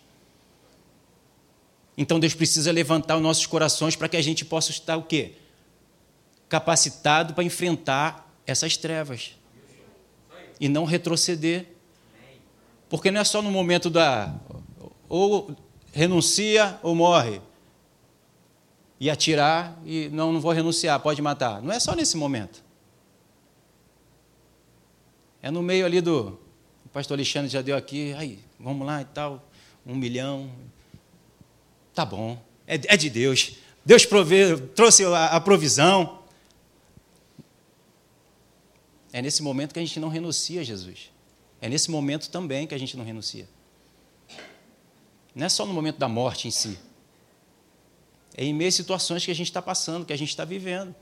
Então 2.00 2.18
Deus 2.18 2.32
precisa 2.32 2.72
levantar 2.72 3.16
os 3.16 3.22
nossos 3.22 3.44
corações 3.44 3.94
para 3.94 4.08
que 4.08 4.16
a 4.16 4.22
gente 4.22 4.42
possa 4.42 4.70
estar 4.70 4.96
o 4.96 5.02
quê? 5.02 5.34
Capacitado 6.48 7.34
para 7.34 7.44
enfrentar 7.44 8.26
essas 8.46 8.74
trevas. 8.74 9.32
E 10.58 10.66
não 10.66 10.86
retroceder. 10.86 11.66
Porque 12.88 13.10
não 13.10 13.20
é 13.20 13.24
só 13.24 13.42
no 13.42 13.50
momento 13.50 13.90
da 13.90 14.34
ou 15.10 15.54
renuncia 15.92 16.80
ou 16.82 16.94
morre. 16.94 17.38
E 18.98 19.10
atirar 19.10 19.78
e 19.84 20.08
não, 20.08 20.32
não 20.32 20.40
vou 20.40 20.52
renunciar, 20.52 20.98
pode 21.00 21.20
matar. 21.20 21.60
Não 21.60 21.70
é 21.70 21.78
só 21.78 21.94
nesse 21.94 22.16
momento. 22.16 22.64
É 25.42 25.50
no 25.50 25.62
meio 25.62 25.84
ali 25.84 26.00
do. 26.00 26.40
O 26.82 26.88
pastor 26.88 27.18
Alexandre 27.18 27.50
já 27.50 27.60
deu 27.60 27.76
aqui, 27.76 28.14
aí, 28.14 28.38
vamos 28.58 28.86
lá 28.86 29.02
e 29.02 29.04
tal, 29.04 29.46
um 29.84 29.94
milhão. 29.94 30.50
Tá 31.94 32.04
bom, 32.04 32.40
é, 32.66 32.74
é 32.74 32.96
de 32.96 33.10
Deus. 33.10 33.56
Deus 33.84 34.04
provê, 34.06 34.56
trouxe 34.56 35.04
a, 35.04 35.26
a 35.26 35.40
provisão. 35.40 36.20
É 39.12 39.20
nesse 39.20 39.42
momento 39.42 39.72
que 39.72 39.78
a 39.78 39.82
gente 39.84 39.98
não 39.98 40.08
renuncia 40.08 40.60
a 40.60 40.64
Jesus. 40.64 41.10
É 41.60 41.68
nesse 41.68 41.90
momento 41.90 42.30
também 42.30 42.66
que 42.66 42.74
a 42.74 42.78
gente 42.78 42.96
não 42.96 43.04
renuncia. 43.04 43.48
Não 45.34 45.46
é 45.46 45.48
só 45.48 45.66
no 45.66 45.72
momento 45.72 45.98
da 45.98 46.08
morte 46.08 46.48
em 46.48 46.50
si. 46.50 46.78
É 48.36 48.44
em 48.44 48.54
meio 48.54 48.68
a 48.68 48.72
situações 48.72 49.24
que 49.24 49.30
a 49.30 49.34
gente 49.34 49.48
está 49.48 49.60
passando, 49.60 50.06
que 50.06 50.12
a 50.12 50.18
gente 50.18 50.30
está 50.30 50.44
vivendo. 50.44 50.94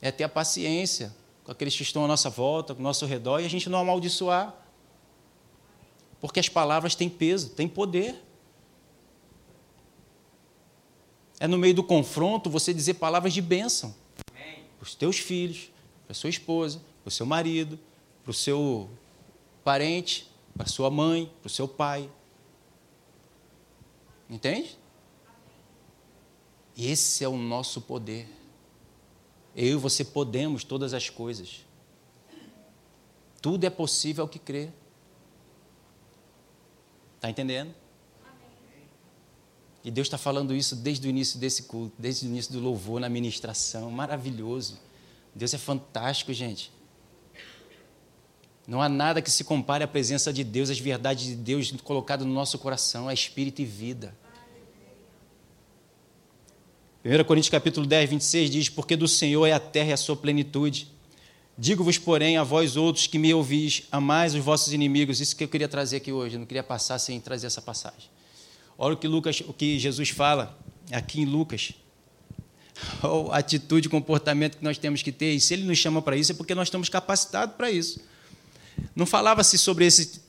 É 0.00 0.10
ter 0.10 0.24
a 0.24 0.28
paciência 0.28 1.14
com 1.42 1.52
aqueles 1.52 1.74
que 1.76 1.82
estão 1.82 2.04
à 2.04 2.08
nossa 2.08 2.30
volta, 2.30 2.72
ao 2.72 2.78
nosso 2.78 3.06
redor, 3.06 3.40
e 3.40 3.46
a 3.46 3.50
gente 3.50 3.68
não 3.68 3.78
amaldiçoar. 3.78 4.54
Porque 6.20 6.40
as 6.40 6.48
palavras 6.48 6.94
têm 6.94 7.08
peso, 7.08 7.50
têm 7.50 7.68
poder. 7.68 8.14
É 11.40 11.46
no 11.48 11.58
meio 11.58 11.74
do 11.74 11.82
confronto 11.82 12.48
você 12.48 12.72
dizer 12.72 12.94
palavras 12.94 13.32
de 13.32 13.42
bênção 13.42 13.94
para 14.78 14.82
os 14.82 14.94
teus 14.94 15.18
filhos, 15.18 15.70
para 16.04 16.12
a 16.12 16.14
sua 16.14 16.30
esposa, 16.30 16.80
para 17.02 17.08
o 17.08 17.10
seu 17.10 17.26
marido, 17.26 17.78
para 18.22 18.30
o 18.30 18.34
seu 18.34 18.88
parente, 19.62 20.30
para 20.56 20.66
sua 20.66 20.90
mãe, 20.90 21.30
para 21.40 21.46
o 21.46 21.50
seu 21.50 21.66
pai. 21.66 22.08
Entende? 24.28 24.78
Esse 26.76 27.24
é 27.24 27.28
o 27.28 27.36
nosso 27.36 27.80
poder. 27.80 28.28
Eu 29.54 29.74
e 29.74 29.76
você 29.76 30.04
podemos 30.04 30.64
todas 30.64 30.92
as 30.92 31.08
coisas. 31.08 31.64
Tudo 33.40 33.64
é 33.64 33.70
possível 33.70 34.22
ao 34.22 34.28
que 34.28 34.38
crê. 34.38 34.70
Está 37.16 37.30
entendendo? 37.30 37.74
E 39.84 39.90
Deus 39.90 40.06
está 40.06 40.16
falando 40.16 40.54
isso 40.54 40.74
desde 40.74 41.06
o 41.06 41.10
início 41.10 41.38
desse 41.38 41.64
culto, 41.64 41.94
desde 41.98 42.26
o 42.26 42.28
início 42.28 42.52
do 42.52 42.58
louvor 42.58 42.98
na 42.98 43.08
ministração. 43.08 43.90
Maravilhoso. 43.90 44.78
Deus 45.34 45.52
é 45.52 45.58
fantástico, 45.58 46.32
gente. 46.32 46.72
Não 48.66 48.80
há 48.80 48.88
nada 48.88 49.20
que 49.20 49.30
se 49.30 49.44
compare 49.44 49.84
à 49.84 49.88
presença 49.88 50.32
de 50.32 50.42
Deus, 50.42 50.70
às 50.70 50.78
verdades 50.78 51.26
de 51.26 51.36
Deus 51.36 51.70
colocadas 51.82 52.26
no 52.26 52.32
nosso 52.32 52.58
coração, 52.58 53.10
é 53.10 53.14
espírito 53.14 53.60
e 53.60 53.66
vida. 53.66 54.16
1 57.04 57.22
Coríntios 57.24 57.50
capítulo 57.50 57.86
10, 57.86 58.08
26 58.08 58.50
diz: 58.50 58.68
Porque 58.70 58.96
do 58.96 59.06
Senhor 59.06 59.44
é 59.44 59.52
a 59.52 59.60
terra 59.60 59.90
e 59.90 59.92
a 59.92 59.98
sua 59.98 60.16
plenitude. 60.16 60.88
Digo-vos, 61.58 61.98
porém, 61.98 62.38
a 62.38 62.42
vós 62.42 62.74
outros 62.76 63.06
que 63.06 63.18
me 63.18 63.32
ouvis, 63.34 63.82
amais 63.92 64.34
os 64.34 64.42
vossos 64.42 64.72
inimigos. 64.72 65.20
Isso 65.20 65.36
que 65.36 65.44
eu 65.44 65.48
queria 65.48 65.68
trazer 65.68 65.98
aqui 65.98 66.10
hoje, 66.10 66.36
eu 66.36 66.40
não 66.40 66.46
queria 66.46 66.64
passar 66.64 66.98
sem 66.98 67.20
trazer 67.20 67.46
essa 67.46 67.60
passagem. 67.60 68.13
Olha 68.76 68.94
o 68.94 68.96
que, 68.96 69.06
Lucas, 69.06 69.40
o 69.46 69.52
que 69.52 69.78
Jesus 69.78 70.10
fala 70.10 70.58
aqui 70.90 71.20
em 71.20 71.24
Lucas. 71.24 71.72
A 73.30 73.38
atitude 73.38 73.88
comportamento 73.88 74.58
que 74.58 74.64
nós 74.64 74.78
temos 74.78 75.02
que 75.02 75.12
ter. 75.12 75.32
E 75.32 75.40
se 75.40 75.54
ele 75.54 75.64
nos 75.64 75.78
chama 75.78 76.02
para 76.02 76.16
isso, 76.16 76.32
é 76.32 76.34
porque 76.34 76.54
nós 76.54 76.68
estamos 76.68 76.88
capacitados 76.88 77.54
para 77.56 77.70
isso. 77.70 78.00
Não 78.94 79.06
falava-se 79.06 79.56
sobre 79.56 79.86
esse 79.86 80.20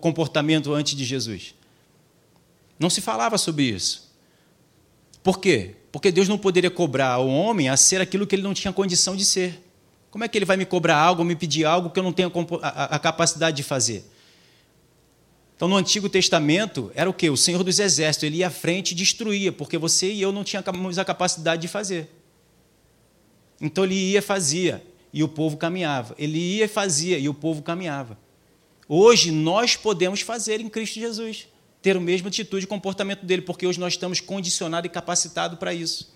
comportamento 0.00 0.72
antes 0.72 0.94
de 0.94 1.04
Jesus. 1.04 1.54
Não 2.78 2.90
se 2.90 3.00
falava 3.00 3.38
sobre 3.38 3.64
isso. 3.64 4.12
Por 5.22 5.40
quê? 5.40 5.76
Porque 5.90 6.12
Deus 6.12 6.28
não 6.28 6.36
poderia 6.36 6.70
cobrar 6.70 7.12
ao 7.12 7.26
homem 7.26 7.68
a 7.68 7.76
ser 7.76 8.00
aquilo 8.00 8.26
que 8.26 8.34
ele 8.34 8.42
não 8.42 8.52
tinha 8.52 8.72
condição 8.72 9.16
de 9.16 9.24
ser. 9.24 9.62
Como 10.10 10.22
é 10.22 10.28
que 10.28 10.36
ele 10.36 10.44
vai 10.44 10.56
me 10.56 10.66
cobrar 10.66 10.98
algo, 10.98 11.24
me 11.24 11.34
pedir 11.34 11.64
algo 11.64 11.90
que 11.90 11.98
eu 11.98 12.02
não 12.02 12.12
tenho 12.12 12.30
a 12.62 12.98
capacidade 12.98 13.56
de 13.56 13.62
fazer? 13.62 14.04
Então, 15.56 15.66
no 15.66 15.76
Antigo 15.76 16.08
Testamento, 16.08 16.92
era 16.94 17.08
o 17.08 17.14
quê? 17.14 17.30
O 17.30 17.36
Senhor 17.36 17.64
dos 17.64 17.78
Exércitos. 17.78 18.24
Ele 18.24 18.36
ia 18.36 18.48
à 18.48 18.50
frente 18.50 18.90
e 18.90 18.94
destruía, 18.94 19.50
porque 19.50 19.78
você 19.78 20.12
e 20.12 20.20
eu 20.20 20.30
não 20.30 20.44
tínhamos 20.44 20.98
a 20.98 21.04
capacidade 21.04 21.62
de 21.62 21.68
fazer. 21.68 22.10
Então, 23.58 23.84
ele 23.84 23.94
ia 23.94 24.18
e 24.18 24.22
fazia 24.22 24.84
e 25.12 25.22
o 25.22 25.28
povo 25.28 25.56
caminhava. 25.56 26.14
Ele 26.18 26.38
ia 26.38 26.66
e 26.66 26.68
fazia 26.68 27.18
e 27.18 27.26
o 27.26 27.32
povo 27.32 27.62
caminhava. 27.62 28.18
Hoje 28.86 29.30
nós 29.30 29.76
podemos 29.76 30.20
fazer 30.20 30.60
em 30.60 30.68
Cristo 30.68 31.00
Jesus, 31.00 31.48
ter 31.80 31.96
o 31.96 32.00
mesmo 32.00 32.28
atitude 32.28 32.64
e 32.64 32.68
comportamento 32.68 33.24
dele, 33.24 33.40
porque 33.40 33.66
hoje 33.66 33.80
nós 33.80 33.94
estamos 33.94 34.20
condicionados 34.20 34.86
e 34.86 34.92
capacitados 34.92 35.58
para 35.58 35.72
isso. 35.72 36.14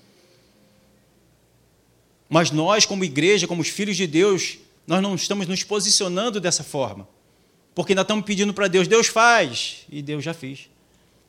Mas 2.29 2.51
nós, 2.51 2.85
como 2.85 3.03
igreja, 3.03 3.49
como 3.49 3.63
os 3.63 3.69
filhos 3.69 3.97
de 3.97 4.07
Deus, 4.07 4.59
nós 4.87 5.03
não 5.03 5.15
estamos 5.15 5.47
nos 5.49 5.65
posicionando 5.65 6.39
dessa 6.39 6.63
forma. 6.63 7.09
Porque 7.81 7.95
ainda 7.95 8.03
estamos 8.03 8.27
pedindo 8.27 8.53
para 8.53 8.69
Deus, 8.69 8.87
Deus 8.87 9.07
faz, 9.07 9.87
e 9.91 10.03
Deus 10.03 10.23
já 10.23 10.35
fez. 10.35 10.69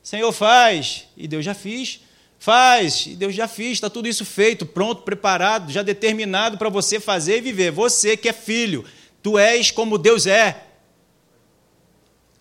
Senhor 0.02 0.30
faz, 0.32 1.06
e 1.16 1.26
Deus 1.26 1.42
já 1.42 1.54
fez. 1.54 2.00
Faz, 2.38 3.06
e 3.06 3.16
Deus 3.16 3.34
já 3.34 3.48
fez, 3.48 3.72
está 3.72 3.88
tudo 3.88 4.06
isso 4.06 4.22
feito, 4.22 4.66
pronto, 4.66 5.00
preparado, 5.00 5.72
já 5.72 5.82
determinado 5.82 6.58
para 6.58 6.68
você 6.68 7.00
fazer 7.00 7.38
e 7.38 7.40
viver. 7.40 7.70
Você 7.70 8.18
que 8.18 8.28
é 8.28 8.34
filho, 8.34 8.84
tu 9.22 9.38
és 9.38 9.70
como 9.70 9.96
Deus 9.96 10.26
é. 10.26 10.64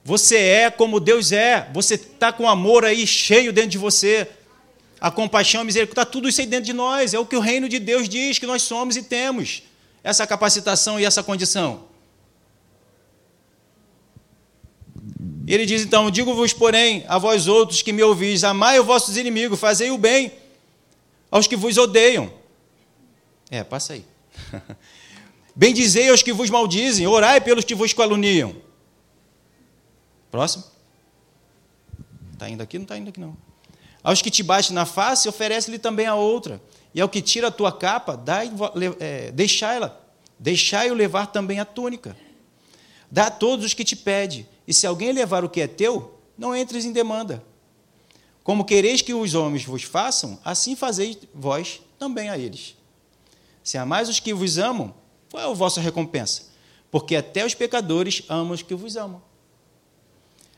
Você 0.03 0.35
é 0.35 0.69
como 0.69 0.99
Deus 0.99 1.31
é. 1.31 1.69
Você 1.73 1.93
está 1.93 2.33
com 2.33 2.49
amor 2.49 2.83
aí 2.83 3.07
cheio 3.07 3.53
dentro 3.53 3.71
de 3.71 3.77
você. 3.77 4.27
A 4.99 5.09
compaixão, 5.09 5.61
a 5.61 5.63
misericórdia, 5.63 6.01
está 6.01 6.11
tudo 6.11 6.27
isso 6.27 6.41
aí 6.41 6.47
dentro 6.47 6.65
de 6.65 6.73
nós. 6.73 7.13
É 7.13 7.19
o 7.19 7.25
que 7.25 7.37
o 7.37 7.39
reino 7.39 7.69
de 7.69 7.79
Deus 7.79 8.09
diz 8.09 8.37
que 8.37 8.45
nós 8.45 8.61
somos 8.61 8.97
e 8.97 9.03
temos. 9.03 9.63
Essa 10.03 10.27
capacitação 10.27 10.99
e 10.99 11.05
essa 11.05 11.23
condição. 11.23 11.89
Ele 15.47 15.65
diz 15.65 15.81
então: 15.81 16.11
Digo-vos, 16.11 16.53
porém, 16.53 17.03
a 17.07 17.17
vós 17.17 17.47
outros 17.47 17.81
que 17.81 17.91
me 17.91 18.03
ouvis, 18.03 18.43
amai 18.43 18.79
os 18.79 18.85
vossos 18.85 19.17
inimigos, 19.17 19.59
fazei 19.59 19.91
o 19.91 19.97
bem 19.97 20.31
aos 21.29 21.47
que 21.47 21.55
vos 21.55 21.77
odeiam. 21.77 22.31
É, 23.49 23.63
passa 23.63 23.93
aí. 23.93 24.05
Bendizei 25.55 26.09
aos 26.09 26.23
que 26.23 26.31
vos 26.31 26.49
maldizem, 26.49 27.07
orai 27.07 27.41
pelos 27.41 27.65
que 27.65 27.75
vos 27.75 27.93
caluniam. 27.93 28.55
Próximo. 30.29 30.63
Está 32.33 32.49
indo 32.49 32.63
aqui? 32.63 32.77
Não 32.77 32.83
está 32.83 32.97
indo 32.97 33.09
aqui, 33.09 33.19
não. 33.19 33.35
Aos 34.03 34.21
que 34.21 34.31
te 34.31 34.41
bate 34.41 34.73
na 34.73 34.85
face, 34.85 35.27
oferece-lhe 35.27 35.77
também 35.77 36.07
a 36.07 36.15
outra. 36.15 36.61
E 36.93 36.99
ao 36.99 37.09
que 37.09 37.21
tira 37.21 37.47
a 37.47 37.51
tua 37.51 37.71
capa, 37.71 38.21
é, 38.99 39.31
deixai-la, 39.31 39.97
deixai-o 40.39 40.93
levar 40.93 41.27
também 41.27 41.59
a 41.59 41.65
túnica. 41.65 42.15
Dá 43.11 43.25
a 43.25 43.31
todos 43.31 43.65
os 43.65 43.73
que 43.73 43.83
te 43.83 43.95
pede, 43.95 44.47
e 44.65 44.73
se 44.73 44.87
alguém 44.87 45.11
levar 45.11 45.43
o 45.43 45.49
que 45.49 45.59
é 45.59 45.67
teu, 45.67 46.17
não 46.37 46.55
entres 46.55 46.85
em 46.85 46.93
demanda. 46.93 47.43
Como 48.43 48.65
quereis 48.65 49.01
que 49.01 49.13
os 49.13 49.35
homens 49.35 49.65
vos 49.65 49.83
façam, 49.83 50.39
assim 50.43 50.75
fazeis 50.75 51.17
vós 51.33 51.81
também 51.99 52.29
a 52.29 52.37
eles. 52.37 52.75
Se 53.63 53.77
amais 53.77 54.09
os 54.09 54.19
que 54.19 54.33
vos 54.33 54.57
amam, 54.57 54.93
qual 55.29 55.43
é 55.43 55.51
a 55.51 55.53
vossa 55.53 55.81
recompensa? 55.81 56.45
Porque 56.89 57.15
até 57.15 57.45
os 57.45 57.53
pecadores 57.53 58.23
amam 58.27 58.53
os 58.53 58.61
que 58.61 58.73
vos 58.73 58.95
amam. 58.95 59.21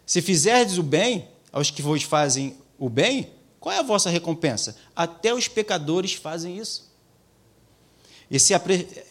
Se 0.05 0.21
fizerdes 0.21 0.77
o 0.77 0.83
bem 0.83 1.27
aos 1.51 1.69
que 1.69 1.81
vos 1.81 2.03
fazem 2.03 2.55
o 2.77 2.89
bem, 2.89 3.31
qual 3.59 3.75
é 3.75 3.79
a 3.79 3.83
vossa 3.83 4.09
recompensa? 4.09 4.75
Até 4.95 5.33
os 5.33 5.47
pecadores 5.47 6.13
fazem 6.13 6.57
isso. 6.57 6.91
E 8.29 8.39
se 8.39 8.53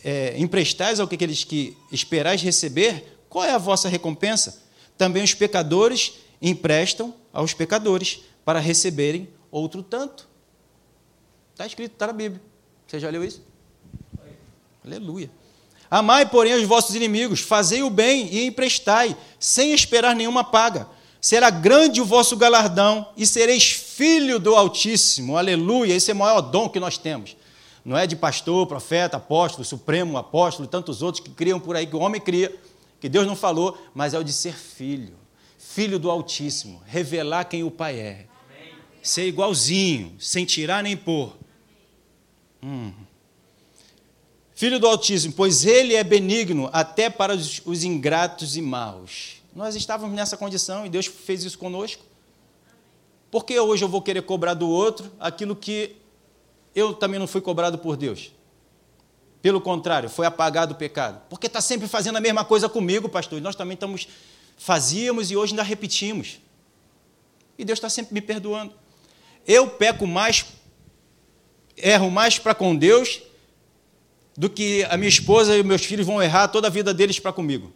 é, 0.04 0.34
emprestais 0.38 0.98
ao 0.98 1.06
que 1.06 1.14
aqueles 1.14 1.44
que 1.44 1.76
esperais 1.90 2.42
receber, 2.42 3.18
qual 3.32 3.46
é 3.46 3.50
a 3.52 3.56
vossa 3.56 3.88
recompensa? 3.88 4.62
Também 4.98 5.24
os 5.24 5.32
pecadores 5.32 6.18
emprestam 6.42 7.14
aos 7.32 7.54
pecadores 7.54 8.20
para 8.44 8.60
receberem 8.60 9.26
outro 9.50 9.82
tanto. 9.82 10.28
Está 11.52 11.64
escrito, 11.64 11.92
está 11.92 12.08
na 12.08 12.12
Bíblia. 12.12 12.42
Você 12.86 13.00
já 13.00 13.08
leu 13.08 13.24
isso? 13.24 13.40
Aleluia. 14.84 15.30
Amai, 15.90 16.28
porém, 16.28 16.52
os 16.52 16.64
vossos 16.64 16.94
inimigos, 16.94 17.40
fazei 17.40 17.82
o 17.82 17.88
bem 17.88 18.28
e 18.30 18.44
emprestai, 18.44 19.16
sem 19.40 19.72
esperar 19.72 20.14
nenhuma 20.14 20.44
paga. 20.44 20.86
Será 21.18 21.48
grande 21.48 22.02
o 22.02 22.04
vosso 22.04 22.36
galardão 22.36 23.08
e 23.16 23.24
sereis 23.26 23.72
filho 23.72 24.38
do 24.38 24.54
Altíssimo. 24.54 25.38
Aleluia. 25.38 25.94
Esse 25.94 26.10
é 26.10 26.14
o 26.14 26.18
maior 26.18 26.42
dom 26.42 26.68
que 26.68 26.78
nós 26.78 26.98
temos. 26.98 27.34
Não 27.82 27.96
é 27.96 28.06
de 28.06 28.14
pastor, 28.14 28.66
profeta, 28.66 29.16
apóstolo, 29.16 29.64
supremo, 29.64 30.18
apóstolo, 30.18 30.68
tantos 30.68 31.00
outros 31.00 31.24
que 31.24 31.30
criam 31.30 31.58
por 31.58 31.76
aí, 31.76 31.86
que 31.86 31.96
o 31.96 32.00
homem 32.00 32.20
cria, 32.20 32.54
que 33.02 33.08
Deus 33.08 33.26
não 33.26 33.34
falou, 33.34 33.76
mas 33.92 34.14
é 34.14 34.18
o 34.20 34.22
de 34.22 34.32
ser 34.32 34.54
filho. 34.54 35.16
Filho 35.58 35.98
do 35.98 36.08
Altíssimo. 36.08 36.80
Revelar 36.86 37.46
quem 37.46 37.64
o 37.64 37.70
Pai 37.70 37.98
é. 37.98 38.26
Ser 39.02 39.26
igualzinho, 39.26 40.14
sem 40.20 40.44
tirar 40.44 40.84
nem 40.84 40.96
pôr. 40.96 41.36
Hum. 42.62 42.92
Filho 44.54 44.78
do 44.78 44.86
Altíssimo, 44.86 45.34
pois 45.34 45.64
ele 45.66 45.96
é 45.96 46.04
benigno 46.04 46.70
até 46.72 47.10
para 47.10 47.34
os, 47.34 47.60
os 47.64 47.82
ingratos 47.82 48.56
e 48.56 48.62
maus. 48.62 49.42
Nós 49.52 49.74
estávamos 49.74 50.14
nessa 50.14 50.36
condição 50.36 50.86
e 50.86 50.88
Deus 50.88 51.06
fez 51.06 51.42
isso 51.42 51.58
conosco. 51.58 52.04
Por 53.32 53.44
que 53.44 53.58
hoje 53.58 53.84
eu 53.84 53.88
vou 53.88 54.00
querer 54.00 54.22
cobrar 54.22 54.54
do 54.54 54.68
outro 54.68 55.10
aquilo 55.18 55.56
que 55.56 55.96
eu 56.72 56.94
também 56.94 57.18
não 57.18 57.26
fui 57.26 57.40
cobrado 57.40 57.78
por 57.78 57.96
Deus? 57.96 58.30
Pelo 59.42 59.60
contrário, 59.60 60.08
foi 60.08 60.24
apagado 60.24 60.72
o 60.74 60.76
pecado. 60.76 61.20
Porque 61.28 61.48
está 61.48 61.60
sempre 61.60 61.88
fazendo 61.88 62.16
a 62.16 62.20
mesma 62.20 62.44
coisa 62.44 62.68
comigo, 62.68 63.08
pastor. 63.08 63.38
E 63.38 63.42
nós 63.42 63.56
também 63.56 63.74
estamos, 63.74 64.06
fazíamos 64.56 65.32
e 65.32 65.36
hoje 65.36 65.52
ainda 65.52 65.64
repetimos. 65.64 66.38
E 67.58 67.64
Deus 67.64 67.78
está 67.78 67.90
sempre 67.90 68.14
me 68.14 68.20
perdoando. 68.20 68.72
Eu 69.44 69.68
peco 69.68 70.06
mais, 70.06 70.46
erro 71.76 72.08
mais 72.08 72.38
para 72.38 72.54
com 72.54 72.76
Deus 72.76 73.20
do 74.36 74.48
que 74.48 74.84
a 74.84 74.96
minha 74.96 75.08
esposa 75.08 75.56
e 75.56 75.62
meus 75.64 75.84
filhos 75.84 76.06
vão 76.06 76.22
errar 76.22 76.46
toda 76.46 76.68
a 76.68 76.70
vida 76.70 76.94
deles 76.94 77.18
para 77.18 77.32
comigo. 77.32 77.72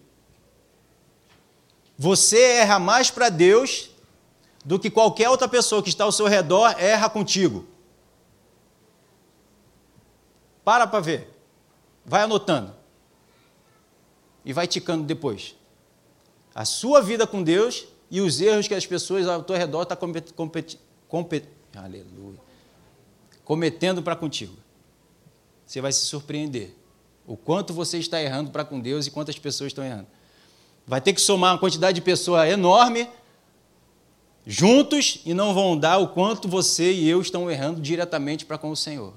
Você 1.98 2.40
erra 2.40 2.78
mais 2.78 3.10
para 3.10 3.28
Deus 3.28 3.90
do 4.64 4.78
que 4.78 4.88
qualquer 4.88 5.28
outra 5.28 5.48
pessoa 5.48 5.82
que 5.82 5.88
está 5.88 6.04
ao 6.04 6.12
seu 6.12 6.26
redor 6.26 6.76
erra 6.78 7.10
contigo. 7.10 7.66
Para 10.64 10.86
para 10.86 11.00
ver. 11.00 11.35
Vai 12.06 12.22
anotando. 12.22 12.72
E 14.44 14.52
vai 14.52 14.66
ticando 14.66 15.04
depois. 15.04 15.54
A 16.54 16.64
sua 16.64 17.02
vida 17.02 17.26
com 17.26 17.42
Deus 17.42 17.86
e 18.10 18.20
os 18.20 18.40
erros 18.40 18.66
que 18.66 18.74
as 18.74 18.86
pessoas 18.86 19.26
ao 19.26 19.42
teu 19.42 19.56
redor 19.56 19.82
estão 19.82 19.98
cometendo 23.44 24.02
para 24.02 24.16
contigo 24.16 24.56
você 25.66 25.80
vai 25.80 25.92
se 25.92 26.04
surpreender. 26.04 26.72
O 27.26 27.36
quanto 27.36 27.74
você 27.74 27.98
está 27.98 28.22
errando 28.22 28.50
para 28.50 28.64
com 28.64 28.78
Deus 28.78 29.06
e 29.06 29.10
quantas 29.10 29.36
pessoas 29.36 29.68
estão 29.68 29.84
errando. 29.84 30.06
Vai 30.86 31.00
ter 31.00 31.12
que 31.12 31.20
somar 31.20 31.52
uma 31.52 31.58
quantidade 31.58 31.96
de 31.96 32.00
pessoas 32.00 32.48
enorme 32.48 33.08
juntos 34.46 35.20
e 35.26 35.34
não 35.34 35.52
vão 35.52 35.76
dar 35.76 35.98
o 35.98 36.08
quanto 36.08 36.46
você 36.46 36.92
e 36.92 37.08
eu 37.08 37.20
estão 37.20 37.50
errando 37.50 37.80
diretamente 37.80 38.46
para 38.46 38.56
com 38.56 38.70
o 38.70 38.76
Senhor. 38.76 39.12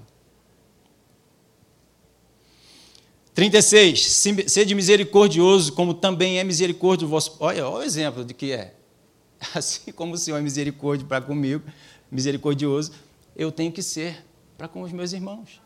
36. 3.40 4.22
Sede 4.48 4.76
misericordioso, 4.76 5.72
como 5.72 5.94
também 5.94 6.40
é 6.40 6.44
misericórdia 6.44 7.08
o 7.08 7.10
vosso. 7.10 7.38
Olha, 7.40 7.66
olha 7.66 7.84
o 7.84 7.84
exemplo 7.84 8.26
de 8.26 8.34
que 8.34 8.52
é. 8.52 8.74
Assim 9.56 9.94
como 9.94 10.16
o 10.16 10.18
Senhor 10.18 10.36
é 10.36 10.42
misericórdia 10.42 11.08
para 11.08 11.22
comigo, 11.22 11.64
misericordioso, 12.12 12.92
eu 13.38 13.50
tenho 13.50 13.72
que 13.72 13.82
ser 13.82 14.26
para 14.58 14.68
com 14.68 14.82
os 14.82 14.92
meus 14.92 15.14
irmãos. 15.14 15.62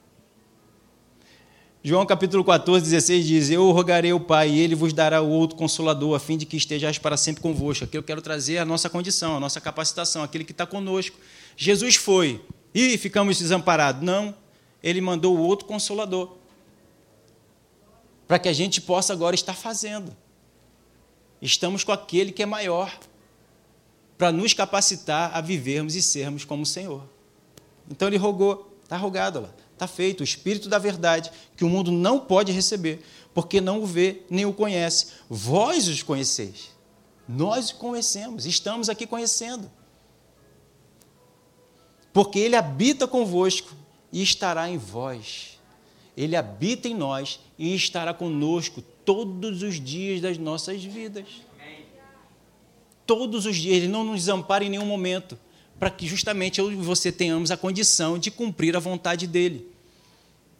João 1.81 2.05
capítulo 2.05 2.43
14, 2.43 2.83
16 2.83 3.25
diz: 3.25 3.49
Eu 3.49 3.71
rogarei 3.71 4.11
ao 4.11 4.19
Pai, 4.19 4.51
e 4.51 4.59
ele 4.59 4.75
vos 4.75 4.93
dará 4.93 5.23
o 5.23 5.29
outro 5.29 5.57
consolador, 5.57 6.15
a 6.15 6.19
fim 6.19 6.37
de 6.37 6.45
que 6.45 6.55
estejais 6.55 6.99
para 6.99 7.17
sempre 7.17 7.41
convosco. 7.41 7.85
Aqui 7.85 7.97
eu 7.97 8.03
quero 8.03 8.21
trazer 8.21 8.59
a 8.59 8.65
nossa 8.65 8.87
condição, 8.87 9.37
a 9.37 9.39
nossa 9.39 9.59
capacitação, 9.59 10.21
aquele 10.21 10.43
que 10.43 10.51
está 10.51 10.67
conosco. 10.67 11.17
Jesus 11.57 11.95
foi, 11.95 12.39
e 12.71 12.95
ficamos 12.99 13.39
desamparados. 13.39 14.03
Não, 14.03 14.35
ele 14.83 15.01
mandou 15.01 15.35
o 15.35 15.41
outro 15.41 15.65
consolador, 15.65 16.42
para 18.33 18.39
que 18.39 18.49
a 18.49 18.53
gente 18.53 18.81
possa 18.81 19.13
agora 19.13 19.35
estar 19.35 19.53
fazendo. 19.53 20.11
Estamos 21.39 21.83
com 21.83 21.91
aquele 21.91 22.31
que 22.31 22.41
é 22.41 22.47
maior, 22.47 22.91
para 24.17 24.31
nos 24.31 24.55
capacitar 24.55 25.37
a 25.37 25.39
vivermos 25.39 25.93
e 25.93 26.01
sermos 26.01 26.43
como 26.43 26.63
o 26.63 26.65
Senhor. 26.65 27.07
Então 27.87 28.07
ele 28.07 28.17
rogou, 28.17 28.75
está 28.81 28.97
rogado 28.97 29.39
lá. 29.39 29.53
Está 29.73 29.85
feito, 29.85 30.21
o 30.21 30.23
Espírito 30.23 30.67
da 30.67 30.79
verdade, 30.79 31.31
que 31.55 31.63
o 31.63 31.69
mundo 31.69 31.91
não 31.91 32.19
pode 32.19 32.51
receber, 32.51 33.05
porque 33.35 33.61
não 33.61 33.83
o 33.83 33.85
vê 33.85 34.23
nem 34.31 34.47
o 34.47 34.53
conhece. 34.53 35.09
Vós 35.29 35.87
os 35.87 36.01
conheceis. 36.01 36.71
Nós 37.29 37.69
o 37.69 37.75
conhecemos, 37.75 38.47
estamos 38.47 38.89
aqui 38.89 39.05
conhecendo. 39.05 39.69
Porque 42.11 42.39
ele 42.39 42.55
habita 42.55 43.07
convosco 43.07 43.75
e 44.11 44.23
estará 44.23 44.67
em 44.67 44.79
vós. 44.79 45.52
Ele 46.15 46.35
habita 46.35 46.87
em 46.87 46.95
nós 46.95 47.39
e 47.57 47.73
estará 47.75 48.13
conosco 48.13 48.81
todos 49.03 49.63
os 49.63 49.79
dias 49.79 50.21
das 50.21 50.37
nossas 50.37 50.83
vidas. 50.83 51.25
Todos 53.05 53.45
os 53.45 53.55
dias, 53.55 53.77
ele 53.77 53.87
não 53.87 54.03
nos 54.03 54.21
desampara 54.21 54.63
em 54.63 54.69
nenhum 54.69 54.85
momento 54.85 55.37
para 55.79 55.89
que 55.89 56.07
justamente 56.07 56.59
eu 56.59 56.71
e 56.71 56.75
você 56.75 57.11
tenhamos 57.11 57.51
a 57.51 57.57
condição 57.57 58.17
de 58.17 58.31
cumprir 58.31 58.75
a 58.75 58.79
vontade 58.79 59.27
dele. 59.27 59.67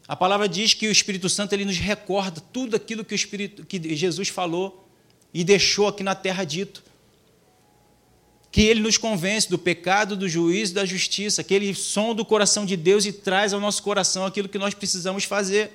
A 0.07 0.15
palavra 0.15 0.49
diz 0.49 0.73
que 0.73 0.87
o 0.87 0.91
Espírito 0.91 1.29
Santo 1.29 1.53
ele 1.53 1.63
nos 1.63 1.77
recorda 1.77 2.41
tudo 2.51 2.75
aquilo 2.75 3.05
que, 3.05 3.13
o 3.13 3.15
Espírito, 3.15 3.65
que 3.65 3.95
Jesus 3.95 4.27
falou 4.27 4.85
e 5.33 5.43
deixou 5.43 5.87
aqui 5.87 6.03
na 6.03 6.13
terra 6.13 6.43
dito. 6.43 6.83
Que 8.53 8.61
ele 8.61 8.79
nos 8.79 8.97
convence 8.97 9.49
do 9.49 9.57
pecado, 9.57 10.15
do 10.15 10.29
juízo 10.29 10.73
da 10.73 10.85
justiça, 10.85 11.43
que 11.43 11.53
ele 11.53 11.73
sonda 11.73 12.21
o 12.21 12.25
coração 12.25 12.65
de 12.65 12.77
Deus 12.77 13.03
e 13.05 13.11
traz 13.11 13.51
ao 13.51 13.59
nosso 13.59 13.83
coração 13.83 14.25
aquilo 14.25 14.47
que 14.47 14.57
nós 14.57 14.73
precisamos 14.73 15.25
fazer. 15.25 15.71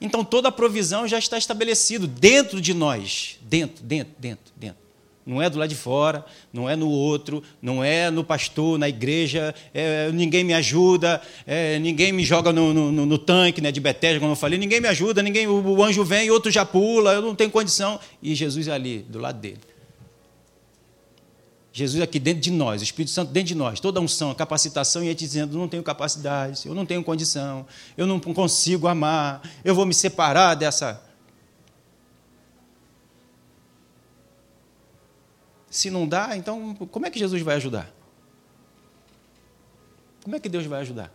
Então 0.00 0.24
toda 0.24 0.48
a 0.48 0.52
provisão 0.52 1.08
já 1.08 1.18
está 1.18 1.38
estabelecido 1.38 2.06
dentro 2.06 2.60
de 2.60 2.74
nós, 2.74 3.38
dentro, 3.40 3.82
dentro, 3.82 4.12
dentro, 4.18 4.52
dentro. 4.56 4.84
Não 5.24 5.40
é 5.40 5.48
do 5.48 5.58
lado 5.58 5.70
de 5.70 5.74
fora, 5.74 6.26
não 6.52 6.68
é 6.68 6.76
no 6.76 6.90
outro, 6.90 7.42
não 7.62 7.82
é 7.82 8.10
no 8.10 8.22
pastor, 8.22 8.78
na 8.78 8.88
igreja, 8.88 9.54
é, 9.72 10.10
ninguém 10.12 10.44
me 10.44 10.52
ajuda, 10.52 11.22
é, 11.46 11.78
ninguém 11.78 12.12
me 12.12 12.22
joga 12.22 12.52
no, 12.52 12.74
no, 12.74 13.06
no, 13.06 13.18
tanque 13.18 13.62
né, 13.62 13.72
de 13.72 13.80
Betesda, 13.80 14.20
como 14.20 14.32
eu 14.32 14.36
falei, 14.36 14.58
ninguém 14.58 14.82
me 14.82 14.88
ajuda, 14.88 15.22
ninguém, 15.22 15.46
o, 15.46 15.62
o 15.62 15.82
anjo 15.82 16.04
vem, 16.04 16.30
outro 16.30 16.50
já 16.50 16.66
pula, 16.66 17.14
eu 17.14 17.22
não 17.22 17.34
tenho 17.34 17.50
condição. 17.50 17.98
E 18.22 18.34
Jesus 18.34 18.68
ali, 18.68 18.98
do 19.08 19.18
lado 19.18 19.40
dele. 19.40 19.60
Jesus 21.76 22.00
aqui 22.00 22.20
dentro 22.20 22.40
de 22.40 22.52
nós, 22.52 22.80
o 22.80 22.84
Espírito 22.84 23.10
Santo 23.10 23.32
dentro 23.32 23.48
de 23.48 23.54
nós, 23.56 23.80
toda 23.80 23.98
a 23.98 24.02
unção, 24.02 24.30
a 24.30 24.34
capacitação, 24.34 25.02
e 25.02 25.06
ele 25.06 25.14
dizendo: 25.16 25.58
não 25.58 25.68
tenho 25.68 25.82
capacidade, 25.82 26.68
eu 26.68 26.74
não 26.74 26.86
tenho 26.86 27.02
condição, 27.02 27.66
eu 27.96 28.06
não 28.06 28.20
consigo 28.20 28.86
amar, 28.86 29.42
eu 29.64 29.74
vou 29.74 29.84
me 29.84 29.92
separar 29.92 30.54
dessa 30.54 31.02
Se 35.68 35.90
não 35.90 36.06
dá, 36.06 36.36
então 36.36 36.72
como 36.76 37.04
é 37.04 37.10
que 37.10 37.18
Jesus 37.18 37.42
vai 37.42 37.56
ajudar? 37.56 37.92
Como 40.22 40.36
é 40.36 40.38
que 40.38 40.48
Deus 40.48 40.64
vai 40.66 40.80
ajudar? 40.82 41.12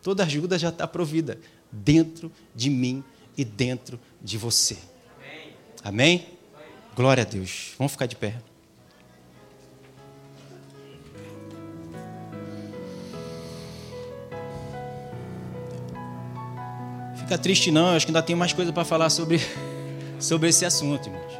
Toda 0.00 0.22
ajuda 0.22 0.56
já 0.56 0.68
está 0.68 0.86
provida 0.86 1.40
dentro 1.72 2.30
de 2.54 2.70
mim 2.70 3.02
e 3.36 3.44
dentro 3.44 3.98
de 4.22 4.38
você. 4.38 4.78
Amém? 5.18 5.56
Amém? 5.82 6.28
Glória 6.94 7.24
a 7.24 7.26
Deus. 7.26 7.74
Vamos 7.76 7.90
ficar 7.90 8.06
de 8.06 8.14
pé. 8.14 8.40
Fica 17.24 17.38
triste 17.38 17.70
não, 17.70 17.88
eu 17.88 17.96
acho 17.96 18.04
que 18.04 18.10
ainda 18.10 18.20
tem 18.22 18.36
mais 18.36 18.52
coisa 18.52 18.70
para 18.70 18.84
falar 18.84 19.08
sobre, 19.08 19.40
sobre 20.20 20.50
esse 20.50 20.66
assunto, 20.66 21.08
irmãos. 21.08 21.32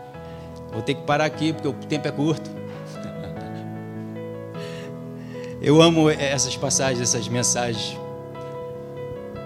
Vou 0.72 0.80
ter 0.80 0.94
que 0.94 1.02
parar 1.02 1.26
aqui 1.26 1.52
porque 1.52 1.68
o 1.68 1.74
tempo 1.74 2.08
é 2.08 2.10
curto. 2.10 2.50
Eu 5.60 5.82
amo 5.82 6.08
essas 6.08 6.56
passagens, 6.56 7.02
essas 7.02 7.28
mensagens, 7.28 7.98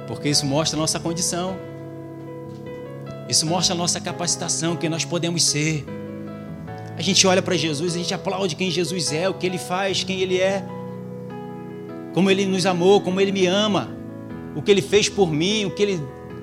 porque 0.06 0.28
isso 0.28 0.46
mostra 0.46 0.78
a 0.78 0.80
nossa 0.80 1.00
condição. 1.00 1.56
Isso 3.28 3.44
mostra 3.44 3.74
a 3.74 3.76
nossa 3.76 4.00
capacitação, 4.00 4.76
quem 4.76 4.88
nós 4.88 5.04
podemos 5.04 5.42
ser. 5.42 5.84
A 6.96 7.02
gente 7.02 7.26
olha 7.26 7.42
para 7.42 7.56
Jesus, 7.56 7.96
a 7.96 7.98
gente 7.98 8.14
aplaude 8.14 8.54
quem 8.54 8.70
Jesus 8.70 9.10
é, 9.12 9.28
o 9.28 9.34
que 9.34 9.44
ele 9.44 9.58
faz, 9.58 10.04
quem 10.04 10.20
ele 10.20 10.38
é, 10.40 10.64
como 12.14 12.30
ele 12.30 12.46
nos 12.46 12.64
amou, 12.64 13.00
como 13.00 13.20
ele 13.20 13.32
me 13.32 13.44
ama, 13.46 13.90
o 14.54 14.62
que 14.62 14.70
ele 14.70 14.82
fez 14.82 15.08
por 15.08 15.32
mim, 15.32 15.64
o 15.64 15.70
que 15.72 15.82
ele, 15.82 16.00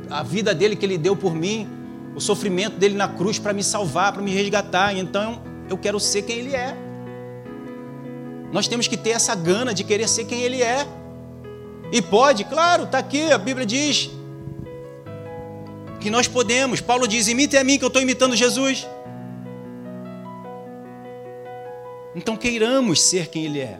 a 0.09 0.23
vida 0.23 0.53
dele 0.53 0.75
que 0.75 0.85
ele 0.85 0.97
deu 0.97 1.15
por 1.15 1.33
mim, 1.33 1.67
o 2.15 2.21
sofrimento 2.21 2.77
dele 2.77 2.95
na 2.95 3.07
cruz 3.07 3.37
para 3.37 3.53
me 3.53 3.63
salvar, 3.63 4.13
para 4.13 4.21
me 4.21 4.31
resgatar. 4.31 4.95
Então 4.95 5.41
eu 5.69 5.77
quero 5.77 5.99
ser 5.99 6.21
quem 6.23 6.39
ele 6.39 6.55
é. 6.55 6.75
Nós 8.51 8.67
temos 8.67 8.87
que 8.87 8.95
ter 8.95 9.11
essa 9.11 9.35
gana 9.35 9.73
de 9.73 9.83
querer 9.83 10.07
ser 10.07 10.25
quem 10.25 10.41
ele 10.41 10.61
é. 10.61 10.87
E 11.91 12.01
pode, 12.01 12.43
claro, 12.45 12.83
está 12.83 12.97
aqui, 12.97 13.31
a 13.31 13.37
Bíblia 13.37 13.65
diz 13.65 14.09
que 15.99 16.09
nós 16.09 16.27
podemos. 16.27 16.81
Paulo 16.81 17.07
diz: 17.07 17.27
imite 17.27 17.57
a 17.57 17.63
mim 17.63 17.77
que 17.77 17.83
eu 17.83 17.87
estou 17.87 18.01
imitando 18.01 18.35
Jesus. 18.35 18.87
Então 22.15 22.37
queiramos 22.37 23.01
ser 23.01 23.27
quem 23.27 23.45
Ele 23.45 23.59
é. 23.59 23.77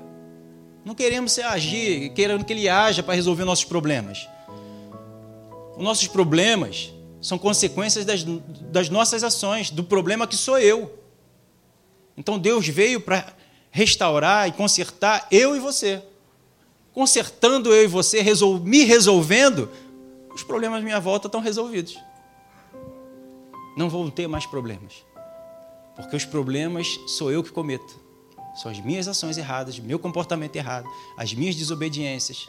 Não 0.84 0.93
queremos 0.93 1.39
agir, 1.39 2.09
querendo 2.09 2.43
que 2.43 2.51
Ele 2.51 2.67
haja 2.67 3.01
para 3.01 3.15
resolver 3.15 3.45
nossos 3.45 3.65
problemas. 3.65 4.28
Os 5.78 5.84
nossos 5.84 6.07
problemas 6.07 6.93
são 7.21 7.38
consequências 7.38 8.05
das, 8.05 8.23
das 8.23 8.89
nossas 8.89 9.23
ações, 9.23 9.69
do 9.69 9.84
problema 9.84 10.28
que 10.28 10.36
sou 10.36 10.59
eu. 10.59 10.99
Então 12.15 12.38
Deus 12.39 12.67
veio 12.67 13.01
para 13.01 13.34
restaurar 13.71 14.47
e 14.47 14.51
consertar 14.51 15.28
eu 15.32 15.55
e 15.55 15.59
você. 15.59 16.01
Consertando 16.93 17.73
eu 17.73 17.84
e 17.84 17.88
você, 17.88 18.21
resol 18.21 18.59
me 18.59 18.84
resolvendo, 18.84 19.69
os 20.34 20.43
problemas 20.43 20.80
à 20.80 20.84
minha 20.84 20.99
volta 20.99 21.28
estão 21.28 21.41
resolvidos. 21.41 21.97
Não 23.76 23.89
vou 23.89 24.09
ter 24.09 24.28
mais 24.28 24.45
problemas. 24.45 24.93
Porque 25.95 26.15
os 26.15 26.26
problemas 26.26 26.88
sou 27.07 27.32
eu 27.32 27.43
que 27.43 27.51
cometo. 27.51 27.99
São 28.55 28.71
as 28.71 28.80
minhas 28.80 29.07
ações 29.07 29.38
erradas, 29.38 29.78
meu 29.80 29.99
comportamento 29.99 30.55
errado, 30.55 30.88
as 31.17 31.34
minhas 31.34 31.55
desobediências, 31.55 32.47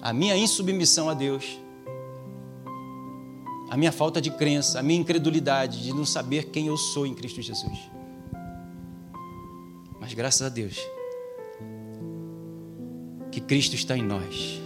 a 0.00 0.12
minha 0.12 0.36
insubmissão 0.36 1.08
a 1.08 1.14
Deus, 1.14 1.58
a 3.70 3.76
minha 3.76 3.92
falta 3.92 4.20
de 4.20 4.30
crença, 4.30 4.80
a 4.80 4.82
minha 4.82 5.00
incredulidade 5.00 5.82
de 5.82 5.94
não 5.94 6.04
saber 6.04 6.46
quem 6.46 6.66
eu 6.66 6.76
sou 6.76 7.06
em 7.06 7.14
Cristo 7.14 7.40
Jesus. 7.40 7.78
Mas 10.00 10.12
graças 10.12 10.42
a 10.42 10.48
Deus, 10.48 10.76
que 13.30 13.40
Cristo 13.40 13.76
está 13.76 13.96
em 13.96 14.02
nós. 14.02 14.60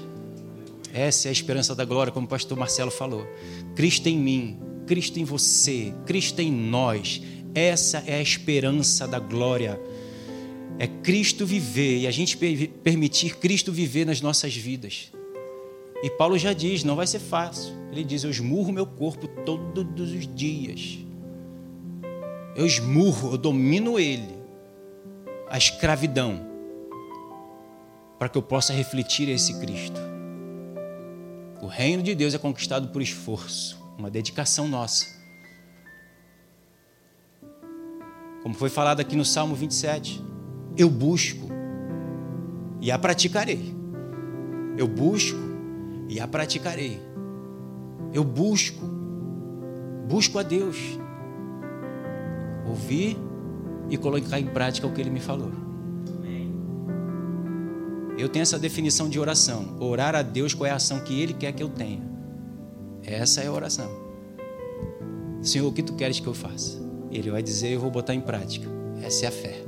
Essa 0.93 1.29
é 1.29 1.31
a 1.31 1.33
esperança 1.33 1.75
da 1.75 1.85
glória, 1.85 2.13
como 2.13 2.27
o 2.27 2.29
pastor 2.29 2.57
Marcelo 2.57 2.91
falou. 2.91 3.27
Cristo 3.75 4.09
em 4.09 4.17
mim, 4.17 4.59
Cristo 4.87 5.19
em 5.19 5.25
você, 5.25 5.93
Cristo 6.07 6.41
em 6.41 6.51
nós. 6.51 7.21
Essa 7.55 7.99
é 8.07 8.15
a 8.15 8.23
esperança 8.23 9.07
da 9.07 9.19
glória 9.19 9.79
é 10.79 10.87
Cristo 10.87 11.47
viver 11.47 12.01
e 12.01 12.07
a 12.07 12.11
gente 12.11 12.37
permitir 12.83 13.37
Cristo 13.37 13.73
viver 13.73 14.05
nas 14.05 14.21
nossas 14.21 14.55
vidas. 14.55 15.13
E 16.03 16.11
Paulo 16.11 16.39
já 16.39 16.53
diz: 16.53 16.85
não 16.85 16.97
vai 16.97 17.07
ser 17.07 17.19
fácil. 17.19 17.73
Ele 17.91 18.05
diz: 18.05 18.25
eu 18.25 18.31
esmurro 18.31 18.73
meu 18.73 18.87
corpo 18.87 19.27
todos 19.27 20.13
os 20.13 20.35
dias. 20.35 20.99
Eu 22.55 22.67
esmurro, 22.67 23.33
eu 23.33 23.39
domino 23.39 23.99
ele, 23.99 24.39
a 25.51 25.59
escravidão, 25.59 26.47
para 28.19 28.29
que 28.29 28.39
eu 28.39 28.43
possa 28.43 28.73
refletir 28.73 29.29
esse 29.29 29.59
Cristo. 29.59 30.01
O 31.61 31.67
reino 31.67 32.03
de 32.03 32.15
Deus 32.15 32.35
é 32.35 32.39
conquistado 32.39 32.89
por 32.89 33.03
esforço, 33.03 33.83
uma 33.99 34.11
dedicação 34.11 34.69
nossa. 34.69 35.07
Como 38.43 38.55
foi 38.55 38.69
falado 38.69 39.01
aqui 39.01 39.17
no 39.17 39.25
Salmo 39.25 39.55
27 39.55 40.23
eu 40.77 40.91
busco 40.91 41.49
e 42.81 42.91
a 42.91 42.99
praticarei. 42.99 43.75
Eu 44.77 44.89
busco 44.89 45.39
e 46.09 46.21
a 46.21 46.27
praticarei. 46.27 47.01
Eu 48.13 48.25
busco, 48.25 48.85
busco 50.09 50.39
a 50.39 50.43
Deus. 50.43 50.77
Ouvir 52.67 53.17
e 53.91 53.97
colocar 53.97 54.39
em 54.39 54.47
prática 54.47 54.87
o 54.87 54.93
que 54.93 55.01
Ele 55.01 55.11
me 55.11 55.21
falou. 55.21 55.51
Eu 58.17 58.29
tenho 58.29 58.43
essa 58.43 58.59
definição 58.59 59.09
de 59.09 59.19
oração: 59.19 59.77
orar 59.81 60.15
a 60.15 60.23
Deus 60.23 60.55
qual 60.55 60.67
é 60.67 60.71
a 60.71 60.77
ação 60.77 61.01
que 61.01 61.21
Ele 61.21 61.35
quer 61.35 61.53
que 61.53 61.63
eu 61.63 61.69
tenha. 61.69 62.03
Essa 63.03 63.43
é 63.43 63.49
a 63.49 63.53
oração. 63.53 63.91
Senhor, 65.43 65.69
o 65.69 65.73
que 65.73 65.83
tu 65.83 65.95
queres 65.95 66.21
que 66.21 66.27
eu 66.27 66.33
faça? 66.33 66.83
Ele 67.11 67.31
vai 67.31 67.43
dizer, 67.43 67.73
eu 67.73 67.81
vou 67.81 67.91
botar 67.91 68.15
em 68.15 68.21
prática. 68.21 68.67
Essa 69.03 69.27
é 69.27 69.29
a 69.29 69.31
fé. 69.31 69.63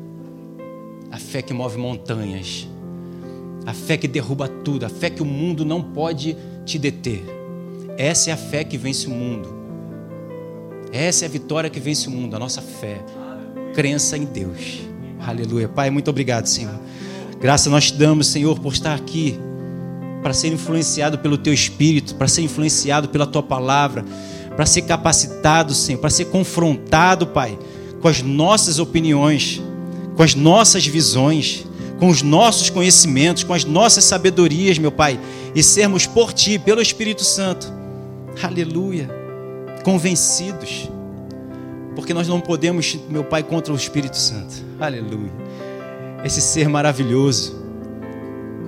A 1.11 1.19
fé 1.19 1.43
que 1.43 1.53
move 1.53 1.77
montanhas. 1.77 2.67
A 3.67 3.75
fé 3.75 3.97
que 3.97 4.07
derruba 4.07 4.49
tudo. 4.49 4.87
A 4.87 4.89
fé 4.89 5.11
que 5.11 5.21
o 5.21 5.27
mundo 5.27 5.65
não 5.65 5.83
pode 5.83 6.37
te 6.65 6.79
deter. 6.79 7.25
Essa 7.99 8.31
é 8.31 8.33
a 8.33 8.37
fé 8.37 8.63
que 8.63 8.79
vence 8.79 9.07
o 9.07 9.11
mundo. 9.11 9.55
Essa 10.93 11.25
é 11.25 11.29
a 11.29 11.31
vitória 11.31 11.69
que 11.69 11.81
vence 11.81 12.09
o 12.09 12.11
mundo. 12.11 12.37
A 12.37 12.39
nossa 12.39 12.63
fé. 12.63 13.05
Crença 13.75 14.17
em 14.17 14.25
Deus. 14.25 14.81
Aleluia. 15.21 15.69
Pai, 15.69 15.91
muito 15.91 16.09
obrigado, 16.09 16.47
Senhor. 16.47 16.79
Graça 17.41 17.69
nós 17.69 17.91
te 17.91 17.99
damos, 17.99 18.29
Senhor, 18.29 18.59
por 18.61 18.73
estar 18.73 18.95
aqui. 18.95 19.39
Para 20.23 20.33
ser 20.33 20.53
influenciado 20.53 21.19
pelo 21.19 21.37
teu 21.37 21.53
espírito. 21.53 22.15
Para 22.15 22.29
ser 22.29 22.43
influenciado 22.43 23.09
pela 23.09 23.27
tua 23.27 23.43
palavra. 23.43 24.05
Para 24.55 24.65
ser 24.65 24.83
capacitado, 24.83 25.75
Senhor. 25.75 25.99
Para 25.99 26.11
ser 26.11 26.27
confrontado, 26.27 27.27
Pai, 27.27 27.59
com 28.01 28.07
as 28.07 28.23
nossas 28.23 28.79
opiniões 28.79 29.61
com 30.17 30.23
as 30.23 30.35
nossas 30.35 30.87
visões, 30.87 31.67
com 31.99 32.09
os 32.09 32.23
nossos 32.23 32.71
conhecimentos, 32.71 33.43
com 33.43 33.55
as 33.55 33.65
nossas 33.65 34.05
sabedorias, 34.05 34.79
meu 34.79 34.93
Pai, 34.93 35.19
e 35.55 35.63
sermos 35.63 36.07
por 36.07 36.33
Ti, 36.33 36.59
pelo 36.59 36.83
Espírito 36.83 37.25
Santo, 37.25 37.73
aleluia, 38.43 39.09
convencidos, 39.83 40.91
porque 41.95 42.13
nós 42.13 42.29
não 42.29 42.41
podemos, 42.41 42.99
meu 43.09 43.25
Pai, 43.25 43.43
contra 43.43 43.73
o 43.73 43.77
Espírito 43.77 44.17
Santo, 44.17 44.55
aleluia, 44.79 45.33
esse 46.25 46.41
ser 46.41 46.69
maravilhoso, 46.69 47.65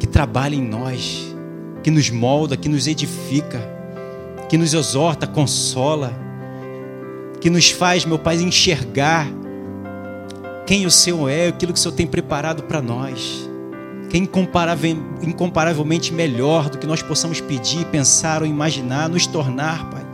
que 0.00 0.06
trabalha 0.06 0.54
em 0.54 0.62
nós, 0.62 1.34
que 1.82 1.90
nos 1.90 2.08
molda, 2.08 2.56
que 2.56 2.68
nos 2.68 2.86
edifica, 2.86 3.60
que 4.48 4.56
nos 4.56 4.72
exorta, 4.72 5.26
consola, 5.26 6.12
que 7.40 7.50
nos 7.50 7.70
faz, 7.70 8.04
meu 8.04 8.18
Pai, 8.18 8.36
enxergar 8.36 9.28
quem 10.68 10.84
o 10.84 10.90
Senhor 10.90 11.30
é, 11.30 11.48
aquilo 11.48 11.72
que 11.72 11.78
o 11.78 11.82
Senhor 11.82 11.94
tem 11.94 12.06
preparado 12.06 12.64
para 12.64 12.82
nós. 12.82 13.48
Que 14.10 14.18
é 14.18 14.20
incomparavelmente 14.20 16.12
melhor 16.12 16.68
do 16.68 16.76
que 16.76 16.86
nós 16.86 17.00
possamos 17.00 17.40
pedir, 17.40 17.86
pensar 17.86 18.42
ou 18.42 18.46
imaginar, 18.46 19.08
nos 19.08 19.26
tornar, 19.26 19.88
Pai. 19.88 20.06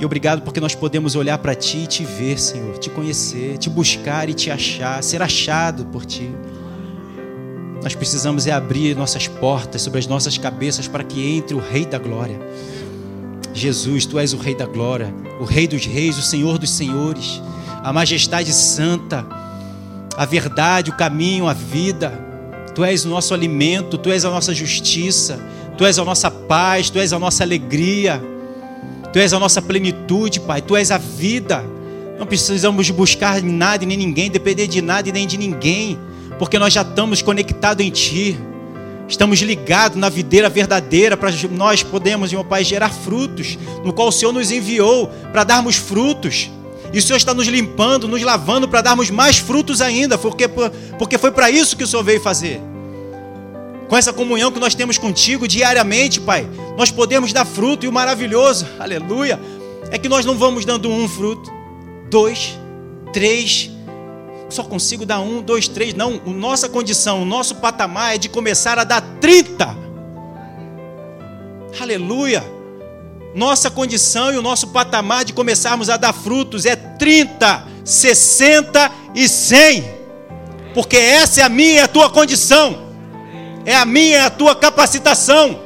E 0.00 0.04
obrigado 0.04 0.42
porque 0.42 0.58
nós 0.58 0.74
podemos 0.74 1.14
olhar 1.14 1.38
para 1.38 1.54
Ti 1.54 1.78
e 1.78 1.86
te 1.86 2.04
ver, 2.04 2.40
Senhor, 2.40 2.76
te 2.78 2.90
conhecer, 2.90 3.56
te 3.56 3.70
buscar 3.70 4.28
e 4.28 4.34
te 4.34 4.50
achar, 4.50 5.00
ser 5.00 5.22
achado 5.22 5.84
por 5.86 6.04
Ti. 6.04 6.28
Nós 7.84 7.94
precisamos 7.94 8.48
é 8.48 8.50
abrir 8.50 8.96
nossas 8.96 9.28
portas 9.28 9.80
sobre 9.80 10.00
as 10.00 10.08
nossas 10.08 10.36
cabeças 10.38 10.88
para 10.88 11.04
que 11.04 11.36
entre 11.36 11.54
o 11.54 11.60
Rei 11.60 11.86
da 11.86 12.00
Glória. 12.00 12.40
Jesus, 13.54 14.06
Tu 14.06 14.18
és 14.18 14.32
o 14.32 14.38
Rei 14.38 14.56
da 14.56 14.66
Glória, 14.66 15.14
o 15.40 15.44
Rei 15.44 15.68
dos 15.68 15.86
Reis, 15.86 16.18
o 16.18 16.22
Senhor 16.22 16.58
dos 16.58 16.70
Senhores 16.70 17.40
a 17.82 17.92
majestade 17.92 18.52
santa, 18.52 19.26
a 20.16 20.24
verdade, 20.24 20.90
o 20.90 20.96
caminho, 20.96 21.48
a 21.48 21.52
vida. 21.52 22.12
Tu 22.74 22.84
és 22.84 23.04
o 23.04 23.08
nosso 23.08 23.34
alimento, 23.34 23.98
tu 23.98 24.10
és 24.10 24.24
a 24.24 24.30
nossa 24.30 24.54
justiça, 24.54 25.40
tu 25.76 25.84
és 25.84 25.98
a 25.98 26.04
nossa 26.04 26.30
paz, 26.30 26.90
tu 26.90 26.98
és 26.98 27.12
a 27.12 27.18
nossa 27.18 27.42
alegria, 27.42 28.22
tu 29.12 29.18
és 29.18 29.32
a 29.32 29.38
nossa 29.38 29.60
plenitude, 29.60 30.40
Pai, 30.40 30.62
tu 30.62 30.76
és 30.76 30.90
a 30.90 30.98
vida. 30.98 31.64
Não 32.18 32.26
precisamos 32.26 32.90
buscar 32.90 33.42
nada 33.42 33.82
e 33.82 33.86
nem 33.86 33.96
ninguém, 33.96 34.30
depender 34.30 34.66
de 34.66 34.82
nada 34.82 35.08
e 35.08 35.12
nem 35.12 35.26
de 35.26 35.38
ninguém, 35.38 35.98
porque 36.38 36.58
nós 36.58 36.72
já 36.72 36.82
estamos 36.82 37.22
conectados 37.22 37.84
em 37.84 37.90
Ti. 37.90 38.38
Estamos 39.08 39.40
ligados 39.40 39.98
na 39.98 40.08
videira 40.08 40.48
verdadeira 40.48 41.16
para 41.16 41.32
nós 41.50 41.82
podemos, 41.82 42.32
meu 42.32 42.44
Pai, 42.44 42.62
gerar 42.62 42.90
frutos, 42.90 43.58
no 43.84 43.92
qual 43.92 44.08
o 44.08 44.12
Senhor 44.12 44.32
nos 44.32 44.52
enviou 44.52 45.08
para 45.32 45.42
darmos 45.42 45.76
frutos. 45.76 46.50
E 46.92 46.98
o 46.98 47.02
Senhor 47.02 47.16
está 47.16 47.32
nos 47.32 47.46
limpando, 47.46 48.08
nos 48.08 48.22
lavando 48.22 48.68
para 48.68 48.80
darmos 48.80 49.10
mais 49.10 49.38
frutos 49.38 49.80
ainda, 49.80 50.18
porque, 50.18 50.48
porque 50.98 51.18
foi 51.18 51.30
para 51.30 51.50
isso 51.50 51.76
que 51.76 51.84
o 51.84 51.86
Senhor 51.86 52.02
veio 52.02 52.20
fazer. 52.20 52.60
Com 53.88 53.96
essa 53.96 54.12
comunhão 54.12 54.52
que 54.52 54.60
nós 54.60 54.74
temos 54.74 54.98
contigo 54.98 55.46
diariamente, 55.46 56.20
Pai, 56.20 56.48
nós 56.76 56.90
podemos 56.90 57.32
dar 57.32 57.44
fruto 57.44 57.86
e 57.86 57.88
o 57.88 57.92
maravilhoso, 57.92 58.66
aleluia, 58.78 59.38
é 59.90 59.98
que 59.98 60.08
nós 60.08 60.24
não 60.24 60.36
vamos 60.36 60.64
dando 60.64 60.90
um 60.90 61.08
fruto, 61.08 61.50
dois, 62.08 62.58
três, 63.12 63.70
só 64.50 64.64
consigo 64.64 65.06
dar 65.06 65.20
um, 65.20 65.40
dois, 65.40 65.68
três. 65.68 65.94
Não, 65.94 66.20
a 66.26 66.30
nossa 66.30 66.68
condição, 66.68 67.22
o 67.22 67.24
nosso 67.24 67.56
patamar 67.56 68.16
é 68.16 68.18
de 68.18 68.28
começar 68.28 68.78
a 68.78 68.84
dar 68.84 69.00
30. 69.20 69.76
Aleluia. 71.80 72.59
Nossa 73.34 73.70
condição 73.70 74.32
e 74.32 74.36
o 74.36 74.42
nosso 74.42 74.68
patamar 74.68 75.24
de 75.24 75.32
começarmos 75.32 75.88
a 75.88 75.96
dar 75.96 76.12
frutos 76.12 76.66
é 76.66 76.74
30, 76.74 77.64
60 77.84 78.90
e 79.14 79.28
100. 79.28 79.84
Porque 80.74 80.96
essa 80.96 81.40
é 81.40 81.44
a 81.44 81.48
minha 81.48 81.74
e 81.74 81.78
a 81.80 81.88
tua 81.88 82.10
condição. 82.10 82.90
É 83.64 83.76
a 83.76 83.84
minha 83.84 84.18
e 84.18 84.20
a 84.20 84.30
tua 84.30 84.54
capacitação. 84.54 85.60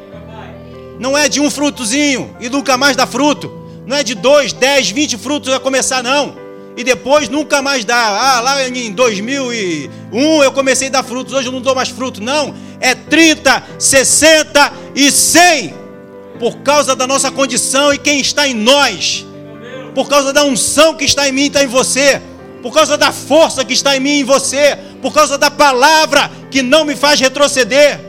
Não 0.98 1.16
é 1.16 1.28
de 1.28 1.40
um 1.40 1.50
frutozinho 1.50 2.36
e 2.40 2.48
nunca 2.48 2.76
mais 2.76 2.96
dá 2.96 3.06
fruto. 3.06 3.50
Não 3.86 3.96
é 3.96 4.02
de 4.02 4.14
dois, 4.14 4.52
dez, 4.52 4.90
vinte 4.90 5.16
frutos 5.16 5.52
a 5.52 5.60
começar, 5.60 6.02
não 6.02 6.44
e 6.76 6.82
depois 6.82 7.28
nunca 7.28 7.62
mais 7.62 7.84
dá. 7.84 7.96
Ah, 7.96 8.40
lá 8.40 8.68
em 8.68 8.92
2001 8.92 10.42
eu 10.42 10.52
comecei 10.52 10.88
a 10.88 10.90
dar 10.90 11.02
frutos, 11.02 11.32
hoje 11.32 11.48
eu 11.48 11.52
não 11.52 11.60
dou 11.60 11.74
mais 11.74 11.88
fruto. 11.88 12.22
Não, 12.22 12.54
é 12.80 12.94
30, 12.94 13.62
60 13.78 14.72
e 14.94 15.10
100. 15.10 15.83
Por 16.38 16.58
causa 16.58 16.96
da 16.96 17.06
nossa 17.06 17.30
condição 17.30 17.92
e 17.92 17.98
quem 17.98 18.20
está 18.20 18.46
em 18.46 18.54
nós. 18.54 19.24
Por 19.94 20.08
causa 20.08 20.32
da 20.32 20.44
unção 20.44 20.96
que 20.96 21.04
está 21.04 21.28
em 21.28 21.32
mim 21.32 21.42
e 21.42 21.46
está 21.46 21.62
em 21.62 21.68
você. 21.68 22.20
Por 22.62 22.72
causa 22.72 22.96
da 22.96 23.12
força 23.12 23.64
que 23.64 23.72
está 23.72 23.96
em 23.96 24.00
mim 24.00 24.10
e 24.10 24.20
em 24.20 24.24
você. 24.24 24.76
Por 25.00 25.12
causa 25.12 25.38
da 25.38 25.50
palavra 25.50 26.30
que 26.50 26.62
não 26.62 26.84
me 26.84 26.96
faz 26.96 27.20
retroceder. 27.20 28.00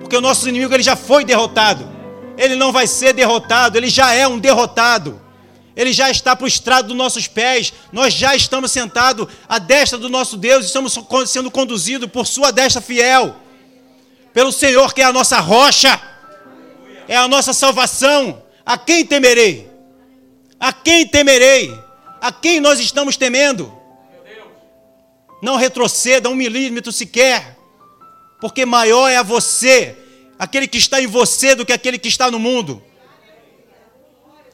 Porque 0.00 0.16
o 0.16 0.20
nosso 0.20 0.48
inimigo 0.48 0.74
ele 0.74 0.82
já 0.82 0.96
foi 0.96 1.24
derrotado. 1.24 1.88
Ele 2.36 2.56
não 2.56 2.72
vai 2.72 2.86
ser 2.86 3.12
derrotado, 3.12 3.78
ele 3.78 3.88
já 3.88 4.12
é 4.12 4.26
um 4.26 4.38
derrotado. 4.38 5.20
Ele 5.74 5.92
já 5.92 6.10
está 6.10 6.36
prostrado 6.36 6.88
dos 6.88 6.96
nossos 6.96 7.26
pés, 7.26 7.72
nós 7.90 8.12
já 8.12 8.36
estamos 8.36 8.70
sentados 8.70 9.26
à 9.48 9.58
destra 9.58 9.98
do 9.98 10.08
nosso 10.08 10.36
Deus, 10.36 10.66
estamos 10.66 10.98
sendo 11.26 11.50
conduzidos 11.50 12.10
por 12.10 12.26
Sua 12.26 12.50
destra 12.50 12.82
fiel, 12.82 13.34
pelo 14.32 14.52
Senhor 14.52 14.92
que 14.94 15.00
é 15.00 15.04
a 15.04 15.12
nossa 15.12 15.38
rocha, 15.40 16.00
é 17.08 17.16
a 17.16 17.28
nossa 17.28 17.52
salvação. 17.52 18.42
A 18.64 18.78
quem 18.78 19.04
temerei? 19.04 19.70
A 20.58 20.72
quem 20.72 21.06
temerei? 21.06 21.76
A 22.20 22.30
quem 22.30 22.60
nós 22.60 22.78
estamos 22.78 23.16
temendo? 23.16 23.72
Não 25.42 25.56
retroceda 25.56 26.28
um 26.28 26.36
milímetro 26.36 26.92
sequer, 26.92 27.58
porque 28.40 28.64
maior 28.64 29.08
é 29.08 29.16
a 29.16 29.24
você, 29.24 29.96
aquele 30.38 30.68
que 30.68 30.78
está 30.78 31.02
em 31.02 31.06
você, 31.08 31.56
do 31.56 31.66
que 31.66 31.72
aquele 31.72 31.98
que 31.98 32.08
está 32.08 32.30
no 32.30 32.38
mundo. 32.38 32.80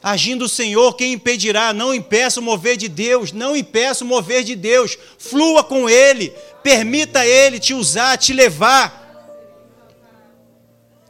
Agindo 0.01 0.45
o 0.45 0.49
Senhor, 0.49 0.93
quem 0.95 1.13
impedirá? 1.13 1.73
Não 1.73 1.93
impeça 1.93 2.39
o 2.39 2.43
mover 2.43 2.77
de 2.77 2.87
Deus, 2.87 3.31
não 3.31 3.55
impeça 3.55 4.03
o 4.03 4.07
mover 4.07 4.43
de 4.43 4.55
Deus. 4.55 4.97
Flua 5.17 5.63
com 5.63 5.89
Ele, 5.89 6.33
permita 6.63 7.25
Ele 7.25 7.59
te 7.59 7.73
usar, 7.73 8.17
te 8.17 8.31
levar. 8.31 9.08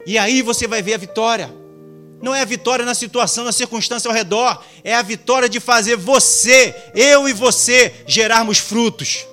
E 0.05 0.17
aí 0.17 0.41
você 0.41 0.67
vai 0.67 0.81
ver 0.81 0.93
a 0.93 0.97
vitória. 0.97 1.53
Não 2.21 2.35
é 2.35 2.41
a 2.41 2.45
vitória 2.45 2.85
na 2.85 2.93
situação, 2.93 3.45
na 3.45 3.51
circunstância 3.51 4.09
ao 4.09 4.15
redor, 4.15 4.61
é 4.83 4.93
a 4.93 5.01
vitória 5.01 5.47
de 5.47 5.59
fazer 5.59 5.95
você, 5.95 6.75
eu 6.93 7.29
e 7.29 7.33
você, 7.33 7.93
gerarmos 8.05 8.57
frutos. 8.57 9.25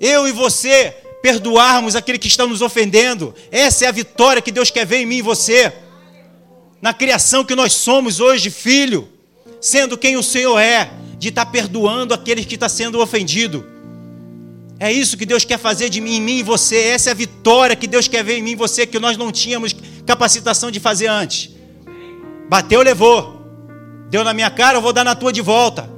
Eu 0.00 0.26
e 0.26 0.32
você 0.32 0.90
perdoarmos 1.22 1.94
aquele 1.94 2.18
que 2.18 2.26
está 2.26 2.46
nos 2.46 2.60
ofendendo. 2.60 3.34
Essa 3.50 3.84
é 3.84 3.88
a 3.88 3.92
vitória 3.92 4.42
que 4.42 4.50
Deus 4.50 4.70
quer 4.70 4.84
ver 4.84 4.98
em 4.98 5.06
mim 5.06 5.18
e 5.18 5.22
você 5.22 5.72
na 6.84 6.92
criação 6.92 7.46
que 7.46 7.54
nós 7.54 7.72
somos 7.72 8.20
hoje, 8.20 8.50
filho, 8.50 9.08
sendo 9.58 9.96
quem 9.96 10.18
o 10.18 10.22
Senhor 10.22 10.58
é, 10.58 10.90
de 11.16 11.30
estar 11.30 11.46
perdoando 11.46 12.12
aqueles 12.12 12.44
que 12.44 12.56
estão 12.56 12.68
sendo 12.68 13.00
ofendido. 13.00 13.64
É 14.84 14.92
isso 14.92 15.16
que 15.16 15.24
Deus 15.24 15.46
quer 15.46 15.58
fazer 15.58 15.88
de 15.88 15.98
mim, 15.98 16.16
em 16.16 16.20
mim 16.20 16.38
e 16.40 16.42
você. 16.42 16.76
Essa 16.76 17.08
é 17.08 17.12
a 17.12 17.14
vitória 17.14 17.74
que 17.74 17.86
Deus 17.86 18.06
quer 18.06 18.22
ver 18.22 18.36
em 18.36 18.42
mim 18.42 18.50
e 18.50 18.54
você, 18.54 18.86
que 18.86 18.98
nós 18.98 19.16
não 19.16 19.32
tínhamos 19.32 19.74
capacitação 20.04 20.70
de 20.70 20.78
fazer 20.78 21.06
antes. 21.06 21.52
Bateu, 22.50 22.82
levou. 22.82 23.46
Deu 24.10 24.22
na 24.22 24.34
minha 24.34 24.50
cara, 24.50 24.76
eu 24.76 24.82
vou 24.82 24.92
dar 24.92 25.02
na 25.02 25.14
tua 25.14 25.32
de 25.32 25.40
volta. 25.40 25.88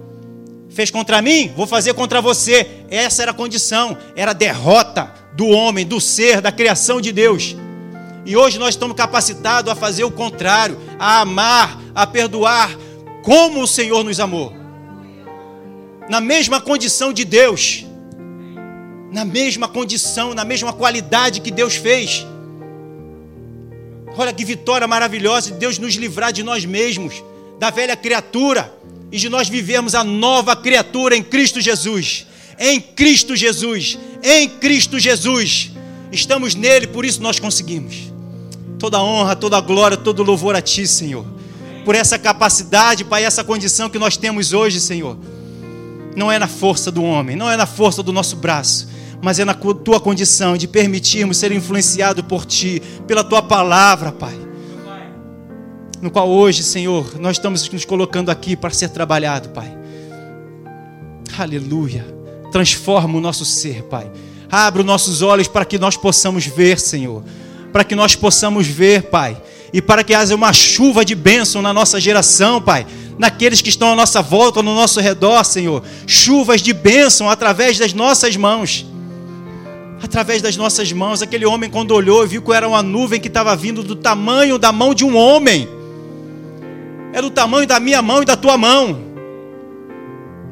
Fez 0.70 0.88
contra 0.88 1.20
mim, 1.20 1.52
vou 1.56 1.66
fazer 1.66 1.94
contra 1.94 2.22
você. 2.22 2.84
Essa 2.88 3.22
era 3.22 3.32
a 3.32 3.34
condição, 3.34 3.98
era 4.14 4.30
a 4.30 4.34
derrota 4.34 5.12
do 5.34 5.48
homem, 5.48 5.84
do 5.84 6.00
ser, 6.00 6.40
da 6.40 6.52
criação 6.52 7.00
de 7.00 7.10
Deus. 7.10 7.56
E 8.24 8.36
hoje 8.36 8.56
nós 8.56 8.76
estamos 8.76 8.96
capacitados 8.96 9.72
a 9.72 9.74
fazer 9.74 10.04
o 10.04 10.12
contrário, 10.12 10.78
a 10.96 11.22
amar, 11.22 11.80
a 11.92 12.06
perdoar, 12.06 12.70
como 13.24 13.62
o 13.62 13.66
Senhor 13.66 14.04
nos 14.04 14.20
amou. 14.20 14.52
Na 16.08 16.20
mesma 16.20 16.60
condição 16.60 17.12
de 17.12 17.24
Deus, 17.24 17.85
na 19.12 19.24
mesma 19.24 19.68
condição, 19.68 20.34
na 20.34 20.44
mesma 20.44 20.72
qualidade 20.72 21.40
que 21.40 21.50
Deus 21.50 21.76
fez. 21.76 22.26
Olha 24.16 24.32
que 24.32 24.44
vitória 24.44 24.86
maravilhosa 24.86 25.50
de 25.50 25.58
Deus 25.58 25.78
nos 25.78 25.94
livrar 25.94 26.32
de 26.32 26.42
nós 26.42 26.64
mesmos, 26.64 27.22
da 27.58 27.70
velha 27.70 27.96
criatura, 27.96 28.72
e 29.10 29.18
de 29.18 29.28
nós 29.28 29.48
vivermos 29.48 29.94
a 29.94 30.02
nova 30.02 30.56
criatura 30.56 31.16
em 31.16 31.22
Cristo 31.22 31.60
Jesus. 31.60 32.26
Em 32.58 32.80
Cristo 32.80 33.36
Jesus, 33.36 33.98
em 34.22 34.48
Cristo 34.48 34.98
Jesus. 34.98 35.70
Estamos 36.10 36.54
nele, 36.54 36.86
por 36.86 37.04
isso 37.04 37.22
nós 37.22 37.38
conseguimos. 37.38 38.12
Toda 38.78 39.02
honra, 39.02 39.36
toda 39.36 39.60
glória, 39.60 39.96
todo 39.96 40.22
louvor 40.22 40.56
a 40.56 40.62
Ti, 40.62 40.86
Senhor. 40.86 41.24
Por 41.84 41.94
essa 41.94 42.18
capacidade, 42.18 43.04
Pai, 43.04 43.24
essa 43.24 43.44
condição 43.44 43.88
que 43.88 43.98
nós 43.98 44.16
temos 44.16 44.52
hoje, 44.52 44.80
Senhor. 44.80 45.16
Não 46.16 46.32
é 46.32 46.38
na 46.38 46.48
força 46.48 46.90
do 46.90 47.02
homem, 47.02 47.36
não 47.36 47.50
é 47.50 47.56
na 47.56 47.66
força 47.66 48.02
do 48.02 48.12
nosso 48.12 48.36
braço, 48.36 48.88
mas 49.22 49.38
é 49.38 49.44
na 49.44 49.54
Tua 49.54 50.00
condição 50.00 50.56
de 50.56 50.66
permitirmos 50.68 51.36
ser 51.36 51.52
influenciados 51.52 52.24
por 52.24 52.44
Ti, 52.44 52.82
pela 53.06 53.24
Tua 53.24 53.42
palavra, 53.42 54.12
Pai. 54.12 54.34
No 56.00 56.10
qual 56.10 56.28
hoje, 56.28 56.62
Senhor, 56.62 57.18
nós 57.18 57.36
estamos 57.36 57.68
nos 57.70 57.84
colocando 57.84 58.30
aqui 58.30 58.54
para 58.56 58.70
ser 58.70 58.90
trabalhado, 58.90 59.48
Pai. 59.50 59.76
Aleluia. 61.38 62.04
Transforma 62.52 63.18
o 63.18 63.20
nosso 63.20 63.44
ser, 63.44 63.82
Pai. 63.84 64.10
Abra 64.50 64.80
os 64.80 64.86
nossos 64.86 65.22
olhos 65.22 65.48
para 65.48 65.64
que 65.64 65.78
nós 65.78 65.96
possamos 65.96 66.46
ver, 66.46 66.78
Senhor 66.78 67.24
para 67.76 67.84
que 67.84 67.94
nós 67.94 68.16
possamos 68.16 68.66
ver, 68.66 69.02
Pai, 69.02 69.36
e 69.70 69.82
para 69.82 70.02
que 70.02 70.14
haja 70.14 70.34
uma 70.34 70.50
chuva 70.50 71.04
de 71.04 71.14
bênção 71.14 71.60
na 71.60 71.74
nossa 71.74 72.00
geração, 72.00 72.58
Pai, 72.58 72.86
naqueles 73.18 73.60
que 73.60 73.68
estão 73.68 73.92
à 73.92 73.94
nossa 73.94 74.22
volta, 74.22 74.62
no 74.62 74.74
nosso 74.74 74.98
redor, 74.98 75.44
Senhor, 75.44 75.82
chuvas 76.06 76.62
de 76.62 76.72
bênção 76.72 77.28
através 77.28 77.78
das 77.78 77.92
nossas 77.92 78.34
mãos. 78.34 78.86
Através 80.02 80.42
das 80.42 80.56
nossas 80.56 80.92
mãos, 80.92 81.22
aquele 81.22 81.46
homem, 81.46 81.70
quando 81.70 81.92
olhou, 81.92 82.26
viu 82.26 82.42
que 82.42 82.52
era 82.52 82.68
uma 82.68 82.82
nuvem 82.82 83.20
que 83.20 83.28
estava 83.28 83.56
vindo 83.56 83.82
do 83.82 83.96
tamanho 83.96 84.58
da 84.58 84.70
mão 84.70 84.94
de 84.94 85.04
um 85.04 85.16
homem, 85.16 85.68
era 87.12 87.22
do 87.22 87.30
tamanho 87.30 87.66
da 87.66 87.80
minha 87.80 88.02
mão 88.02 88.22
e 88.22 88.26
da 88.26 88.36
tua 88.36 88.58
mão, 88.58 88.98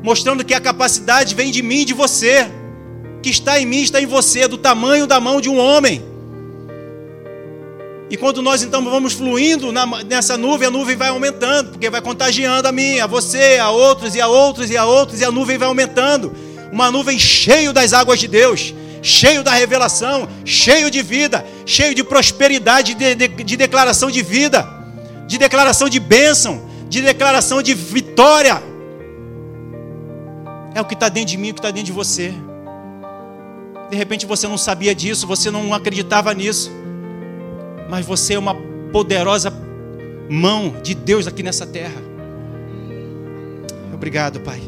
mostrando 0.03 0.45
que 0.45 0.55
a 0.55 0.61
capacidade 0.61 1.34
vem 1.34 1.51
de 1.51 1.62
mim 1.62 1.80
e 1.80 1.84
de 1.84 1.92
você, 1.92 2.51
que 3.22 3.28
está 3.28 3.61
em 3.61 3.66
mim, 3.66 3.82
está 3.82 4.01
em 4.01 4.07
você, 4.07 4.49
do 4.49 4.57
tamanho 4.57 5.07
da 5.07 5.20
mão 5.20 5.40
de 5.40 5.51
um 5.51 5.59
homem. 5.59 6.03
E 8.11 8.16
quando 8.16 8.40
nós 8.42 8.62
então 8.62 8.82
vamos 8.84 9.12
fluindo 9.12 9.72
nessa 10.07 10.36
nuvem, 10.38 10.68
a 10.68 10.70
nuvem 10.70 10.97
vai 10.97 11.09
aumentando, 11.09 11.70
porque 11.70 11.90
vai 11.90 12.01
contagiando 12.01 12.68
a 12.68 12.72
mim, 12.72 12.99
a 13.01 13.07
você, 13.07 13.59
a 13.59 13.70
outros 13.70 14.14
e 14.14 14.20
a 14.20 14.26
outros 14.26 14.70
e 14.70 14.76
a 14.76 14.84
outros, 14.84 15.20
e 15.20 15.24
a 15.24 15.30
nuvem 15.30 15.59
vai 15.59 15.68
aumentando. 15.68 16.32
Uma 16.70 16.90
nuvem 16.90 17.18
cheio 17.18 17.72
das 17.72 17.92
águas 17.92 18.20
de 18.20 18.28
Deus, 18.28 18.74
cheio 19.05 19.44
da 19.44 19.52
revelação, 19.52 20.28
cheio 20.44 20.90
de 20.90 21.02
vida, 21.02 21.46
cheio 21.64 21.94
de 21.94 22.02
prosperidade, 22.02 22.94
de, 22.94 23.14
de, 23.14 23.28
de 23.28 23.57
declaração 23.57 24.11
de 24.11 24.22
vida, 24.22 24.66
de 25.28 25.38
declaração 25.38 25.88
de 25.88 26.00
bênção, 26.00 26.68
de 26.88 27.00
declaração 27.02 27.62
de 27.62 27.74
vitória. 27.74 28.61
É 30.74 30.80
o 30.80 30.84
que 30.84 30.94
está 30.94 31.09
dentro 31.09 31.30
de 31.30 31.36
mim, 31.36 31.50
o 31.50 31.55
que 31.55 31.61
está 31.61 31.70
dentro 31.70 31.86
de 31.86 31.92
você. 31.92 32.34
De 33.90 33.96
repente 33.96 34.26
você 34.26 34.48
não 34.48 34.59
sabia 34.59 34.92
disso, 34.92 35.26
você 35.26 35.50
não 35.50 35.72
acreditava 35.72 36.34
nisso 36.34 36.72
mas 37.88 38.05
você 38.07 38.34
é 38.34 38.38
uma 38.38 38.55
poderosa 38.92 39.52
mão 40.28 40.74
de 40.82 40.94
Deus 40.94 41.26
aqui 41.26 41.42
nessa 41.42 41.66
terra. 41.66 42.02
Obrigado, 43.92 44.40
Pai, 44.40 44.61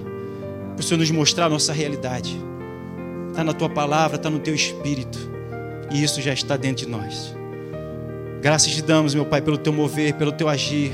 por 0.76 0.82
Senhor 0.82 0.98
nos 0.98 1.10
mostrar 1.10 1.46
a 1.46 1.48
nossa 1.48 1.72
realidade. 1.72 2.40
Está 3.36 3.44
na 3.44 3.52
tua 3.52 3.68
palavra, 3.68 4.16
está 4.16 4.30
no 4.30 4.38
teu 4.38 4.54
espírito, 4.54 5.18
e 5.92 6.02
isso 6.02 6.22
já 6.22 6.32
está 6.32 6.56
dentro 6.56 6.86
de 6.86 6.90
nós. 6.90 7.36
Graças 8.40 8.74
te 8.74 8.80
damos, 8.80 9.14
meu 9.14 9.26
Pai, 9.26 9.42
pelo 9.42 9.58
teu 9.58 9.74
mover, 9.74 10.14
pelo 10.14 10.32
teu 10.32 10.48
agir, 10.48 10.90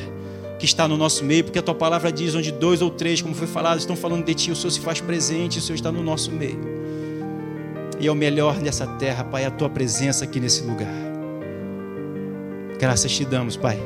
que 0.58 0.64
está 0.64 0.88
no 0.88 0.96
nosso 0.96 1.24
meio, 1.24 1.44
porque 1.44 1.60
a 1.60 1.62
tua 1.62 1.76
palavra 1.76 2.10
diz: 2.10 2.34
onde 2.34 2.50
dois 2.50 2.82
ou 2.82 2.90
três, 2.90 3.22
como 3.22 3.32
foi 3.32 3.46
falado, 3.46 3.78
estão 3.78 3.94
falando 3.94 4.24
de 4.24 4.34
ti, 4.34 4.50
o 4.50 4.56
Senhor 4.56 4.72
se 4.72 4.80
faz 4.80 5.00
presente, 5.00 5.60
o 5.60 5.62
Senhor 5.62 5.76
está 5.76 5.92
no 5.92 6.02
nosso 6.02 6.32
meio. 6.32 6.58
E 8.00 8.08
é 8.08 8.10
o 8.10 8.14
melhor 8.16 8.58
dessa 8.58 8.88
terra, 8.88 9.22
Pai, 9.22 9.44
a 9.44 9.50
tua 9.52 9.70
presença 9.70 10.24
aqui 10.24 10.40
nesse 10.40 10.64
lugar. 10.64 10.92
Graças 12.76 13.12
te 13.12 13.24
damos, 13.24 13.56
Pai. 13.56 13.80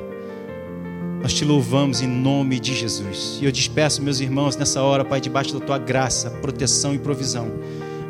Nós 1.20 1.34
te 1.34 1.44
louvamos 1.44 2.00
em 2.00 2.08
nome 2.08 2.58
de 2.58 2.74
Jesus. 2.74 3.38
E 3.38 3.44
eu 3.44 3.52
despeço 3.52 4.00
meus 4.00 4.18
irmãos 4.18 4.56
nessa 4.56 4.82
hora, 4.82 5.04
Pai, 5.04 5.20
debaixo 5.20 5.52
da 5.52 5.66
tua 5.66 5.76
graça, 5.76 6.30
proteção 6.40 6.94
e 6.94 6.98
provisão. 6.98 7.52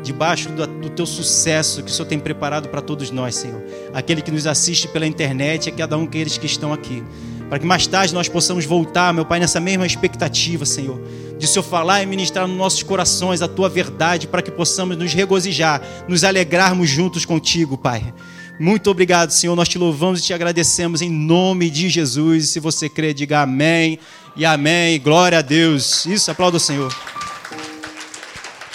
Debaixo 0.07 0.47
do 0.53 0.89
teu 0.89 1.05
sucesso 1.05 1.83
que 1.83 1.91
o 1.91 1.93
Senhor 1.93 2.07
tem 2.07 2.17
preparado 2.17 2.69
para 2.69 2.81
todos 2.81 3.11
nós, 3.11 3.35
Senhor. 3.35 3.61
Aquele 3.93 4.21
que 4.21 4.31
nos 4.31 4.47
assiste 4.47 4.87
pela 4.87 5.05
internet 5.05 5.67
e 5.67 5.71
cada 5.73 5.97
um 5.97 6.05
daqueles 6.05 6.37
que 6.37 6.45
estão 6.45 6.71
aqui. 6.71 7.03
Para 7.49 7.59
que 7.59 7.65
mais 7.65 7.85
tarde 7.87 8.13
nós 8.13 8.29
possamos 8.29 8.63
voltar, 8.63 9.13
meu 9.13 9.25
Pai, 9.25 9.37
nessa 9.37 9.59
mesma 9.59 9.85
expectativa, 9.85 10.65
Senhor. 10.65 10.97
De 11.37 11.45
o 11.45 11.47
Senhor 11.49 11.61
falar 11.61 12.03
e 12.03 12.05
ministrar 12.05 12.47
nos 12.47 12.55
nossos 12.55 12.83
corações 12.83 13.41
a 13.41 13.49
tua 13.49 13.67
verdade, 13.67 14.27
para 14.27 14.41
que 14.41 14.49
possamos 14.49 14.95
nos 14.95 15.13
regozijar, 15.13 15.81
nos 16.07 16.23
alegrarmos 16.23 16.89
juntos 16.89 17.25
contigo, 17.25 17.77
Pai. 17.77 18.13
Muito 18.57 18.89
obrigado, 18.89 19.31
Senhor. 19.31 19.57
Nós 19.57 19.67
te 19.67 19.77
louvamos 19.77 20.21
e 20.21 20.23
te 20.23 20.33
agradecemos 20.33 21.01
em 21.01 21.09
nome 21.09 21.69
de 21.69 21.89
Jesus. 21.89 22.45
E 22.45 22.47
se 22.47 22.61
você 22.61 22.87
crê, 22.87 23.13
diga 23.13 23.41
amém 23.41 23.99
e 24.37 24.45
amém. 24.45 25.01
Glória 25.01 25.39
a 25.39 25.41
Deus. 25.41 26.05
Isso, 26.05 26.31
aplauda 26.31 26.55
o 26.55 26.61
Senhor. 26.61 26.95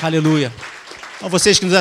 Aleluia. 0.03 0.53
Então, 1.23 1.31
vocês 1.31 1.57
que 1.57 1.65
nos 1.65 1.73